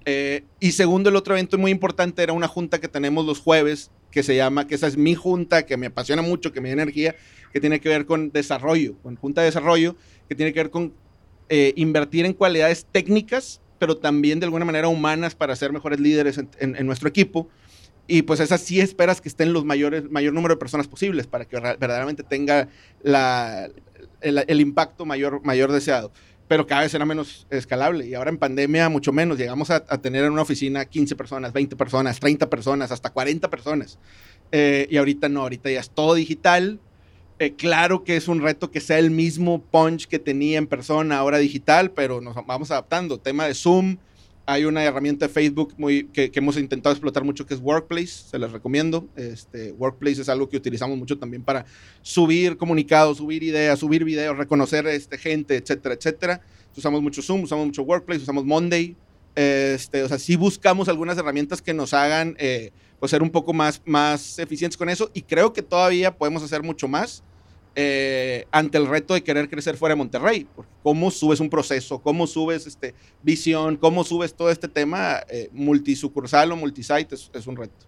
Eh, 0.05 0.43
y 0.59 0.73
segundo, 0.73 1.09
el 1.09 1.15
otro 1.15 1.33
evento 1.33 1.57
muy 1.57 1.71
importante 1.71 2.21
era 2.21 2.31
una 2.31 2.47
junta 2.47 2.79
que 2.79 2.87
tenemos 2.87 3.25
los 3.25 3.39
jueves, 3.39 3.89
que 4.11 4.21
se 4.21 4.35
llama, 4.35 4.67
que 4.67 4.75
esa 4.75 4.85
es 4.85 4.95
mi 4.95 5.15
junta, 5.15 5.65
que 5.65 5.75
me 5.75 5.87
apasiona 5.87 6.21
mucho, 6.21 6.51
que 6.51 6.61
me 6.61 6.69
da 6.69 6.73
energía, 6.73 7.15
que 7.51 7.59
tiene 7.59 7.79
que 7.79 7.89
ver 7.89 8.05
con 8.05 8.29
desarrollo, 8.29 8.95
con 9.01 9.15
junta 9.15 9.41
de 9.41 9.45
desarrollo, 9.45 9.95
que 10.29 10.35
tiene 10.35 10.53
que 10.53 10.59
ver 10.59 10.69
con 10.69 10.93
eh, 11.49 11.73
invertir 11.77 12.27
en 12.27 12.33
cualidades 12.33 12.85
técnicas, 12.91 13.59
pero 13.79 13.97
también 13.97 14.39
de 14.39 14.45
alguna 14.45 14.65
manera 14.65 14.87
humanas 14.87 15.33
para 15.33 15.55
ser 15.55 15.73
mejores 15.73 15.99
líderes 15.99 16.39
en, 16.59 16.85
nuestro 16.85 17.09
equipo. 17.09 17.49
Y 18.07 18.23
pues 18.23 18.39
esas 18.39 18.61
sí 18.61 18.81
esperas 18.81 19.21
que 19.21 19.29
estén 19.29 19.53
los 19.53 19.65
mayores, 19.65 20.09
mayor 20.11 20.33
número 20.33 20.55
de 20.55 20.59
personas 20.59 20.87
posibles 20.87 21.25
para 21.27 21.45
que 21.45 21.57
verdaderamente 21.59 22.23
tenga 22.23 22.67
la, 23.01 23.69
el, 24.21 24.61
impacto 24.61 25.05
mayor, 25.05 25.41
mayor 25.43 25.71
deseado 25.71 26.11
pero 26.47 26.67
cada 26.67 26.81
vez 26.81 26.93
era 26.93 27.05
menos 27.05 27.47
escalable. 27.49 28.05
Y 28.05 28.13
ahora 28.13 28.29
en 28.29 28.37
pandemia, 28.37 28.87
mucho 28.89 29.11
menos. 29.11 29.37
Llegamos 29.39 29.71
a, 29.71 29.79
tener 29.79 30.23
en 30.25 30.33
una 30.33 30.43
oficina 30.43 30.85
15 30.85 31.15
personas, 31.15 31.53
20 31.53 31.75
personas, 31.75 32.19
30 32.19 32.49
personas, 32.49 32.91
hasta 32.91 33.11
40 33.11 33.49
personas. 33.49 33.97
Eh, 34.51 34.87
y 34.89 34.97
ahorita 34.97 35.29
no, 35.29 35.41
ahorita 35.41 35.71
ya 35.71 35.79
es 35.79 35.89
todo 35.89 36.13
digital. 36.13 36.79
Eh, 37.39 37.53
claro 37.55 38.03
que 38.03 38.17
es 38.17 38.27
un 38.27 38.41
reto 38.41 38.69
que 38.69 38.81
sea 38.81 38.99
el 38.99 39.09
mismo 39.09 39.63
punch 39.63 40.07
que 40.07 40.19
tenía 40.19 40.59
en 40.59 40.67
persona, 40.67 41.17
ahora 41.17 41.39
digital, 41.39 41.91
pero 41.91 42.21
nos 42.21 42.35
vamos 42.45 42.69
adaptando. 42.69 43.19
Tema 43.19 43.47
de 43.47 43.55
Zoom, 43.55 43.97
hay 44.45 44.65
una 44.65 44.83
herramienta 44.83 45.27
de 45.27 45.33
Facebook 45.33 45.73
muy, 45.77 46.05
que, 46.05 46.31
hemos 46.33 46.57
intentado 46.57 46.93
explotar 46.93 47.23
mucho 47.23 47.45
que 47.45 47.53
es 47.53 47.59
Workplace, 47.61 48.07
se 48.07 48.37
las 48.37 48.51
recomiendo. 48.51 49.07
Este, 49.15 49.71
Workplace 49.73 50.21
es 50.21 50.29
algo 50.29 50.49
que 50.49 50.57
utilizamos 50.57 50.97
mucho 50.97 51.17
también 51.17 51.43
para 51.43 51.65
subir 52.01 52.57
comunicados, 52.57 53.17
subir 53.17 53.43
ideas, 53.43 53.79
subir 53.79 54.03
videos, 54.03 54.37
reconocer 54.37 54.85
este, 54.87 55.17
gente, 55.17 55.55
etcétera, 55.55 55.95
etcétera. 55.95 56.41
Usamos 56.75 57.01
mucho 57.01 57.21
Zoom, 57.21 57.43
usamos 57.43 57.65
mucho 57.65 57.83
Workplace, 57.83 58.23
usamos 58.23 58.45
Monday. 58.45 58.95
Este, 59.35 60.03
o 60.03 60.07
sea, 60.07 60.19
sí 60.19 60.35
buscamos 60.35 60.89
algunas 60.89 61.17
herramientas 61.17 61.61
que 61.61 61.73
nos 61.73 61.93
hagan 61.93 62.35
eh, 62.37 62.71
pues 62.99 63.09
ser 63.11 63.23
un 63.23 63.31
poco 63.31 63.53
más, 63.53 63.81
más 63.85 64.37
eficientes 64.39 64.77
con 64.77 64.89
eso 64.89 65.09
y 65.13 65.21
creo 65.23 65.53
que 65.53 65.61
todavía 65.61 66.15
podemos 66.15 66.43
hacer 66.43 66.61
mucho 66.61 66.87
más 66.87 67.23
eh, 67.75 68.45
ante 68.51 68.77
el 68.77 68.87
reto 68.87 69.13
de 69.13 69.23
querer 69.23 69.49
crecer 69.49 69.77
fuera 69.77 69.93
de 69.93 69.97
Monterrey. 69.97 70.47
Porque 70.55 70.71
¿Cómo 70.83 71.11
subes 71.11 71.39
un 71.39 71.49
proceso? 71.49 71.99
¿Cómo 71.99 72.27
subes 72.27 72.67
este, 72.67 72.93
visión? 73.21 73.77
¿Cómo 73.77 74.03
subes 74.03 74.33
todo 74.33 74.49
este 74.49 74.67
tema 74.67 75.21
eh, 75.29 75.49
multisucursal 75.51 76.51
o 76.51 76.55
multisite? 76.55 77.15
Es, 77.15 77.31
es 77.33 77.47
un 77.47 77.55
reto. 77.55 77.85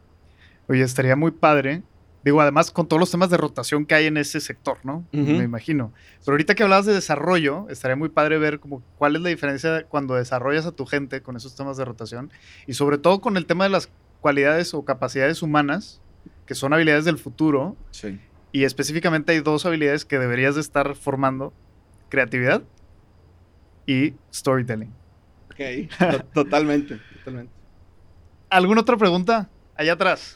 Oye, 0.68 0.82
estaría 0.82 1.16
muy 1.16 1.32
padre. 1.32 1.84
Digo, 2.26 2.42
además 2.42 2.72
con 2.72 2.88
todos 2.88 3.00
los 3.00 3.12
temas 3.12 3.30
de 3.30 3.38
rotación 3.38 3.86
que 3.86 3.94
hay 3.94 4.08
en 4.08 4.18
ese 4.18 4.42
sector, 4.42 4.80
¿no? 4.84 5.06
Me 5.12 5.44
imagino. 5.44 5.94
Pero 6.22 6.34
ahorita 6.34 6.56
que 6.56 6.64
hablabas 6.64 6.88
de 6.88 6.94
desarrollo, 6.94 7.68
estaría 7.70 7.96
muy 7.96 8.10
padre 8.10 8.40
ver 8.40 8.60
como 8.60 8.82
cuál 8.98 9.16
es 9.16 9.22
la 9.22 9.30
diferencia 9.30 9.86
cuando 9.88 10.16
desarrollas 10.16 10.66
a 10.66 10.72
tu 10.72 10.88
gente 10.88 11.22
con 11.22 11.36
esos 11.36 11.56
temas 11.56 11.78
de 11.78 11.86
rotación 11.86 12.32
y 12.66 12.74
sobre 12.74 12.98
todo 12.98 13.22
con 13.22 13.38
el 13.38 13.46
tema 13.46 13.66
de 13.66 13.70
las 13.70 13.92
cualidades 14.22 14.74
o 14.74 14.84
capacidades 14.84 15.44
humanas, 15.44 16.02
que 16.48 16.56
son 16.56 16.74
habilidades 16.74 17.06
del 17.06 17.20
futuro. 17.20 17.76
Sí. 17.92 18.20
Y 18.56 18.64
específicamente 18.64 19.34
hay 19.34 19.41
dos 19.41 19.66
habilidades 19.66 20.06
que 20.06 20.18
deberías 20.18 20.56
de 20.56 20.62
estar 20.62 20.95
formando. 20.95 21.51
Creatividad 22.08 22.64
y 23.86 24.14
storytelling. 24.34 24.93
Ok, 25.51 26.24
totalmente, 26.34 26.97
totalmente. 27.18 27.51
¿Alguna 28.49 28.80
otra 28.80 28.95
pregunta? 28.95 29.49
Allá 29.76 29.91
atrás. 29.91 30.36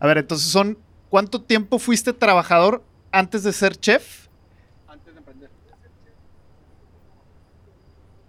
A 0.00 0.06
ver, 0.06 0.16
entonces 0.16 0.48
son, 0.50 0.78
¿cuánto 1.10 1.42
tiempo 1.42 1.78
fuiste 1.78 2.14
trabajador 2.14 2.82
antes 3.12 3.42
de 3.42 3.52
ser 3.52 3.76
chef? 3.76 4.28
Antes 4.86 5.12
de 5.12 5.18
emprender. 5.18 5.50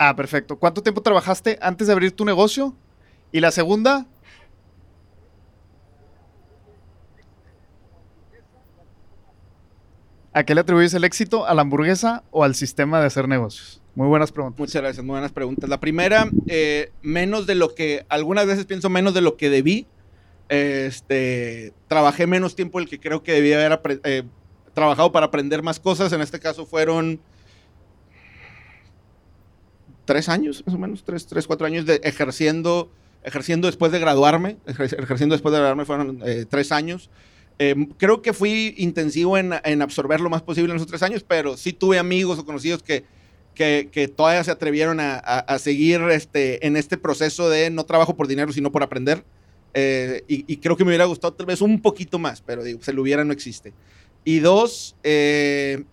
Ah, 0.01 0.15
perfecto. 0.15 0.57
¿Cuánto 0.57 0.81
tiempo 0.81 1.01
trabajaste 1.01 1.59
antes 1.61 1.87
de 1.87 1.93
abrir 1.93 2.13
tu 2.13 2.23
negocio? 2.23 2.73
Y 3.33 3.41
la 3.41 3.51
segunda, 3.51 4.07
¿a 10.31 10.43
qué 10.43 10.55
le 10.55 10.61
atribuyes 10.61 10.93
el 10.93 11.03
éxito? 11.03 11.45
¿A 11.45 11.53
la 11.53 11.63
hamburguesa 11.63 12.23
o 12.31 12.45
al 12.45 12.55
sistema 12.55 13.01
de 13.01 13.07
hacer 13.07 13.27
negocios? 13.27 13.81
Muy 13.93 14.07
buenas 14.07 14.31
preguntas. 14.31 14.57
Muchas 14.57 14.81
gracias, 14.81 15.05
muy 15.05 15.15
buenas 15.15 15.33
preguntas. 15.33 15.69
La 15.69 15.81
primera, 15.81 16.29
eh, 16.47 16.93
menos 17.01 17.45
de 17.45 17.55
lo 17.55 17.75
que, 17.75 18.05
algunas 18.07 18.47
veces 18.47 18.65
pienso 18.65 18.89
menos 18.89 19.13
de 19.13 19.19
lo 19.19 19.35
que 19.35 19.49
debí. 19.49 19.85
Este, 20.47 21.73
trabajé 21.89 22.25
menos 22.25 22.55
tiempo 22.55 22.79
del 22.79 22.87
que 22.87 23.01
creo 23.01 23.21
que 23.21 23.33
debía 23.33 23.57
haber 23.65 23.99
eh, 24.05 24.23
trabajado 24.73 25.11
para 25.11 25.25
aprender 25.25 25.61
más 25.61 25.77
cosas. 25.81 26.13
En 26.13 26.21
este 26.21 26.39
caso 26.39 26.65
fueron 26.65 27.19
tres 30.09 30.27
años, 30.27 30.63
más 30.65 30.75
o 30.75 30.79
menos, 30.79 31.03
tres, 31.03 31.27
tres 31.27 31.45
cuatro 31.45 31.67
años 31.67 31.85
de 31.85 32.01
ejerciendo, 32.03 32.91
ejerciendo 33.23 33.67
después 33.67 33.91
de 33.91 33.99
graduarme. 33.99 34.57
ejer- 34.65 34.99
Ejerciendo 35.03 35.35
después 35.35 35.51
de 35.53 35.59
graduarme 35.59 35.85
fueron 35.85 36.19
eh, 36.25 36.45
tres 36.49 36.71
años. 36.71 37.11
Eh, 37.59 37.75
creo 37.97 38.21
que 38.23 38.33
fui 38.33 38.73
intensivo 38.77 39.37
en, 39.37 39.53
en 39.63 39.81
absorber 39.83 40.19
lo 40.21 40.29
más 40.31 40.41
posible 40.41 40.71
en 40.71 40.77
esos 40.77 40.87
tres 40.87 41.03
años, 41.03 41.23
pero 41.27 41.57
sí 41.57 41.73
tuve 41.73 41.99
amigos 41.99 42.39
o 42.39 42.45
conocidos 42.45 42.81
que, 42.81 43.03
que, 43.53 43.89
que 43.91 44.07
todavía 44.07 44.43
se 44.43 44.51
atrevieron 44.51 44.99
a, 44.99 45.15
a- 45.15 45.39
a 45.39 45.59
seguir 45.59 46.01
este, 46.09 46.65
en 46.65 46.75
este 46.75 46.97
proceso 46.97 47.49
de 47.49 47.69
no 47.69 47.83
trabajo 47.83 48.15
por 48.15 48.27
dinero, 48.27 48.51
sino 48.51 48.71
por 48.71 48.81
aprender. 48.81 49.23
Eh, 49.75 50.23
y, 50.27 50.45
y 50.51 50.57
creo 50.57 50.75
que 50.75 50.83
me 50.83 50.89
hubiera 50.89 51.05
gustado 51.05 51.33
tal 51.33 51.45
vez 51.45 51.61
un 51.61 51.81
poquito 51.81 52.17
más, 52.17 52.41
pero 52.41 52.63
digo, 52.63 52.79
se 52.81 52.93
lo 52.93 53.01
hubiera, 53.03 53.23
no 53.23 53.33
existe. 53.33 53.73
Y 54.25 54.39
dos, 54.39 54.95
eh, 55.03 55.83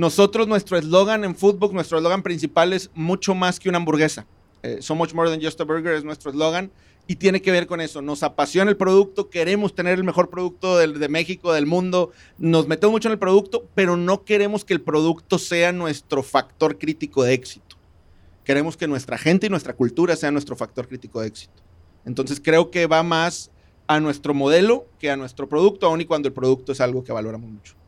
nosotros, 0.00 0.48
nuestro 0.48 0.78
eslogan 0.78 1.24
en 1.24 1.36
Foodbook, 1.36 1.74
nuestro 1.74 1.98
eslogan 1.98 2.22
principal 2.22 2.72
es 2.72 2.90
mucho 2.94 3.34
más 3.34 3.60
que 3.60 3.68
una 3.68 3.76
hamburguesa. 3.76 4.26
Eh, 4.62 4.78
so 4.80 4.94
much 4.94 5.12
more 5.12 5.28
than 5.28 5.42
just 5.42 5.60
a 5.60 5.64
burger 5.64 5.92
es 5.92 6.04
nuestro 6.04 6.30
eslogan 6.30 6.72
y 7.06 7.16
tiene 7.16 7.42
que 7.42 7.50
ver 7.50 7.66
con 7.66 7.82
eso. 7.82 8.00
Nos 8.00 8.22
apasiona 8.22 8.70
el 8.70 8.78
producto, 8.78 9.28
queremos 9.28 9.74
tener 9.74 9.98
el 9.98 10.04
mejor 10.04 10.30
producto 10.30 10.78
de, 10.78 11.08
México, 11.10 11.52
del 11.52 11.66
mundo, 11.66 12.12
nos 12.38 12.66
metemos 12.66 12.92
mucho 12.92 13.08
en 13.08 13.12
el 13.12 13.18
producto, 13.18 13.68
pero 13.74 13.98
no 13.98 14.24
queremos 14.24 14.64
que 14.64 14.72
el 14.72 14.80
producto 14.80 15.38
sea 15.38 15.70
nuestro 15.70 16.22
factor 16.22 16.78
crítico 16.78 17.22
de 17.22 17.34
éxito. 17.34 17.76
Queremos 18.42 18.78
que 18.78 18.88
nuestra 18.88 19.18
gente 19.18 19.48
y 19.48 19.50
nuestra 19.50 19.74
cultura 19.74 20.16
sea 20.16 20.30
nuestro 20.30 20.56
factor 20.56 20.88
crítico 20.88 21.20
de 21.20 21.28
éxito. 21.28 21.62
Entonces 22.06 22.40
creo 22.42 22.70
que 22.70 22.86
va 22.86 23.02
más 23.02 23.50
a 23.86 24.00
nuestro 24.00 24.32
modelo 24.32 24.86
que 24.98 25.10
a 25.10 25.16
nuestro 25.18 25.46
producto, 25.46 25.86
aun 25.86 26.00
y 26.00 26.06
cuando 26.06 26.26
el 26.26 26.32
producto 26.32 26.72
es 26.72 26.80
algo 26.80 27.04
que 27.04 27.12
valoramos 27.12 27.50
mucho. 27.50 27.79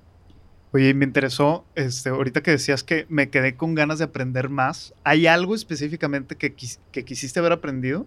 Oye, 0.73 0.95
me 0.95 1.05
interesó, 1.05 1.67
este, 1.75 2.09
ahorita 2.09 2.43
que 2.43 2.53
decías 2.53 2.83
que 2.83 3.05
me 3.11 3.29
quedé 3.29 3.57
con 3.57 3.75
ganas 3.75 3.99
de 3.99 4.05
aprender 4.07 4.49
más. 4.49 4.95
¿Hay 5.05 5.27
algo 5.27 5.55
específicamente 5.55 6.37
que, 6.37 6.57
quis- 6.57 6.79
que 6.93 7.05
quisiste 7.05 7.39
haber 7.41 7.53
aprendido? 7.53 8.07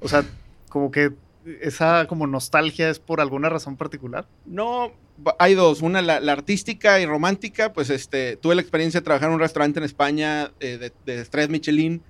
O 0.00 0.08
sea, 0.08 0.24
como 0.68 0.92
que 0.92 1.12
esa 1.60 2.06
como 2.06 2.26
nostalgia 2.28 2.88
es 2.88 3.00
por 3.00 3.20
alguna 3.20 3.48
razón 3.48 3.76
particular. 3.76 4.28
No, 4.44 4.92
hay 5.40 5.54
dos. 5.54 5.82
Una, 5.82 6.02
la, 6.02 6.20
la 6.20 6.32
artística 6.32 7.00
y 7.00 7.06
romántica. 7.06 7.72
Pues 7.72 7.90
este, 7.90 8.36
tuve 8.36 8.54
la 8.54 8.60
experiencia 8.60 9.00
de 9.00 9.04
trabajar 9.04 9.28
en 9.28 9.34
un 9.34 9.40
restaurante 9.40 9.80
en 9.80 9.84
España 9.84 10.52
eh, 10.60 10.78
de, 10.78 10.92
de 11.04 11.20
estrellas 11.20 11.50
Michelin 11.50 12.00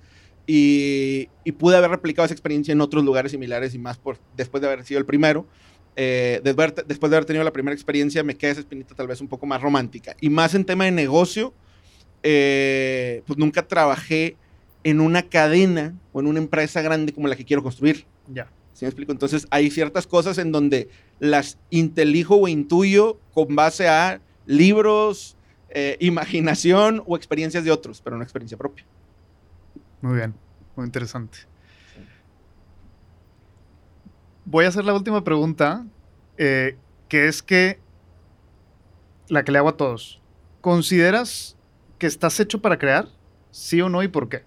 y, 0.45 1.29
y 1.43 1.51
pude 1.53 1.77
haber 1.77 1.89
replicado 1.89 2.25
esa 2.25 2.33
experiencia 2.33 2.71
en 2.73 2.81
otros 2.81 3.03
lugares 3.03 3.31
similares 3.31 3.73
y 3.73 3.79
más 3.79 3.97
por, 3.97 4.19
después 4.35 4.61
de 4.61 4.67
haber 4.67 4.83
sido 4.85 4.99
el 4.99 5.05
primero. 5.05 5.47
Eh, 5.99 6.41
después, 6.43 6.67
de 6.67 6.73
haber- 6.81 6.87
después 6.87 7.09
de 7.09 7.15
haber 7.17 7.25
tenido 7.25 7.43
la 7.43 7.51
primera 7.51 7.73
experiencia, 7.73 8.23
me 8.23 8.37
queda 8.37 8.51
esa 8.51 8.59
espinita 8.61 8.93
tal 8.93 9.07
vez 9.07 9.19
un 9.19 9.27
poco 9.27 9.47
más 9.47 9.59
romántica. 9.59 10.15
Y 10.21 10.29
más 10.29 10.53
en 10.53 10.63
tema 10.63 10.85
de 10.85 10.91
negocio, 10.91 11.55
eh, 12.21 13.23
pues 13.25 13.39
nunca 13.39 13.67
trabajé 13.67 14.37
en 14.83 15.01
una 15.01 15.23
cadena 15.23 15.95
o 16.13 16.19
en 16.19 16.27
una 16.27 16.39
empresa 16.39 16.81
grande 16.83 17.13
como 17.13 17.27
la 17.27 17.35
que 17.35 17.43
quiero 17.45 17.63
construir. 17.63 18.05
Ya. 18.31 18.47
¿Sí 18.73 18.85
me 18.85 18.89
explico? 18.89 19.11
Entonces 19.11 19.47
hay 19.49 19.71
ciertas 19.71 20.05
cosas 20.05 20.37
en 20.37 20.51
donde 20.51 20.87
las 21.19 21.57
intelijo 21.71 22.35
o 22.35 22.47
intuyo 22.47 23.19
con 23.33 23.55
base 23.55 23.87
a 23.87 24.21
libros, 24.45 25.35
eh, 25.69 25.97
imaginación 25.99 27.01
o 27.07 27.17
experiencias 27.17 27.63
de 27.63 27.71
otros, 27.71 28.01
pero 28.01 28.17
no 28.17 28.23
experiencia 28.23 28.55
propia. 28.55 28.85
Muy 30.01 30.15
bien, 30.17 30.35
muy 30.75 30.85
interesante. 30.85 31.39
Voy 34.49 34.63
a 34.63 34.69
hacer 34.69 34.85
la 34.85 34.93
última 34.93 35.25
pregunta, 35.25 35.85
eh, 36.37 36.77
que 37.09 37.27
es 37.27 37.43
que 37.43 37.79
la 39.27 39.43
que 39.43 39.51
le 39.51 39.57
hago 39.57 39.67
a 39.67 39.75
todos. 39.75 40.21
¿Consideras 40.61 41.57
que 41.99 42.07
estás 42.07 42.39
hecho 42.39 42.61
para 42.61 42.79
crear? 42.79 43.09
¿Sí 43.51 43.81
o 43.81 43.89
no 43.89 44.01
y 44.03 44.07
por 44.07 44.29
qué? 44.29 44.43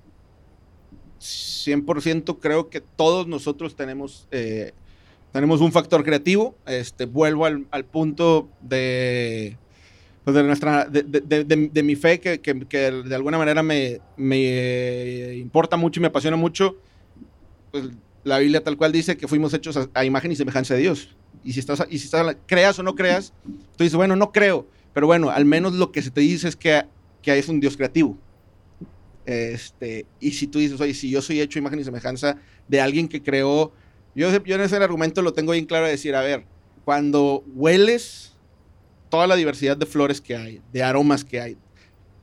100% 1.19 2.39
creo 2.41 2.71
que 2.71 2.81
todos 2.81 3.27
nosotros 3.27 3.77
tenemos, 3.77 4.27
eh, 4.31 4.73
tenemos 5.33 5.61
un 5.61 5.71
factor 5.71 6.03
creativo. 6.03 6.57
Este, 6.65 7.05
vuelvo 7.05 7.45
al, 7.45 7.67
punto 7.85 8.49
de, 8.63 9.59
pues 10.25 10.35
de, 10.35 10.43
nuestra, 10.45 10.87
de, 10.87 11.83
mi 11.83 11.95
fe, 11.95 12.21
que, 12.21 12.41
que- 12.41 12.67
que 12.67 12.91
de 12.91 13.15
alguna 13.15 13.37
manera 13.37 13.63
me, 13.63 14.01
me 14.17 15.35
importa 15.35 15.77
mucho 15.77 16.01
y 16.01 16.03
me 16.03 16.09
apasiona 16.09 16.39
mucho. 16.39 16.77
Pues, 17.71 17.91
la 18.25 18.39
Biblia 18.39 18.63
tal 18.63 18.77
cual 18.77 18.93
dice 18.93 19.17
que 19.17 19.29
fuimos 19.29 19.55
hechos 19.55 19.89
a, 19.95 20.05
imagen 20.05 20.33
y 20.33 20.37
semejanza 20.37 20.75
de 20.75 20.81
Dios. 20.81 21.17
Y 21.43 21.53
si, 21.53 21.61
estás, 21.61 21.87
y 21.89 21.99
si 21.99 22.05
estás, 22.05 22.37
creas 22.47 22.79
o 22.79 22.83
no 22.83 22.95
creas, 22.95 23.33
tú 23.77 23.85
dices, 23.85 23.97
bueno, 23.97 24.17
no 24.17 24.33
creo, 24.33 24.67
pero 24.93 25.07
bueno, 25.07 25.31
al 25.31 25.45
menos 25.45 25.73
lo 25.75 25.91
que 25.93 26.03
se 26.03 26.11
te 26.11 26.21
dice 26.21 26.49
es 26.49 26.57
que, 26.57 26.85
que 27.23 27.39
es 27.39 27.49
un 27.49 27.61
Dios 27.61 27.77
creativo. 27.77 28.19
Este, 29.25 30.07
y 30.19 30.33
si 30.33 30.47
tú 30.47 30.59
dices, 30.59 30.81
oye, 30.81 30.93
si 30.95 31.09
yo 31.11 31.23
soy 31.23 31.41
hecho 31.41 31.59
imagen 31.59 31.79
y 31.79 31.85
semejanza 31.85 32.37
de 32.69 32.81
alguien 32.81 33.09
que 33.09 33.23
creó, 33.23 33.73
yo, 34.15 34.31
yo 34.45 34.55
en 34.55 34.61
ese 34.61 34.77
argumento 34.77 35.23
lo 35.23 35.33
tengo 35.33 35.53
bien 35.53 35.67
claro 35.67 35.87
de 35.87 35.93
decir, 35.93 36.15
a 36.15 36.21
ver, 36.21 36.45
cuando 36.85 37.45
hueles 37.55 38.35
toda 39.09 39.27
la 39.27 39.37
diversidad 39.37 39.77
de 39.77 39.87
flores 39.87 40.21
que 40.21 40.37
hay, 40.37 40.61
de 40.73 40.83
aromas 40.83 41.25
que 41.25 41.41
hay, 41.41 41.57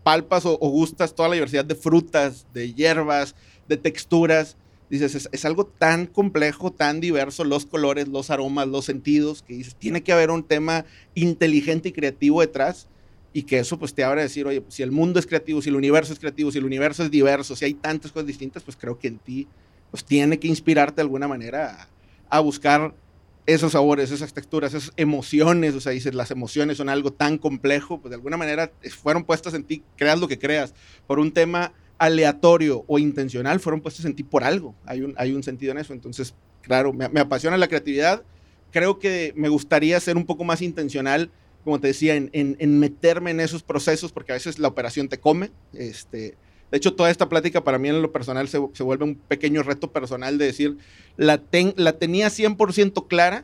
palpas 0.03 0.45
o 0.45 0.57
gustas 0.57 1.13
toda 1.15 1.29
la 1.29 1.35
diversidad 1.35 1.65
de 1.65 1.75
frutas, 1.75 2.45
de 2.53 2.73
hierbas, 2.73 3.35
de 3.67 3.77
texturas, 3.77 4.55
dices, 4.89 5.29
es, 5.31 5.45
algo 5.45 5.65
tan 5.65 6.05
complejo, 6.05 6.71
tan 6.71 6.99
diverso, 6.99 7.43
los 7.43 7.65
colores, 7.65 8.07
los 8.07 8.29
aromas, 8.29 8.67
los 8.67 8.85
sentidos, 8.85 9.41
que 9.41 9.53
dices, 9.53 9.75
tiene 9.75 10.03
que 10.03 10.13
haber 10.13 10.29
un 10.29 10.43
tema 10.43 10.85
inteligente 11.13 11.89
y 11.89 11.91
creativo 11.91 12.41
detrás 12.41 12.87
y 13.33 13.43
que 13.43 13.59
eso 13.59 13.77
pues 13.77 13.93
te 13.93 14.03
abre 14.03 14.21
a 14.21 14.23
decir, 14.23 14.47
oye, 14.47 14.63
si 14.69 14.83
el 14.83 14.91
mundo 14.91 15.19
es 15.19 15.27
creativo, 15.27 15.61
si 15.61 15.69
el 15.69 15.75
universo 15.75 16.13
es 16.13 16.19
creativo, 16.19 16.51
si 16.51 16.57
el 16.57 16.65
universo 16.65 17.03
es 17.03 17.11
diverso, 17.11 17.55
si 17.55 17.65
hay 17.65 17.73
tantas 17.73 18.11
cosas 18.11 18.27
distintas, 18.27 18.63
pues 18.63 18.77
creo 18.77 18.97
que 18.97 19.09
en 19.09 19.19
ti 19.19 19.47
pues 19.91 20.03
tiene 20.03 20.39
que 20.39 20.47
inspirarte 20.47 20.97
de 20.97 21.01
alguna 21.03 21.27
manera 21.27 21.89
a, 22.29 22.37
a 22.37 22.39
buscar 22.39 22.93
esos 23.47 23.71
sabores, 23.71 24.11
esas 24.11 24.33
texturas, 24.33 24.73
esas 24.73 24.91
emociones, 24.97 25.73
o 25.73 25.79
sea, 25.79 25.93
dices, 25.93 26.13
las 26.13 26.31
emociones 26.31 26.77
son 26.77 26.89
algo 26.89 27.13
tan 27.13 27.37
complejo, 27.37 27.99
pues 28.01 28.09
de 28.09 28.15
alguna 28.15 28.35
manera 28.35 28.71
fueron 29.01 29.23
puestas 29.23 29.53
en 29.53 29.63
ti, 29.63 29.83
creas 29.95 30.19
lo 30.19 30.27
que 30.27 30.37
creas, 30.37 30.73
por 31.07 31.17
un 31.19 31.31
tema 31.31 31.71
aleatorio 31.97 32.83
o 32.87 32.99
intencional, 32.99 33.59
fueron 33.59 33.81
puestas 33.81 34.05
en 34.05 34.15
ti 34.15 34.23
por 34.23 34.43
algo, 34.43 34.75
hay 34.85 35.01
un, 35.01 35.13
hay 35.17 35.33
un 35.33 35.43
sentido 35.43 35.71
en 35.71 35.79
eso, 35.79 35.93
entonces, 35.93 36.33
claro, 36.61 36.93
me, 36.93 37.09
me 37.09 37.19
apasiona 37.19 37.57
la 37.57 37.67
creatividad, 37.67 38.23
creo 38.71 38.99
que 38.99 39.33
me 39.35 39.49
gustaría 39.49 39.99
ser 39.99 40.17
un 40.17 40.25
poco 40.25 40.43
más 40.43 40.61
intencional 40.61 41.31
como 41.67 41.81
te 41.81 41.87
decía, 41.87 42.15
en, 42.15 42.29
en, 42.31 42.55
en, 42.59 42.79
meterme 42.79 43.31
en 43.31 43.41
esos 43.41 43.61
procesos, 43.61 44.13
porque 44.13 44.31
a 44.31 44.35
veces 44.35 44.57
la 44.57 44.69
operación 44.69 45.09
te 45.09 45.19
come. 45.19 45.51
Este, 45.73 46.37
de 46.71 46.77
hecho, 46.77 46.93
toda 46.93 47.11
esta 47.11 47.27
plática 47.27 47.61
para 47.65 47.77
mí 47.77 47.89
en 47.89 48.01
lo 48.01 48.13
personal 48.13 48.47
se, 48.47 48.57
se 48.71 48.83
vuelve 48.83 49.03
un 49.03 49.15
pequeño 49.15 49.63
reto 49.63 49.91
personal 49.91 50.37
de 50.37 50.45
decir, 50.45 50.77
la, 51.17 51.39
ten, 51.39 51.73
la 51.75 51.91
tenía 51.99 52.29
100% 52.29 53.07
clara 53.09 53.43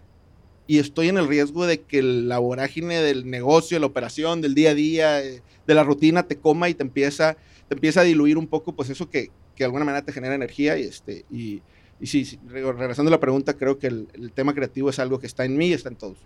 y 0.65 0.79
estoy 0.79 1.09
en 1.09 1.17
el 1.17 1.27
riesgo 1.27 1.65
de 1.65 1.81
que 1.81 2.01
la 2.01 2.39
vorágine 2.39 3.01
del 3.01 3.29
negocio, 3.29 3.79
la 3.79 3.85
operación, 3.85 4.41
del 4.41 4.55
día 4.55 4.71
a 4.71 4.75
día, 4.75 5.23
eh, 5.23 5.41
de 5.67 5.73
la 5.73 5.83
rutina 5.83 6.23
te 6.23 6.37
coma 6.37 6.69
y 6.69 6.73
te 6.73 6.83
empieza, 6.83 7.37
te 7.67 7.75
empieza 7.75 8.01
a 8.01 8.03
diluir 8.03 8.37
un 8.37 8.47
poco, 8.47 8.73
pues 8.73 8.89
eso 8.89 9.09
que, 9.09 9.27
que 9.55 9.59
de 9.59 9.65
alguna 9.65 9.85
manera 9.85 10.05
te 10.05 10.13
genera 10.13 10.35
energía 10.35 10.77
y, 10.77 10.83
este, 10.83 11.25
y, 11.29 11.61
y 11.99 12.07
sí, 12.07 12.25
sí, 12.25 12.39
regresando 12.47 13.09
a 13.09 13.11
la 13.11 13.19
pregunta, 13.19 13.53
creo 13.53 13.79
que 13.79 13.87
el, 13.87 14.31
tema 14.33 14.53
creativo 14.53 14.89
es 14.89 14.99
algo 14.99 15.19
que 15.19 15.27
está 15.27 15.45
en 15.45 15.57
mí 15.57 15.67
y 15.67 15.73
está 15.73 15.89
en 15.89 15.95
todos. 15.95 16.17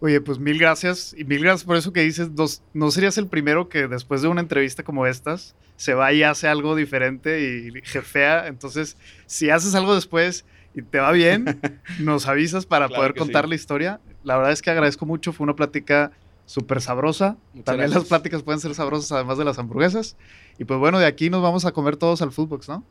Oye, 0.00 0.20
pues 0.20 0.38
mil 0.38 0.58
gracias. 0.58 1.14
Y 1.16 1.24
mil 1.24 1.40
gracias 1.42 1.64
por 1.64 1.76
eso 1.76 1.92
que 1.92 2.02
dices. 2.02 2.28
No 2.74 2.90
serías 2.90 3.16
el 3.18 3.28
primero 3.28 3.68
que 3.68 3.86
después 3.86 4.20
de 4.20 4.28
una 4.28 4.40
entrevista 4.40 4.82
como 4.82 5.06
estas 5.06 5.54
se 5.76 5.94
va 5.94 6.12
y 6.12 6.24
hace 6.24 6.48
algo 6.48 6.74
diferente 6.74 7.40
y 7.40 7.70
jefea. 7.84 8.48
Entonces, 8.48 8.96
si 9.26 9.48
haces 9.48 9.74
algo 9.76 9.94
después 9.94 10.44
y 10.74 10.82
te 10.82 10.98
va 10.98 11.12
bien, 11.12 11.60
nos 12.00 12.26
avisas 12.28 12.66
para 12.66 12.88
Claro 12.88 13.00
poder 13.00 13.14
contar 13.14 13.44
sí. 13.44 13.50
la 13.50 13.54
historia. 13.54 14.00
La 14.24 14.36
verdad 14.36 14.52
es 14.52 14.62
que 14.62 14.70
agradezco 14.70 15.06
mucho. 15.06 15.32
Fue 15.32 15.44
una 15.44 15.56
plática 15.56 16.12
súper 16.46 16.80
sabrosa. 16.80 17.36
Muchas 17.52 17.64
También 17.64 17.90
gracias. 17.90 18.02
las 18.02 18.08
pláticas 18.08 18.42
pueden 18.42 18.60
ser 18.60 18.74
sabrosas 18.74 19.10
además 19.12 19.38
de 19.38 19.44
las 19.44 19.58
hamburguesas. 19.58 20.16
Y 20.58 20.64
pues 20.64 20.78
bueno, 20.78 20.98
de 20.98 21.06
aquí 21.06 21.30
nos 21.30 21.42
vamos 21.42 21.64
a 21.64 21.72
comer 21.72 21.96
todos 21.96 22.22
al 22.22 22.32
Foodbox, 22.32 22.68
¿no? 22.68 22.84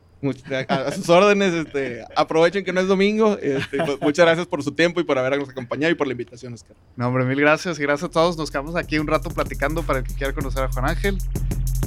A, 0.68 0.92
sus 0.92 1.10
órdenes, 1.10 1.52
este, 1.54 2.06
aprovechen 2.16 2.64
que 2.64 2.72
no 2.72 2.82
es 2.82 2.88
domingo. 2.88 3.38
Este, 3.42 3.78
pues, 3.84 4.00
muchas 4.02 4.26
gracias 4.26 4.46
por 4.46 4.62
su 4.62 4.72
tiempo 4.72 5.00
y 5.00 5.04
por 5.04 5.18
habernos 5.18 5.50
acompañado 5.50 5.92
y 5.92 5.96
por 5.96 6.06
la 6.06 6.12
invitación, 6.12 6.54
Oscar. 6.54 6.76
No, 6.96 7.08
hombre, 7.08 7.26
mil 7.26 7.40
gracias 7.40 7.80
y 7.80 7.82
gracias 7.82 8.10
a 8.10 8.12
todos. 8.12 8.38
Nos 8.38 8.52
quedamos 8.52 8.76
aquí 8.76 9.00
un 9.00 9.08
rato 9.08 9.32
platicando 9.32 9.82
para 9.82 10.00
el 10.00 10.06
que 10.06 10.14
quiera 10.14 10.34
conocer 10.34 10.64
a 10.64 10.72
Juan 10.72 10.90
Ángel. 10.90 11.18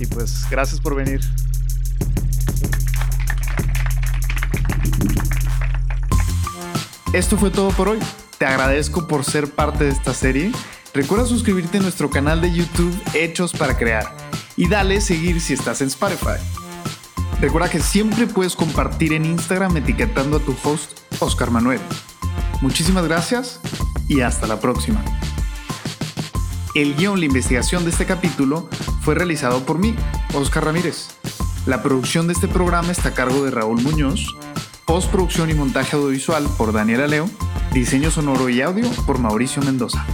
Y 0.01 0.07
pues, 0.07 0.47
gracias 0.51 0.81
por 0.81 0.97
venir. 0.97 1.21
Esto 7.15 7.39
fue 7.39 7.53
todo 7.53 7.69
por 7.69 7.89
hoy. 7.89 8.01
Te 8.39 8.45
agradezco 8.45 9.07
por 9.07 9.25
ser 9.25 9.49
parte 9.49 9.85
de 9.85 9.91
esta 9.91 10.13
serie. 10.13 10.51
Recuerda 10.93 11.25
suscribirte 11.27 11.79
a 11.79 11.81
nuestro 11.81 12.11
canal 12.11 12.41
de 12.41 12.53
YouTube 12.53 12.93
Hechos 13.15 13.53
para 13.53 13.79
Crear 13.79 14.13
y 14.57 14.67
dale 14.67 15.01
seguir 15.01 15.41
si 15.41 15.53
estás 15.53 15.81
en 15.81 15.87
Spotify. 15.87 16.43
Recuerda 17.41 17.71
que 17.71 17.79
siempre 17.79 18.27
puedes 18.27 18.57
compartir 18.57 19.13
en 19.13 19.27
Instagram 19.27 19.77
etiquetando 19.77 20.39
a 20.39 20.41
tu 20.41 20.57
host 20.65 20.99
Oscar 21.21 21.53
Manuel. 21.53 21.81
Muchísimas 22.61 23.07
gracias 23.07 23.61
y 24.09 24.23
hasta 24.23 24.49
la 24.49 24.59
próxima. 24.59 25.01
El 26.75 26.97
guion, 26.97 27.21
la 27.21 27.27
investigación 27.27 27.85
de 27.85 27.91
este 27.91 28.07
capítulo 28.07 28.69
fue 29.03 29.15
realizado 29.15 29.65
por 29.65 29.79
mí, 29.79 29.95
Oscar 30.35 30.65
Ramírez. 30.65 31.11
La 31.65 31.81
producción 31.81 32.27
de 32.27 32.33
este 32.33 32.49
programa 32.49 32.91
está 32.91 33.11
a 33.11 33.15
cargo 33.15 33.45
de 33.45 33.53
Raúl 33.53 33.81
Muñoz, 33.83 34.35
postproducción 34.85 35.51
y 35.51 35.55
montaje 35.55 35.97
audiovisual 35.97 36.47
por 36.57 36.73
Daniela 36.73 37.07
Leo, 37.07 37.29
diseño 37.73 38.11
sonoro 38.11 38.49
y 38.49 38.61
audio 38.61 38.89
por 39.07 39.19
Mauricio 39.19 39.63
Mendoza. 39.63 40.05